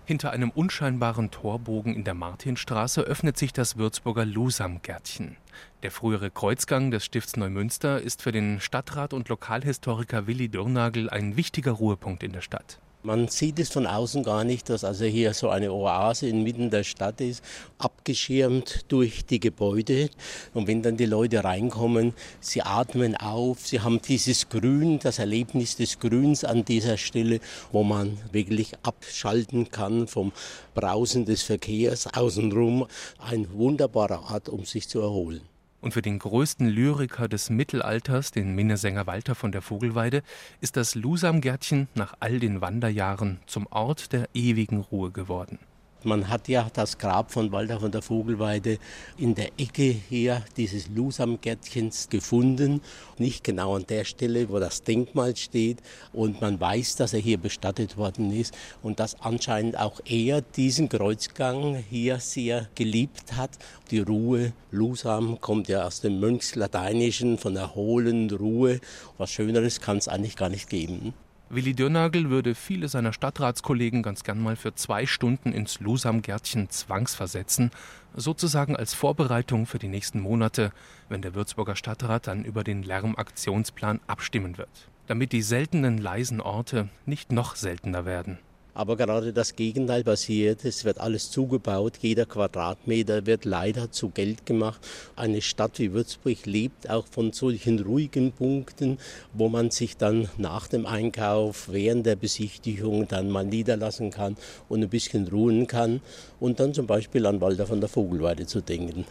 Hinter 0.09 0.31
einem 0.31 0.49
unscheinbaren 0.49 1.31
Torbogen 1.31 1.95
in 1.95 2.03
der 2.03 2.15
Martinstraße 2.15 3.03
öffnet 3.03 3.37
sich 3.37 3.53
das 3.53 3.77
Würzburger 3.77 4.25
Lusam-Gärtchen. 4.25 5.37
Der 5.83 5.91
frühere 5.91 6.31
Kreuzgang 6.31 6.91
des 6.91 7.05
Stifts 7.05 7.37
Neumünster 7.37 8.01
ist 8.01 8.23
für 8.23 8.33
den 8.33 8.59
Stadtrat 8.59 9.13
und 9.13 9.29
Lokalhistoriker 9.29 10.27
Willi 10.27 10.49
Dürnagel 10.49 11.11
ein 11.11 11.37
wichtiger 11.37 11.73
Ruhepunkt 11.73 12.23
in 12.23 12.33
der 12.33 12.41
Stadt. 12.41 12.81
Man 13.09 13.29
sieht 13.29 13.59
es 13.59 13.71
von 13.71 13.87
außen 13.87 14.23
gar 14.23 14.45
nicht, 14.45 14.69
dass 14.69 14.85
also 14.85 15.07
hier 15.07 15.33
so 15.33 15.49
eine 15.49 15.73
Oase 15.73 16.29
inmitten 16.29 16.69
der 16.69 16.85
Stadt 16.85 17.23
ist, 17.23 17.43
abgeschirmt 17.79 18.85
durch 18.89 19.25
die 19.25 19.41
Gebäude. 19.41 20.11
Und 20.53 20.67
wenn 20.67 20.83
dann 20.83 20.99
die 20.99 21.07
Leute 21.07 21.43
reinkommen, 21.43 22.13
sie 22.41 22.61
atmen 22.61 23.17
auf, 23.17 23.67
sie 23.67 23.81
haben 23.81 24.03
dieses 24.03 24.51
Grün, 24.51 24.99
das 24.99 25.19
Erlebnis 25.21 25.77
des 25.77 25.99
Grüns 26.01 26.45
an 26.45 26.67
dieser 26.67 26.99
Stelle, 26.99 27.41
wo 27.73 27.83
man 27.83 28.19
wirklich 28.31 28.73
abschalten 28.83 29.71
kann 29.71 30.07
vom 30.07 30.31
Brausen 30.75 31.25
des 31.25 31.41
Verkehrs 31.41 32.13
außenrum. 32.15 32.87
Ein 33.21 33.51
wunderbarer 33.55 34.35
Ort, 34.35 34.51
um 34.51 34.67
sich 34.67 34.87
zu 34.87 35.01
erholen. 35.01 35.48
Und 35.81 35.95
für 35.95 36.03
den 36.03 36.19
größten 36.19 36.69
Lyriker 36.69 37.29
des 37.29 37.51
Mittelalters, 37.51 38.33
den 38.33 38.55
Minnesänger 38.55 39.07
Walter 39.07 39.35
von 39.35 39.53
der 39.53 39.63
Vogelweide, 39.63 40.23
ist 40.61 40.77
das 40.77 40.95
Lusamgärtchen 40.95 41.89
nach 41.95 42.15
all 42.21 42.41
den 42.41 42.61
Wanderjahren 42.61 43.39
zum 43.47 43.67
Ort 43.69 44.13
der 44.13 44.29
ewigen 44.35 44.81
Ruhe 44.81 45.13
geworden. 45.13 45.59
Man 46.05 46.29
hat 46.29 46.47
ja 46.47 46.69
das 46.73 46.97
Grab 46.99 47.33
von 47.33 47.51
Walter 47.51 47.81
von 47.81 47.91
der 47.91 48.03
Vogelweide 48.03 48.79
in 49.17 49.35
der 49.35 49.49
Ecke 49.59 49.83
hier 49.83 50.45
dieses 50.57 50.89
Lusamgärtchens 50.89 52.09
gefunden. 52.09 52.83
Nicht 53.19 53.43
genau 53.43 53.75
an 53.75 53.85
der 53.89 54.05
Stelle, 54.05 54.49
wo 54.49 54.61
das 54.61 54.85
Denkmal 54.85 55.35
steht. 55.35 55.79
Und 56.13 56.41
man 56.41 56.61
weiß, 56.61 56.95
dass 56.95 57.15
er 57.15 57.19
hier 57.19 57.39
bestattet 57.39 57.97
worden 57.97 58.31
ist 58.31 58.57
und 58.81 59.01
dass 59.01 59.21
anscheinend 59.21 59.77
auch 59.77 60.01
er 60.05 60.41
diesen 60.41 60.89
Kreuzgang 60.89 61.75
hier 61.91 62.21
sehr 62.21 62.69
geliebt 62.77 63.37
hat. 63.37 63.51
Die 63.91 63.99
Ruhe, 63.99 64.53
Lusam, 64.71 65.41
kommt 65.41 65.67
ja 65.67 65.85
aus 65.85 66.01
dem 66.01 66.21
Mönchslateinischen 66.21 67.39
von 67.39 67.57
erholen, 67.57 68.31
Ruhe. 68.31 68.79
Was 69.17 69.33
Schöneres 69.33 69.81
kann 69.81 69.99
es 69.99 70.07
eigentlich 70.07 70.37
gar 70.37 70.49
nicht 70.49 70.69
geben. 70.71 71.13
Willi 71.51 71.73
Dürnagel 71.73 72.29
würde 72.29 72.55
viele 72.55 72.89
seiner 72.89 73.15
Stadtratskollegen 73.15 74.03
ganz 74.03 74.23
gern 74.23 74.39
mal 74.39 74.55
für 74.55 74.75
zwei 74.75 75.07
Stunden 75.07 75.53
ins 75.53 75.81
Lusam-Gärtchen 75.81 76.69
zwangsversetzen, 76.69 77.71
sozusagen 78.15 78.77
als 78.77 78.93
Vorbereitung 78.93 79.65
für 79.65 79.79
die 79.79 79.89
nächsten 79.89 80.21
Monate, 80.21 80.73
wenn 81.09 81.23
der 81.23 81.35
Würzburger 81.35 81.75
Stadtrat 81.75 82.27
dann 82.27 82.45
über 82.45 82.65
den 82.65 82.83
Lärmaktionsplan 82.83 84.01
abstimmen 84.07 84.59
wird, 84.59 84.91
damit 85.07 85.33
die 85.33 85.41
seltenen 85.41 85.97
leisen 85.97 86.43
Orte 86.43 86.91
nicht 87.07 87.33
noch 87.33 87.57
seltener 87.57 88.05
werden. 88.05 88.39
Aber 88.79 88.97
gerade 88.97 89.33
das 89.33 89.57
Gegenteil 89.57 90.05
passiert. 90.05 90.65
Es 90.65 90.85
wird 90.85 91.01
alles 91.01 91.33
zugebaut. 91.33 91.95
Jeder 92.01 92.27
Quadratmeter 92.27 93.27
wird 93.27 93.45
leider 93.45 93.91
zu 93.91 94.11
Geld 94.11 94.47
gemacht. 94.47 94.81
Eine 95.17 95.43
Stadt 95.43 95.81
wie 95.81 95.93
Würzburg 95.93 96.47
lebt 96.47 96.89
auch 96.89 97.09
von 97.09 97.33
solchen 97.33 97.81
ruhigen 97.81 98.31
Punkten, 98.31 98.99
wo 99.33 99.49
man 99.49 99.73
sich 99.73 99.97
dann 99.97 100.29
nach 100.37 100.69
dem 100.69 100.87
Einkauf, 100.87 101.71
während 101.73 102.07
der 102.07 102.15
Besichtigung 102.15 103.09
dann 103.09 103.31
mal 103.31 103.45
niederlassen 103.45 104.13
kann 104.13 104.37
und 104.69 104.81
ein 104.85 104.89
bisschen 104.89 105.27
ruhen 105.27 105.67
kann 105.67 106.01
und 106.39 106.61
dann 106.61 106.73
zum 106.73 106.87
Beispiel 106.87 107.27
an 107.27 107.41
Walter 107.41 107.67
von 107.67 107.81
der 107.81 107.89
Vogelweide 107.89 108.47
zu 108.47 108.61
denken. 108.61 109.07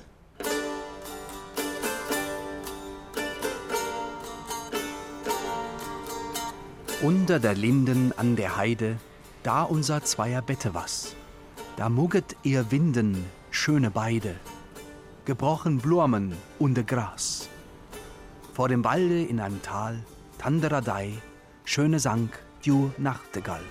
Unter 7.03 7.41
der 7.41 7.53
Linden 7.53 8.13
an 8.15 8.37
der 8.37 8.55
Heide 8.55 8.95
da 9.47 9.63
unser 9.63 10.03
zweier 10.03 10.41
Bette 10.41 10.73
was. 10.73 11.15
Da 11.77 11.87
mugget 11.87 12.35
ihr 12.43 12.69
Winden, 12.69 13.23
schöne 13.49 13.89
Beide, 13.89 14.35
gebrochen 15.23 15.77
Blumen 15.77 16.33
und 16.59 16.85
Gras. 16.85 17.47
Vor 18.53 18.67
dem 18.67 18.83
Walde 18.83 19.23
in 19.23 19.39
einem 19.39 19.61
Tal, 19.61 20.03
Tanderadei, 20.37 21.13
schöne 21.63 21.99
Sang, 21.99 22.27
du 22.65 22.91
Nachtigall. 22.97 23.63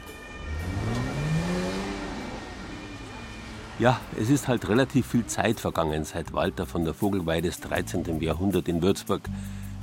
Ja, 3.79 4.01
es 4.19 4.31
ist 4.31 4.49
halt 4.49 4.71
relativ 4.71 5.09
viel 5.09 5.27
Zeit 5.27 5.61
vergangen 5.61 6.07
seit 6.07 6.33
Walter 6.33 6.65
von 6.65 6.87
der 6.87 6.95
Vogelweide 6.95 7.49
des 7.49 7.61
13. 7.61 8.23
Jahrhundert 8.23 8.67
in 8.69 8.81
Würzburg. 8.81 9.21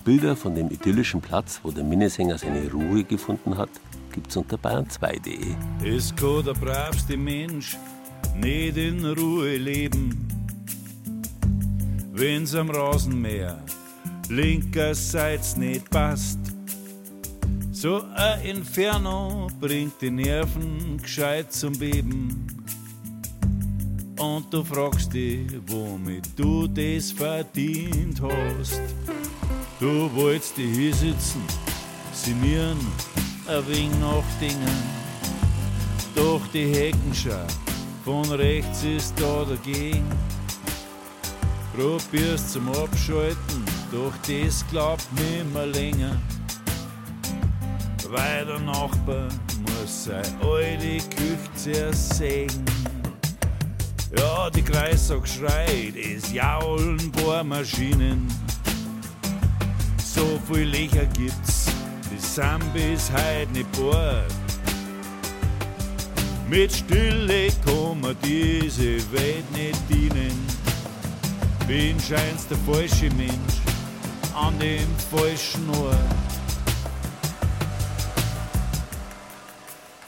Bilder 0.04 0.36
von 0.36 0.56
dem 0.56 0.72
idyllischen 0.72 1.22
Platz, 1.22 1.60
wo 1.62 1.70
der 1.70 1.84
Minnesänger 1.84 2.39
seine 2.39 2.72
Ruhe 2.72 3.04
gefunden 3.04 3.60
hat, 3.60 3.70
gibt's 4.14 4.38
unter 4.38 4.57
bayern2.de. 4.57 5.55
Es 5.84 6.16
kann 6.16 6.45
der 6.45 6.53
bravste 6.53 7.18
Mensch 7.18 7.78
nicht 8.36 8.78
in 8.78 9.05
Ruhe 9.05 9.57
leben, 9.57 10.28
wenn's 12.14 12.55
am 12.55 12.70
Rasenmäher 12.70 13.61
linkerseits 14.30 15.57
nicht 15.57 15.89
passt. 15.89 16.39
So 17.72 18.03
ein 18.16 18.41
Inferno 18.43 19.47
bringt 19.59 20.01
die 20.01 20.11
Nerven 20.11 20.97
gescheit 21.01 21.51
zum 21.51 21.78
Beben. 21.78 22.47
Und 24.18 24.53
du 24.53 24.64
fragst 24.64 25.11
dich, 25.14 25.41
womit 25.68 26.28
du 26.38 26.68
das 26.68 27.11
verdient 27.11 28.22
hast. 28.22 28.82
Du 29.80 30.09
wolltest 30.16 30.55
dich 30.55 30.74
hier 30.78 30.93
sitzen, 30.93 31.41
sinnieren 32.14 32.78
ein 33.48 33.68
wenig 33.68 34.00
nachdenken. 34.00 35.04
Doch 36.16 36.41
die 36.54 36.74
Heckenschau 36.74 37.46
von 38.06 38.30
rechts 38.32 38.84
ist 38.84 39.14
da 39.20 39.46
dagegen. 39.46 40.08
Probierst 41.76 42.54
zum 42.54 42.70
Abschalten, 42.70 43.66
doch 43.91 44.14
das 44.28 44.66
glaubt 44.70 45.08
nimmer 45.14 45.66
länger. 45.66 46.20
Weil 48.10 48.46
der 48.46 48.60
Nachbar 48.60 49.28
muss 49.62 50.06
seine 50.06 50.28
alte 50.41 50.98
Küche 51.10 51.50
zersägen. 51.56 52.64
Ja, 54.16 54.50
die 54.52 54.62
Kreissack 54.62 55.28
schreit, 55.28 55.96
es 55.96 56.32
jaulen 56.32 57.12
Bohrmaschinen. 57.12 58.28
So 59.98 60.39
viel 60.48 60.68
Löcher 60.68 61.06
gibt's 61.18 61.62
sind 62.34 62.74
bis 62.74 63.12
heut 63.12 63.52
nicht 63.52 63.72
bord. 63.74 64.26
Mit 66.50 66.72
Stille 66.72 67.50
kann 67.64 68.02
man 68.02 68.18
diese 68.24 69.00
Welt 69.12 69.52
nicht 69.52 69.80
dienen. 69.88 70.48
Bin 71.68 72.00
scheinst 72.00 72.50
der 72.50 72.58
falsche 72.58 73.10
Mensch 73.12 73.62
an 74.34 74.58
dem 74.58 74.88
falschen 75.12 75.70
Ort. 75.70 75.98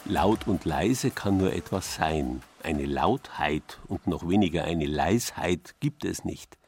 Laut 0.04 0.48
und 0.48 0.64
leise 0.64 1.12
kann 1.12 1.36
nur 1.36 1.52
etwas 1.52 1.94
sein. 1.94 2.42
Eine 2.60 2.86
Lautheit 2.86 3.78
und 3.86 4.08
noch 4.08 4.28
weniger 4.28 4.64
eine 4.64 4.86
Leisheit 4.86 5.76
gibt 5.78 6.04
es 6.04 6.24
nicht. 6.24 6.58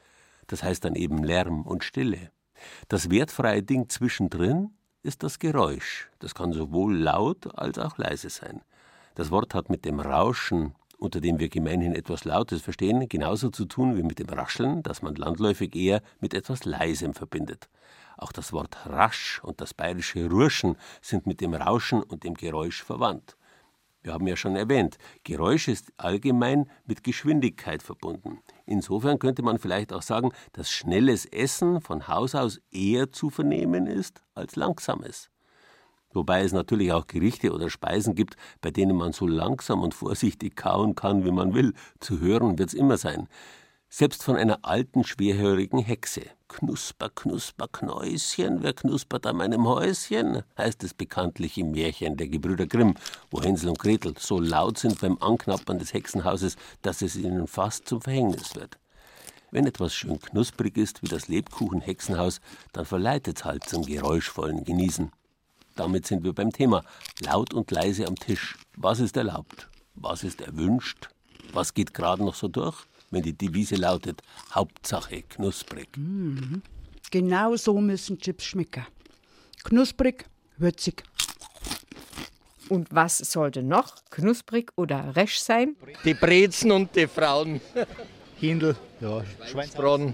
Das 0.47 0.63
heißt 0.63 0.85
dann 0.85 0.95
eben 0.95 1.21
Lärm 1.21 1.63
und 1.63 1.83
Stille. 1.83 2.31
Das 2.87 3.09
wertfreie 3.09 3.61
Ding 3.61 3.89
zwischendrin 3.89 4.71
ist 5.03 5.23
das 5.23 5.39
Geräusch. 5.39 6.09
Das 6.19 6.35
kann 6.35 6.51
sowohl 6.51 6.97
laut 6.97 7.57
als 7.57 7.77
auch 7.77 7.97
leise 7.97 8.29
sein. 8.29 8.61
Das 9.15 9.31
Wort 9.31 9.53
hat 9.53 9.69
mit 9.69 9.85
dem 9.85 9.99
Rauschen, 9.99 10.75
unter 10.97 11.21
dem 11.21 11.39
wir 11.39 11.49
gemeinhin 11.49 11.95
etwas 11.95 12.25
Lautes 12.25 12.61
verstehen, 12.61 13.07
genauso 13.07 13.49
zu 13.49 13.65
tun 13.65 13.95
wie 13.95 14.03
mit 14.03 14.19
dem 14.19 14.29
Rascheln, 14.29 14.83
das 14.83 15.01
man 15.01 15.15
landläufig 15.15 15.75
eher 15.75 16.01
mit 16.19 16.33
etwas 16.33 16.65
Leisem 16.65 17.13
verbindet. 17.13 17.69
Auch 18.17 18.33
das 18.33 18.51
Wort 18.51 18.77
rasch 18.85 19.41
und 19.43 19.61
das 19.61 19.73
bayerische 19.73 20.29
Rurschen 20.29 20.75
sind 21.01 21.25
mit 21.25 21.39
dem 21.39 21.53
Rauschen 21.53 22.03
und 22.03 22.25
dem 22.25 22.33
Geräusch 22.33 22.83
verwandt. 22.83 23.37
Wir 24.01 24.13
haben 24.13 24.27
ja 24.27 24.35
schon 24.35 24.55
erwähnt, 24.55 24.97
Geräusch 25.23 25.67
ist 25.67 25.91
allgemein 25.97 26.69
mit 26.85 27.03
Geschwindigkeit 27.03 27.83
verbunden. 27.83 28.39
Insofern 28.69 29.17
könnte 29.17 29.41
man 29.41 29.57
vielleicht 29.57 29.91
auch 29.93 30.03
sagen, 30.03 30.31
dass 30.53 30.69
schnelles 30.69 31.25
Essen 31.25 31.81
von 31.81 32.07
Haus 32.07 32.35
aus 32.35 32.61
eher 32.69 33.11
zu 33.11 33.31
vernehmen 33.31 33.87
ist 33.87 34.21
als 34.35 34.55
langsames. 34.55 35.31
Wobei 36.13 36.43
es 36.43 36.51
natürlich 36.51 36.91
auch 36.91 37.07
Gerichte 37.07 37.51
oder 37.51 37.71
Speisen 37.71 38.13
gibt, 38.13 38.35
bei 38.61 38.69
denen 38.69 38.95
man 38.95 39.11
so 39.11 39.25
langsam 39.25 39.81
und 39.81 39.95
vorsichtig 39.95 40.55
kauen 40.55 40.93
kann, 40.93 41.25
wie 41.25 41.31
man 41.31 41.55
will. 41.55 41.73
Zu 41.99 42.19
hören 42.19 42.59
wird 42.59 42.69
es 42.69 42.75
immer 42.75 42.97
sein. 42.97 43.27
Selbst 43.91 44.23
von 44.23 44.35
einer 44.35 44.59
alten, 44.61 45.03
schwerhörigen 45.03 45.79
Hexe. 45.79 46.21
Knusper, 46.47 47.09
knusper, 47.09 47.67
Knäuschen, 47.67 48.61
wer 48.61 48.73
knuspert 48.73 49.25
an 49.25 49.37
meinem 49.37 49.67
Häuschen? 49.67 50.43
heißt 50.59 50.83
es 50.83 50.93
bekanntlich 50.93 51.57
im 51.57 51.71
Märchen 51.71 52.15
der 52.15 52.27
Gebrüder 52.27 52.67
Grimm, 52.67 52.93
wo 53.31 53.41
Hänsel 53.41 53.69
und 53.69 53.79
Gretel 53.79 54.13
so 54.19 54.39
laut 54.39 54.77
sind 54.77 55.01
beim 55.01 55.17
Anknappern 55.19 55.79
des 55.79 55.91
Hexenhauses, 55.91 56.55
dass 56.83 57.01
es 57.01 57.15
ihnen 57.15 57.47
fast 57.47 57.89
zum 57.89 57.99
Verhängnis 57.99 58.55
wird. 58.55 58.77
Wenn 59.49 59.65
etwas 59.65 59.95
schön 59.95 60.19
knusprig 60.19 60.77
ist 60.77 61.01
wie 61.01 61.07
das 61.07 61.27
Lebkuchen-Hexenhaus, 61.27 62.41
dann 62.73 62.85
verleitet 62.85 63.43
halt 63.43 63.63
zum 63.63 63.83
geräuschvollen 63.83 64.65
Genießen. 64.65 65.11
Damit 65.75 66.05
sind 66.05 66.23
wir 66.23 66.33
beim 66.33 66.51
Thema. 66.51 66.83
Laut 67.21 67.55
und 67.55 67.71
leise 67.71 68.05
am 68.05 68.15
Tisch. 68.15 68.55
Was 68.77 68.99
ist 68.99 69.17
erlaubt? 69.17 69.67
Was 69.95 70.23
ist 70.23 70.41
erwünscht? 70.41 71.09
Was 71.53 71.73
geht 71.73 71.95
gerade 71.95 72.23
noch 72.23 72.35
so 72.35 72.47
durch? 72.47 72.85
Wenn 73.11 73.23
die 73.23 73.33
Devise 73.33 73.75
lautet 73.75 74.21
Hauptsache 74.53 75.23
knusprig. 75.23 75.89
Mhm. 75.97 76.61
Genau 77.11 77.55
so 77.55 77.79
müssen 77.79 78.19
Chips 78.19 78.45
schmecken. 78.45 78.85
Knusprig, 79.63 80.25
würzig. 80.57 81.03
Und 82.69 82.87
was 82.91 83.17
sollte 83.17 83.63
noch 83.63 83.95
knusprig 84.11 84.71
oder 84.75 85.15
resch 85.15 85.39
sein? 85.39 85.75
Die 86.05 86.13
Brezen 86.13 86.71
und 86.71 86.95
die 86.95 87.07
Frauen. 87.07 87.59
Hindel, 88.39 88.75
ja, 89.01 89.23
Schweinsbraten. 89.49 90.13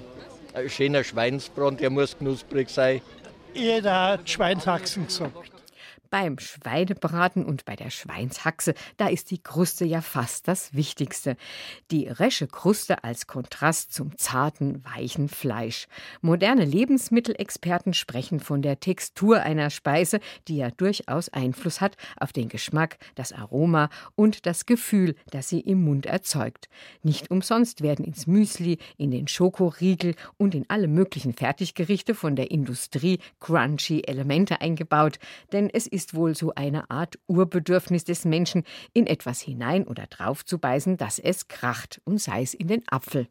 Ein 0.53 0.69
schöner 0.69 1.03
Schweinsbraten, 1.03 1.77
der 1.77 1.89
muss 1.89 2.17
knusprig 2.17 2.69
sein. 2.69 3.01
Jeder 3.53 4.07
hat 4.07 4.29
Schweinshaxen 4.29 5.05
gesagt. 5.07 5.51
Beim 6.15 6.39
Schweinebraten 6.39 7.43
und 7.43 7.65
bei 7.65 7.75
der 7.75 7.89
Schweinshaxe, 7.89 8.73
da 8.95 9.09
ist 9.09 9.31
die 9.31 9.43
Kruste 9.43 9.83
ja 9.83 9.99
fast 9.99 10.47
das 10.47 10.73
Wichtigste. 10.73 11.35
Die 11.91 12.07
resche 12.07 12.47
Kruste 12.47 13.03
als 13.03 13.27
Kontrast 13.27 13.93
zum 13.93 14.17
zarten, 14.17 14.81
weichen 14.85 15.27
Fleisch. 15.27 15.89
Moderne 16.21 16.63
Lebensmittelexperten 16.63 17.93
sprechen 17.93 18.39
von 18.39 18.61
der 18.61 18.79
Textur 18.79 19.41
einer 19.41 19.69
Speise, 19.69 20.21
die 20.47 20.55
ja 20.55 20.71
durchaus 20.71 21.27
Einfluss 21.27 21.81
hat 21.81 21.97
auf 22.17 22.31
den 22.31 22.47
Geschmack, 22.47 22.97
das 23.15 23.33
Aroma 23.33 23.89
und 24.15 24.45
das 24.45 24.65
Gefühl, 24.65 25.15
das 25.31 25.49
sie 25.49 25.59
im 25.59 25.83
Mund 25.83 26.05
erzeugt. 26.05 26.69
Nicht 27.03 27.29
umsonst 27.29 27.81
werden 27.81 28.05
ins 28.05 28.25
Müsli, 28.25 28.77
in 28.95 29.11
den 29.11 29.27
Schokoriegel 29.27 30.15
und 30.37 30.55
in 30.55 30.63
alle 30.69 30.87
möglichen 30.87 31.33
Fertiggerichte 31.33 32.15
von 32.15 32.37
der 32.37 32.51
Industrie 32.51 33.19
crunchy 33.41 34.03
Elemente 34.07 34.61
eingebaut, 34.61 35.19
denn 35.51 35.69
es 35.69 35.87
ist 35.87 36.04
ist 36.05 36.13
wohl 36.13 36.35
so 36.35 36.53
eine 36.53 36.91
Art 36.91 37.17
Urbedürfnis 37.25 38.03
des 38.03 38.25
Menschen, 38.25 38.63
in 38.93 39.07
etwas 39.07 39.41
hinein 39.41 39.87
oder 39.87 40.05
drauf 40.05 40.45
zu 40.45 40.59
beißen, 40.59 40.97
dass 40.97 41.17
es 41.17 41.47
kracht, 41.47 41.99
und 42.05 42.21
sei 42.21 42.43
es 42.43 42.53
in 42.53 42.67
den 42.67 42.83
Apfel. 42.87 43.27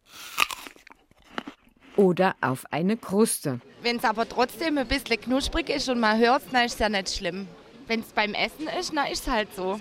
Oder 1.97 2.35
auf 2.41 2.65
eine 2.73 2.97
Kruste. 2.97 3.61
Wenn 3.83 3.99
es 3.99 4.05
aber 4.05 4.29
trotzdem 4.29 4.77
ein 4.79 4.89
bisschen 4.89 5.21
knusprig 5.21 5.69
ist 5.69 5.89
und 5.89 6.01
man 6.01 6.19
hört 6.19 6.43
es, 6.45 6.51
dann 6.51 6.65
ist 6.65 6.73
es 6.73 6.79
ja 6.81 6.89
nicht 6.89 7.11
schlimm. 7.11 7.47
Wenn 7.87 8.01
es 8.01 8.07
beim 8.07 8.35
Essen 8.35 8.67
ist, 8.81 8.93
dann 8.93 9.07
ist 9.07 9.29
es 9.29 9.33
halt 9.33 9.55
so. 9.55 9.79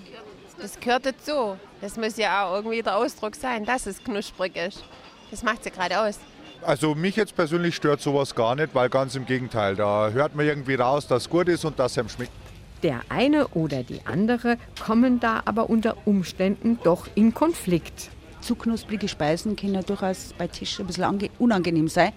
Das 0.60 0.78
gehört 0.78 1.06
dazu. 1.06 1.58
Das 1.80 1.96
muss 1.96 2.16
ja 2.16 2.46
auch 2.46 2.54
irgendwie 2.54 2.80
der 2.80 2.96
Ausdruck 2.96 3.34
sein, 3.34 3.64
dass 3.64 3.86
es 3.86 4.04
knusprig 4.04 4.54
ist. 4.54 4.84
Das 5.32 5.42
macht 5.42 5.60
es 5.60 5.64
ja 5.64 5.72
gerade 5.72 6.00
aus. 6.00 6.20
Also 6.62 6.94
mich 6.94 7.16
jetzt 7.16 7.34
persönlich 7.34 7.74
stört 7.74 8.00
sowas 8.00 8.36
gar 8.36 8.54
nicht, 8.54 8.72
weil 8.72 8.88
ganz 8.88 9.16
im 9.16 9.26
Gegenteil, 9.26 9.74
da 9.74 10.10
hört 10.10 10.36
man 10.36 10.46
irgendwie 10.46 10.76
raus, 10.76 11.08
dass 11.08 11.24
es 11.24 11.28
gut 11.28 11.48
ist 11.48 11.64
und 11.64 11.76
dass 11.80 11.92
es 11.92 11.98
einem 11.98 12.08
schmeckt. 12.08 12.43
Der 12.84 13.00
eine 13.08 13.48
oder 13.48 13.82
die 13.82 14.02
andere 14.04 14.58
kommen 14.78 15.18
da 15.18 15.40
aber 15.46 15.70
unter 15.70 16.06
Umständen 16.06 16.78
doch 16.84 17.08
in 17.14 17.32
Konflikt. 17.32 18.10
Zu 18.42 18.56
knusprige 18.56 19.08
Speisen 19.08 19.56
können 19.56 19.82
durchaus 19.86 20.34
bei 20.36 20.48
Tisch 20.48 20.78
ein 20.78 20.86
bisschen 20.86 21.30
unangenehm 21.38 21.88
sein. 21.88 22.12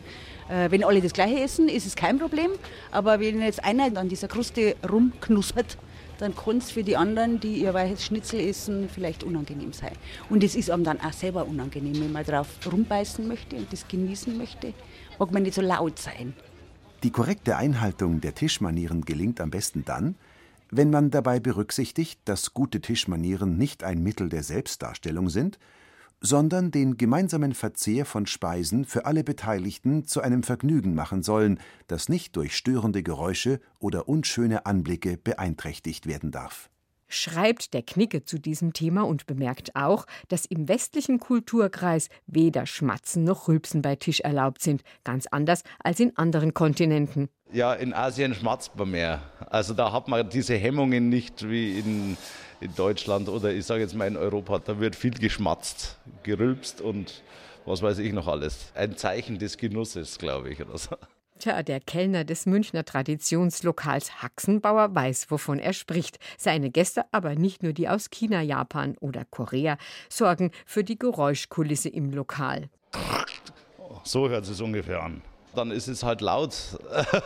Äh, 0.50 0.70
wenn 0.70 0.84
alle 0.84 1.00
das 1.00 1.14
Gleiche 1.14 1.40
essen, 1.40 1.70
ist 1.70 1.88
es 1.88 1.96
kein 1.96 2.20
Problem. 2.20 2.52
Aber 2.92 3.22
wenn 3.22 3.42
jetzt 3.42 3.64
einer 3.64 3.98
an 3.98 4.10
dieser 4.10 4.28
Kruste 4.28 4.76
rumknuspert, 4.90 5.78
dann 6.18 6.36
kann 6.36 6.58
es 6.58 6.70
für 6.70 6.84
die 6.84 6.98
anderen, 6.98 7.40
die 7.40 7.62
ihr 7.62 7.74
weiches 7.74 8.04
Schnitzel 8.04 8.42
essen, 8.42 8.90
vielleicht 8.94 9.24
unangenehm 9.24 9.72
sein. 9.72 9.94
Und 10.30 10.44
es 10.44 10.54
ist 10.54 10.70
einem 10.70 10.84
dann 10.84 11.00
auch 11.00 11.14
selber 11.14 11.48
unangenehm, 11.48 11.98
wenn 12.02 12.12
man 12.12 12.26
drauf 12.26 12.48
rumbeißen 12.70 13.26
möchte 13.26 13.56
und 13.56 13.72
das 13.72 13.88
genießen 13.88 14.38
möchte. 14.38 14.74
Mag 15.18 15.32
man 15.32 15.44
nicht 15.44 15.56
so 15.56 15.62
laut 15.62 15.98
sein. 15.98 16.34
Die 17.04 17.12
korrekte 17.12 17.56
Einhaltung 17.56 18.20
der 18.20 18.36
Tischmanieren 18.36 19.06
gelingt 19.06 19.40
am 19.40 19.50
besten 19.50 19.86
dann, 19.86 20.16
wenn 20.72 20.90
man 20.90 21.12
dabei 21.12 21.40
berücksichtigt, 21.40 22.20
dass 22.26 22.54
gute 22.54 22.82
Tischmanieren 22.82 23.58
nicht 23.58 23.84
ein 23.84 24.04
Mittel 24.04 24.30
der 24.30 24.44
Selbstdarstellung 24.44 25.30
sind, 25.30 25.60
sondern 26.20 26.72
den 26.72 26.98
gemeinsamen 26.98 27.54
Verzehr 27.54 28.06
von 28.06 28.26
Speisen 28.26 28.86
für 28.86 29.06
alle 29.06 29.24
Beteiligten 29.24 30.06
zu 30.06 30.22
einem 30.22 30.44
Vergnügen 30.44 30.96
machen 30.96 31.22
sollen, 31.22 31.60
das 31.88 32.10
nicht 32.10 32.36
durch 32.36 32.56
störende 32.56 33.04
Geräusche 33.04 33.60
oder 33.80 34.10
unschöne 34.10 34.66
Anblicke 34.66 35.18
beeinträchtigt 35.18 36.08
werden 36.08 36.32
darf 36.32 36.70
schreibt 37.08 37.74
der 37.74 37.82
Knicke 37.82 38.24
zu 38.24 38.40
diesem 38.40 38.74
Thema 38.74 39.02
und 39.02 39.26
bemerkt 39.26 39.76
auch, 39.76 40.06
dass 40.28 40.46
im 40.46 40.68
westlichen 40.68 41.20
Kulturkreis 41.20 42.10
weder 42.26 42.66
Schmatzen 42.66 43.24
noch 43.24 43.48
Rülpsen 43.48 43.82
bei 43.82 43.96
Tisch 43.96 44.20
erlaubt 44.22 44.62
sind, 44.62 44.84
ganz 45.04 45.28
anders 45.28 45.64
als 45.84 46.00
in 46.00 46.16
anderen 46.18 46.54
Kontinenten. 46.54 47.30
Ja, 47.52 47.74
in 47.74 47.94
Asien 47.94 48.34
schmatzt 48.34 48.76
man 48.76 48.92
mehr. 48.92 49.22
Also 49.50 49.74
da 49.74 49.94
hat 49.94 50.08
man 50.08 50.30
diese 50.30 50.56
Hemmungen 50.56 51.10
nicht 51.10 51.48
wie 51.48 51.80
in, 51.80 52.18
in 52.60 52.76
Deutschland 52.76 53.30
oder 53.30 53.54
ich 53.54 53.66
sage 53.66 53.82
jetzt 53.82 53.96
mal 53.96 54.08
in 54.08 54.18
Europa. 54.18 54.60
Da 54.60 54.80
wird 54.80 54.96
viel 54.96 55.12
geschmatzt, 55.12 55.98
gerülpst 56.24 56.82
und 56.82 57.24
was 57.66 57.82
weiß 57.82 58.00
ich 58.00 58.14
noch 58.14 58.28
alles. 58.28 58.72
Ein 58.76 58.98
Zeichen 58.98 59.40
des 59.40 59.58
Genusses, 59.58 60.18
glaube 60.18 60.50
ich, 60.50 60.62
oder 60.62 60.78
so. 60.78 60.96
Tja, 61.40 61.62
der 61.62 61.80
Kellner 61.80 62.24
des 62.24 62.48
Münchner 62.48 62.84
Traditionslokals 62.84 64.24
Haxenbauer 64.24 64.96
weiß, 64.96 65.30
wovon 65.30 65.60
er 65.60 65.74
spricht. 65.74 66.18
Seine 66.38 66.72
Gäste, 66.72 67.06
aber 67.12 67.36
nicht 67.36 67.62
nur 67.62 67.74
die 67.74 67.88
aus 67.88 68.10
China, 68.10 68.42
Japan 68.42 68.96
oder 69.00 69.24
Korea, 69.26 69.78
sorgen 70.10 70.52
für 70.66 70.84
die 70.84 70.98
Geräuschkulisse 70.98 71.90
im 71.90 72.12
Lokal. 72.12 72.70
So 74.04 74.30
hört 74.30 74.48
es 74.48 74.62
ungefähr 74.62 75.04
an 75.04 75.22
dann 75.56 75.72
ist 75.72 75.88
es 75.88 76.04
halt 76.04 76.22
laut. 76.22 76.54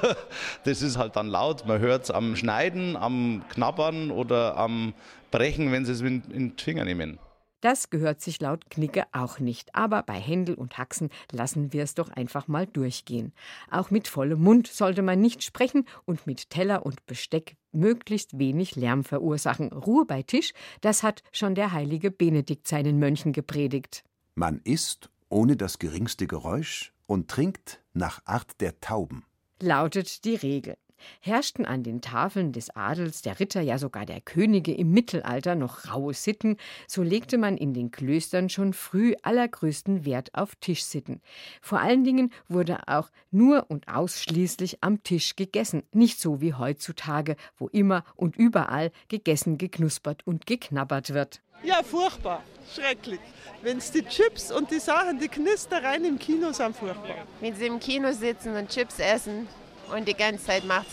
das 0.64 0.82
ist 0.82 0.97
halt 0.97 1.18
dann 1.18 1.28
laut. 1.28 1.68
Man 1.68 1.80
hört 1.80 2.03
es 2.03 2.12
am 2.12 2.36
Schneiden, 2.36 2.95
am 2.95 3.43
Knabbern 3.49 4.09
oder 4.09 4.55
am 4.57 4.93
Brechen, 5.32 5.72
wenn 5.72 5.86
sie 5.86 5.91
es 5.91 6.01
in, 6.01 6.55
die 6.55 6.64
Finger 6.64 6.86
nehmen. 6.86 7.20
Das 7.62 7.91
gehört 7.91 8.22
sich 8.22 8.41
laut 8.41 8.70
Knicke 8.70 9.05
auch 9.12 9.39
nicht. 9.39 9.76
Aber 9.76 10.03
bei 10.03 10.20
Händel 10.20 10.55
und 10.55 10.78
Haxen 10.78 11.09
lassen 11.32 11.74
wir 11.74 11.84
es 11.84 11.93
doch 11.93 12.09
einfach 12.09 12.47
mal 12.47 12.66
durchgehen. 12.66 13.34
Auch 13.70 13.91
mit 13.91 14.07
vollem 14.07 14.41
Mund 14.41 14.68
sollte 14.68 15.03
man 15.03 15.22
nicht 15.22 15.43
sprechen 15.43 15.86
und 16.05 16.26
mit 16.26 16.49
Teller 16.49 16.86
und 16.86 17.05
Besteck 17.05 17.55
möglichst 17.72 18.38
wenig 18.38 18.76
Lärm 18.76 19.03
verursachen. 19.03 19.72
Ruhe 19.72 20.05
bei 20.05 20.24
Tisch, 20.24 20.53
das 20.82 21.03
hat 21.03 21.24
schon 21.32 21.55
der 21.55 21.72
heilige 21.72 22.12
Benedikt 22.12 22.68
seinen 22.68 22.97
Mönchen 22.97 23.32
gepredigt. 23.32 24.03
Man 24.34 24.59
isst 24.64 25.09
ohne 25.30 25.55
das 25.55 25.80
geringste 25.80 26.28
Geräusch 26.28 26.93
und 27.05 27.30
trinkt 27.30 27.80
nach 27.93 28.26
Art 28.26 28.59
der 28.59 28.80
Tauben. 28.82 29.24
Lautet 29.62 30.26
die 30.26 30.36
Regel. 30.36 30.76
Herrschten 31.20 31.66
an 31.66 31.84
den 31.84 32.02
Tafeln 32.02 32.52
des 32.52 32.76
Adels, 32.76 33.22
der 33.22 33.39
Ritter, 33.39 33.62
ja 33.62 33.78
sogar 33.78 34.06
der 34.06 34.22
Könige 34.22 34.74
im 34.74 34.91
Mittelalter 34.91 35.56
noch 35.56 35.93
raue 35.93 36.14
Sitten, 36.14 36.58
so 36.88 37.04
legte 37.04 37.38
man 37.38 37.58
in 37.58 37.74
den 37.74 37.91
Klöstern 37.91 38.49
schon 38.49 38.74
früh 38.74 39.16
allergrößten 39.24 40.06
Wert 40.06 40.34
auf 40.34 40.56
Tischsitten. 40.56 41.22
Vor 41.62 41.80
allen 41.80 42.04
Dingen 42.04 42.32
wurde 42.47 42.88
auch 42.88 43.10
nur 43.32 43.70
und 43.70 43.88
ausschließlich 43.88 44.84
am 44.84 45.04
Tisch 45.04 45.36
gegessen, 45.36 45.84
nicht 45.91 46.20
so 46.20 46.41
wie 46.41 46.54
heutzutage, 46.54 47.36
wo 47.58 47.68
immer 47.68 48.04
und 48.16 48.36
überall 48.36 48.91
gegessen, 49.08 49.58
geknuspert 49.58 50.26
und 50.26 50.45
geknabbert 50.45 51.14
wird. 51.14 51.41
Ja, 51.64 51.84
furchtbar, 51.84 52.41
schrecklich. 52.74 53.20
Wenn 53.62 53.78
es 53.78 53.91
die 53.91 54.04
Chips 54.04 54.52
und 54.52 54.72
die 54.72 54.80
Sachen, 54.80 55.20
die 55.20 55.28
Knistereien 55.28 56.06
im 56.06 56.18
Kino 56.18 56.52
sind, 56.52 56.76
furchtbar. 56.76 57.28
Wenn 57.39 57.56
sie 57.56 57.68
im 57.68 57.80
Kino 57.80 58.12
sitzen 58.14 58.56
und 58.56 58.70
Chips 58.70 58.97
essen 58.97 59.47
und 59.96 60.08
die 60.08 60.14
ganze 60.14 60.46
Zeit 60.46 60.66
macht 60.66 60.88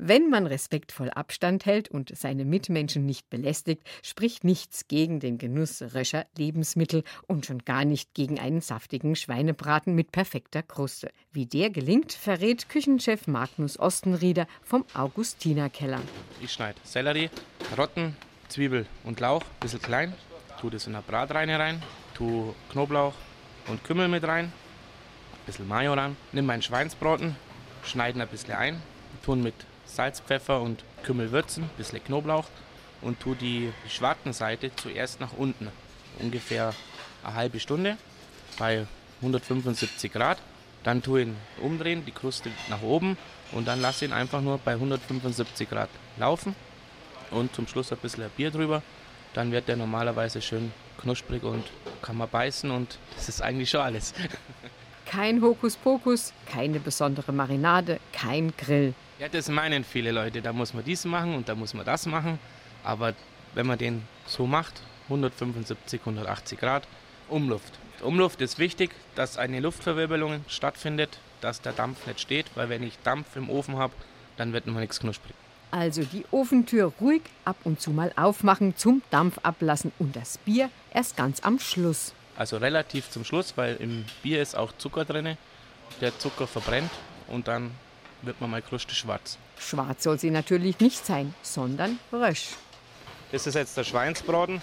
wenn 0.00 0.30
man 0.30 0.46
respektvoll 0.46 1.10
Abstand 1.10 1.66
hält 1.66 1.88
und 1.88 2.16
seine 2.16 2.44
Mitmenschen 2.44 3.04
nicht 3.04 3.28
belästigt, 3.30 3.82
spricht 4.02 4.44
nichts 4.44 4.86
gegen 4.86 5.18
den 5.18 5.38
Genuss 5.38 5.82
röscher 5.92 6.24
Lebensmittel 6.36 7.02
und 7.26 7.46
schon 7.46 7.64
gar 7.64 7.84
nicht 7.84 8.14
gegen 8.14 8.38
einen 8.38 8.60
saftigen 8.60 9.16
Schweinebraten 9.16 9.96
mit 9.96 10.12
perfekter 10.12 10.62
Kruste. 10.62 11.10
Wie 11.32 11.46
der 11.46 11.70
gelingt, 11.70 12.12
verrät 12.12 12.68
Küchenchef 12.68 13.26
Magnus 13.26 13.76
Ostenrieder 13.76 14.46
vom 14.62 14.84
Augustinerkeller. 14.94 16.00
Ich 16.40 16.52
schneide 16.52 16.78
Sellerie, 16.84 17.28
Karotten, 17.68 18.16
Zwiebel 18.48 18.86
und 19.02 19.18
Lauch, 19.18 19.42
ein 19.42 19.60
bisschen 19.60 19.82
klein, 19.82 20.14
tue 20.60 20.70
das 20.70 20.86
in 20.86 20.92
der 20.92 21.02
Bratreine 21.02 21.58
rein, 21.58 21.82
tue 22.14 22.54
Knoblauch 22.70 23.14
und 23.66 23.82
Kümmel 23.82 24.06
mit 24.06 24.22
rein, 24.22 24.44
ein 24.44 24.52
bisschen 25.44 25.66
Mayo 25.66 25.94
ran, 25.94 26.16
nimm 26.30 26.46
meinen 26.46 26.62
Schweinsbraten, 26.62 27.34
schneiden 27.88 28.20
ein 28.20 28.28
bisschen 28.28 28.54
ein, 28.54 28.82
tun 29.24 29.42
mit 29.42 29.54
Salz, 29.86 30.20
Pfeffer 30.20 30.60
und 30.60 30.84
Kümmel 31.02 31.32
würzen, 31.32 31.64
ein 31.64 31.70
bisschen 31.76 32.02
Knoblauch 32.04 32.44
und 33.00 33.20
tue 33.20 33.36
die 33.36 33.72
Schwartenseite 33.88 34.74
zuerst 34.76 35.20
nach 35.20 35.32
unten, 35.36 35.68
ungefähr 36.18 36.74
eine 37.24 37.34
halbe 37.34 37.60
Stunde 37.60 37.96
bei 38.58 38.86
175 39.20 40.12
Grad. 40.12 40.38
Dann 40.84 41.02
tue 41.02 41.22
ihn 41.22 41.36
umdrehen, 41.60 42.04
die 42.06 42.12
Kruste 42.12 42.50
nach 42.68 42.82
oben 42.82 43.16
und 43.52 43.66
dann 43.66 43.80
lasse 43.80 44.04
ihn 44.04 44.12
einfach 44.12 44.40
nur 44.40 44.58
bei 44.58 44.72
175 44.72 45.68
Grad 45.68 45.90
laufen 46.18 46.54
und 47.30 47.54
zum 47.54 47.66
Schluss 47.66 47.92
ein 47.92 47.98
bisschen 47.98 48.28
Bier 48.36 48.50
drüber. 48.50 48.82
Dann 49.34 49.52
wird 49.52 49.68
der 49.68 49.76
normalerweise 49.76 50.40
schön 50.40 50.72
knusprig 50.98 51.42
und 51.42 51.64
kann 52.02 52.16
man 52.16 52.28
beißen 52.28 52.70
und 52.70 52.98
das 53.16 53.28
ist 53.28 53.42
eigentlich 53.42 53.70
schon 53.70 53.80
alles. 53.80 54.14
Kein 55.10 55.40
Hokuspokus, 55.40 56.34
keine 56.44 56.80
besondere 56.80 57.32
Marinade, 57.32 57.98
kein 58.12 58.52
Grill. 58.58 58.92
Ja, 59.18 59.28
das 59.28 59.48
meinen 59.48 59.82
viele 59.82 60.12
Leute. 60.12 60.42
Da 60.42 60.52
muss 60.52 60.74
man 60.74 60.84
dies 60.84 61.06
machen 61.06 61.34
und 61.34 61.48
da 61.48 61.54
muss 61.54 61.72
man 61.72 61.86
das 61.86 62.04
machen. 62.04 62.38
Aber 62.84 63.14
wenn 63.54 63.66
man 63.66 63.78
den 63.78 64.02
so 64.26 64.46
macht, 64.46 64.82
175, 65.04 66.00
180 66.00 66.58
Grad, 66.58 66.86
Umluft. 67.30 67.72
Umluft 68.02 68.42
ist 68.42 68.58
wichtig, 68.58 68.90
dass 69.14 69.38
eine 69.38 69.60
Luftverwirbelung 69.60 70.44
stattfindet, 70.46 71.18
dass 71.40 71.62
der 71.62 71.72
Dampf 71.72 72.06
nicht 72.06 72.20
steht, 72.20 72.46
weil 72.54 72.68
wenn 72.68 72.82
ich 72.82 72.98
Dampf 73.02 73.34
im 73.34 73.48
Ofen 73.48 73.78
habe, 73.78 73.94
dann 74.36 74.52
wird 74.52 74.66
noch 74.66 74.78
nichts 74.78 75.00
knusprig. 75.00 75.34
Also 75.70 76.02
die 76.02 76.26
Ofentür 76.30 76.92
ruhig 77.00 77.22
ab 77.46 77.56
und 77.64 77.80
zu 77.80 77.92
mal 77.92 78.12
aufmachen, 78.16 78.76
zum 78.76 79.00
Dampf 79.10 79.38
ablassen 79.42 79.90
und 79.98 80.16
das 80.16 80.36
Bier 80.36 80.68
erst 80.92 81.16
ganz 81.16 81.40
am 81.40 81.58
Schluss. 81.58 82.12
Also 82.38 82.56
relativ 82.58 83.10
zum 83.10 83.24
Schluss, 83.24 83.54
weil 83.56 83.74
im 83.78 84.04
Bier 84.22 84.40
ist 84.40 84.56
auch 84.56 84.70
Zucker 84.78 85.04
drin. 85.04 85.36
Der 86.00 86.16
Zucker 86.20 86.46
verbrennt 86.46 86.92
und 87.26 87.48
dann 87.48 87.72
wird 88.22 88.40
man 88.40 88.48
mal 88.48 88.62
kruste 88.62 88.94
schwarz. 88.94 89.38
Schwarz 89.58 90.04
soll 90.04 90.20
sie 90.20 90.30
natürlich 90.30 90.78
nicht 90.78 91.04
sein, 91.04 91.34
sondern 91.42 91.98
rösch. 92.12 92.50
Das 93.32 93.48
ist 93.48 93.54
jetzt 93.54 93.76
der 93.76 93.82
Schweinsbraten. 93.82 94.62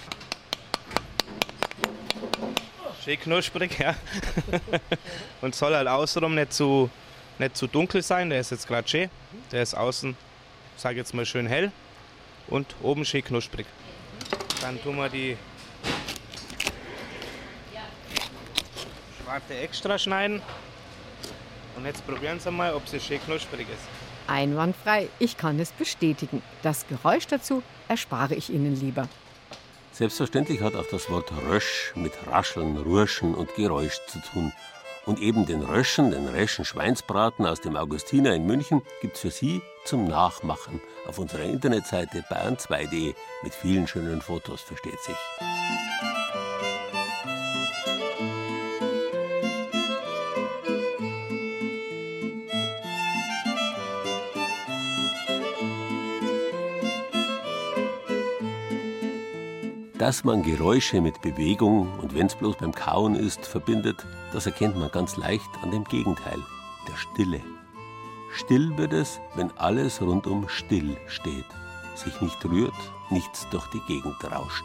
Schön 3.04 3.20
knusprig, 3.20 3.78
ja. 3.78 3.94
und 5.42 5.54
soll 5.54 5.76
halt 5.76 5.90
außenrum 5.90 6.34
nicht 6.34 6.54
zu, 6.54 6.90
nicht 7.40 7.58
zu 7.58 7.68
dunkel 7.68 8.02
sein. 8.02 8.30
Der 8.30 8.40
ist 8.40 8.52
jetzt 8.52 8.70
gerade 8.70 8.88
schön. 8.88 9.10
Der 9.52 9.62
ist 9.62 9.74
außen, 9.74 10.16
sage 10.78 10.96
jetzt 10.96 11.14
mal, 11.14 11.26
schön 11.26 11.46
hell 11.46 11.74
und 12.48 12.74
oben 12.82 13.04
schön 13.04 13.22
knusprig. 13.22 13.66
Dann 14.62 14.82
tun 14.82 14.96
wir 14.96 15.10
die 15.10 15.38
Schwarte 19.36 19.56
extra 19.56 19.98
schneiden. 19.98 20.42
Und 21.76 21.86
jetzt 21.86 22.08
probieren 22.08 22.40
Sie 22.40 22.52
mal, 22.52 22.74
ob 22.74 22.88
sie 22.88 23.02
schön 23.02 23.20
knusprig 23.26 23.68
ist. 23.70 23.84
Einwandfrei, 24.28 25.10
ich 25.20 25.36
kann 25.36 25.60
es 25.60 25.74
bestätigen. 25.74 26.42
Das 26.64 26.88
Geräusch 26.88 27.28
dazu 27.28 27.62
erspare 27.90 28.36
ich 28.36 28.50
Ihnen 28.50 28.80
lieber. 28.80 29.10
Selbstverständlich 29.92 30.62
hat 30.62 30.76
auch 30.76 30.88
das 30.90 31.10
Wort 31.10 31.32
Rösch 31.50 31.92
mit 31.96 32.14
Rascheln, 32.28 32.78
Rurschen 32.78 33.36
und 33.36 33.54
Geräusch 33.56 34.00
zu 34.08 34.20
tun. 34.20 34.54
Und 35.06 35.20
eben 35.20 35.46
den 35.46 35.62
Röschen, 35.62 36.12
den 36.12 36.28
Reschen 36.28 36.64
Schweinsbraten 36.64 37.46
aus 37.46 37.60
dem 37.60 37.76
Augustiner 37.76 38.34
in 38.34 38.46
München, 38.46 38.82
gibt's 39.02 39.20
für 39.20 39.32
Sie 39.32 39.62
zum 39.84 40.06
Nachmachen 40.06 40.82
auf 41.08 41.20
unserer 41.20 41.44
Internetseite 41.44 42.24
bayern2.de 42.32 43.14
mit 43.44 43.54
vielen 43.54 43.86
schönen 43.86 44.22
Fotos, 44.22 44.62
versteht 44.62 45.00
sich. 45.02 45.18
Dass 60.06 60.24
man 60.24 60.44
Geräusche 60.44 61.02
mit 61.02 61.24
Bewegung 61.24 61.92
und 62.00 62.14
wenn 62.14 62.28
es 62.28 62.36
bloß 62.36 62.58
beim 62.58 62.72
Kauen 62.72 63.16
ist, 63.16 63.44
verbindet, 63.44 64.06
das 64.34 64.46
erkennt 64.46 64.78
man 64.78 64.92
ganz 64.92 65.18
leicht 65.18 65.50
an 65.64 65.72
dem 65.72 65.84
Gegenteil, 65.84 66.38
der 66.88 66.96
Stille. 66.96 67.42
Still 68.32 68.78
wird 68.78 68.94
es, 68.94 69.20
wenn 69.34 69.50
alles 69.58 70.04
rundum 70.04 70.48
still 70.48 70.96
steht, 71.08 71.48
sich 71.96 72.22
nicht 72.22 72.46
rührt, 72.46 72.76
nichts 73.10 73.48
durch 73.50 73.66
die 73.72 73.80
Gegend 73.88 74.24
rauscht. 74.32 74.64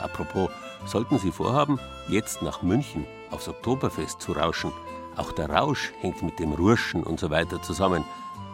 Apropos, 0.00 0.50
sollten 0.86 1.20
Sie 1.20 1.30
vorhaben, 1.30 1.78
jetzt 2.08 2.42
nach 2.42 2.60
München 2.60 3.06
aufs 3.30 3.46
Oktoberfest 3.46 4.20
zu 4.20 4.32
rauschen, 4.32 4.72
auch 5.16 5.30
der 5.30 5.50
Rausch 5.50 5.92
hängt 6.00 6.20
mit 6.24 6.40
dem 6.40 6.50
Rurschen 6.50 7.04
und 7.04 7.20
so 7.20 7.30
weiter 7.30 7.62
zusammen. 7.62 8.02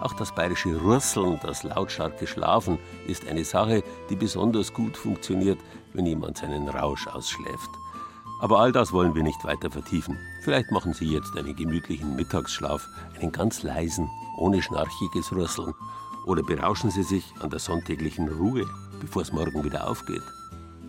Auch 0.01 0.13
das 0.15 0.35
bayerische 0.35 0.77
Rurseln, 0.77 1.39
das 1.43 1.63
lautstarke 1.63 2.27
Schlafen, 2.27 2.79
ist 3.07 3.27
eine 3.27 3.45
Sache, 3.45 3.83
die 4.11 4.17
besonders 4.17 4.73
gut 4.73 4.97
funktioniert, 4.97 5.59
wenn 5.93 6.07
jemand 6.07 6.39
seinen 6.39 6.69
Rausch 6.69 7.07
ausschläft. 7.07 7.71
Aber 8.41 8.59
all 8.59 8.73
das 8.73 8.93
wollen 8.93 9.15
wir 9.15 9.23
nicht 9.23 9.45
weiter 9.45 9.71
vertiefen. 9.71 10.19
Vielleicht 10.43 10.71
machen 10.71 10.93
Sie 10.93 11.07
jetzt 11.07 11.37
einen 11.37 11.57
gemütlichen 11.57 12.17
Mittagsschlaf, 12.17 12.87
einen 13.19 13.33
ganz 13.33 13.63
leisen, 13.63 14.11
ohne 14.37 14.61
schnarchiges 14.61 15.33
Rüsseln. 15.33 15.73
Oder 16.27 16.43
berauschen 16.43 16.91
Sie 16.91 17.03
sich 17.05 17.25
an 17.41 17.51
der 17.51 17.61
sonntäglichen 17.61 18.29
Ruhe, 18.29 18.67
bevor 19.01 19.23
es 19.23 19.33
morgen 19.33 19.65
wieder 19.65 19.89
aufgeht. 19.89 20.23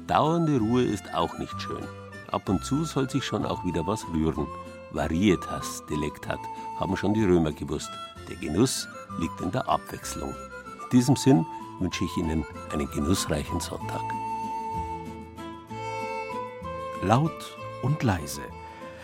Dauernde 0.08 0.60
Ruhe 0.60 0.84
ist 0.84 1.14
auch 1.14 1.38
nicht 1.38 1.62
schön. 1.62 1.84
Ab 2.32 2.49
und 2.49 2.66
zu 2.66 2.84
soll 2.84 3.10
sich 3.10 3.24
schon 3.24 3.45
auch 3.45 3.64
wieder 3.64 3.86
was 3.88 4.06
rühren. 4.14 4.47
Varietas 4.91 5.84
Delectat, 5.89 6.39
haben 6.80 6.97
schon 6.97 7.14
die 7.14 7.24
Römer 7.24 7.51
gewusst. 7.51 7.89
Der 8.30 8.36
Genuss 8.38 8.88
liegt 9.19 9.39
in 9.41 9.51
der 9.51 9.67
Abwechslung. 9.67 10.34
In 10.84 10.89
diesem 10.91 11.15
Sinn 11.15 11.45
wünsche 11.80 12.03
ich 12.03 12.17
Ihnen 12.17 12.45
einen 12.71 12.89
genussreichen 12.91 13.59
Sonntag. 13.59 14.01
Laut 17.03 17.57
und 17.84 18.01
leise. 18.01 18.41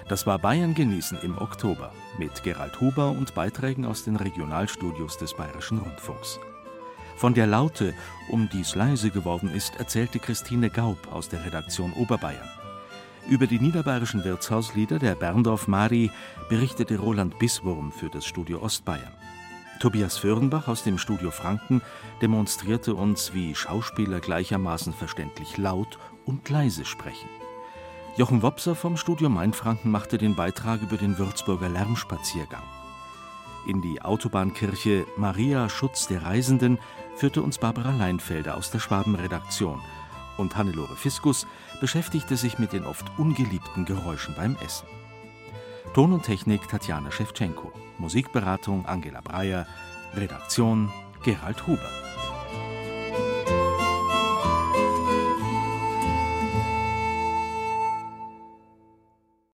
Das 0.07 0.25
war 0.25 0.39
Bayern 0.39 0.73
genießen 0.73 1.19
im 1.21 1.37
Oktober 1.37 1.93
mit 2.17 2.43
Gerald 2.43 2.81
Huber 2.81 3.11
und 3.11 3.33
Beiträgen 3.33 3.85
aus 3.85 4.03
den 4.03 4.15
Regionalstudios 4.15 5.17
des 5.17 5.33
Bayerischen 5.35 5.77
Rundfunks. 5.77 6.39
Von 7.15 7.33
der 7.33 7.47
Laute, 7.47 7.93
um 8.29 8.49
die 8.49 8.61
es 8.61 8.75
leise 8.75 9.11
geworden 9.11 9.51
ist, 9.53 9.75
erzählte 9.75 10.19
Christine 10.19 10.69
Gaub 10.69 10.97
aus 11.11 11.29
der 11.29 11.45
Redaktion 11.45 11.93
Oberbayern. 11.93 12.49
Über 13.31 13.47
die 13.47 13.61
niederbayerischen 13.61 14.25
Wirtshauslieder 14.25 14.99
der 14.99 15.15
Berndorf 15.15 15.69
Mari 15.69 16.11
berichtete 16.49 16.99
Roland 16.99 17.39
Biswurm 17.39 17.93
für 17.93 18.09
das 18.09 18.25
Studio 18.25 18.61
Ostbayern. 18.61 19.13
Tobias 19.79 20.17
Föhrenbach 20.17 20.67
aus 20.67 20.83
dem 20.83 20.97
Studio 20.97 21.31
Franken 21.31 21.81
demonstrierte 22.21 22.93
uns, 22.93 23.33
wie 23.33 23.55
Schauspieler 23.55 24.19
gleichermaßen 24.19 24.91
verständlich 24.91 25.57
laut 25.57 25.97
und 26.25 26.49
leise 26.49 26.83
sprechen. 26.83 27.29
Jochen 28.17 28.41
Wopser 28.41 28.75
vom 28.75 28.97
Studio 28.97 29.29
Mainfranken 29.29 29.91
machte 29.91 30.17
den 30.17 30.35
Beitrag 30.35 30.81
über 30.81 30.97
den 30.97 31.17
Würzburger 31.17 31.69
Lärmspaziergang. 31.69 32.63
In 33.65 33.81
die 33.81 34.01
Autobahnkirche 34.01 35.05
Maria 35.15 35.69
Schutz 35.69 36.05
der 36.05 36.23
Reisenden 36.23 36.79
führte 37.15 37.41
uns 37.43 37.59
Barbara 37.59 37.91
Leinfelder 37.95 38.57
aus 38.57 38.71
der 38.71 38.79
Schwabenredaktion 38.79 39.79
und 40.41 40.57
Hannelore 40.57 40.97
Fiskus 40.97 41.47
beschäftigte 41.79 42.35
sich 42.35 42.59
mit 42.59 42.73
den 42.73 42.83
oft 42.83 43.05
ungeliebten 43.17 43.85
Geräuschen 43.85 44.35
beim 44.35 44.57
Essen. 44.63 44.87
Ton 45.93 46.11
und 46.11 46.23
Technik 46.23 46.67
Tatjana 46.67 47.11
Schewtschenko, 47.11 47.71
Musikberatung 47.97 48.85
Angela 48.85 49.21
Breyer, 49.21 49.65
Redaktion 50.13 50.91
Gerald 51.23 51.65
Huber. 51.67 52.10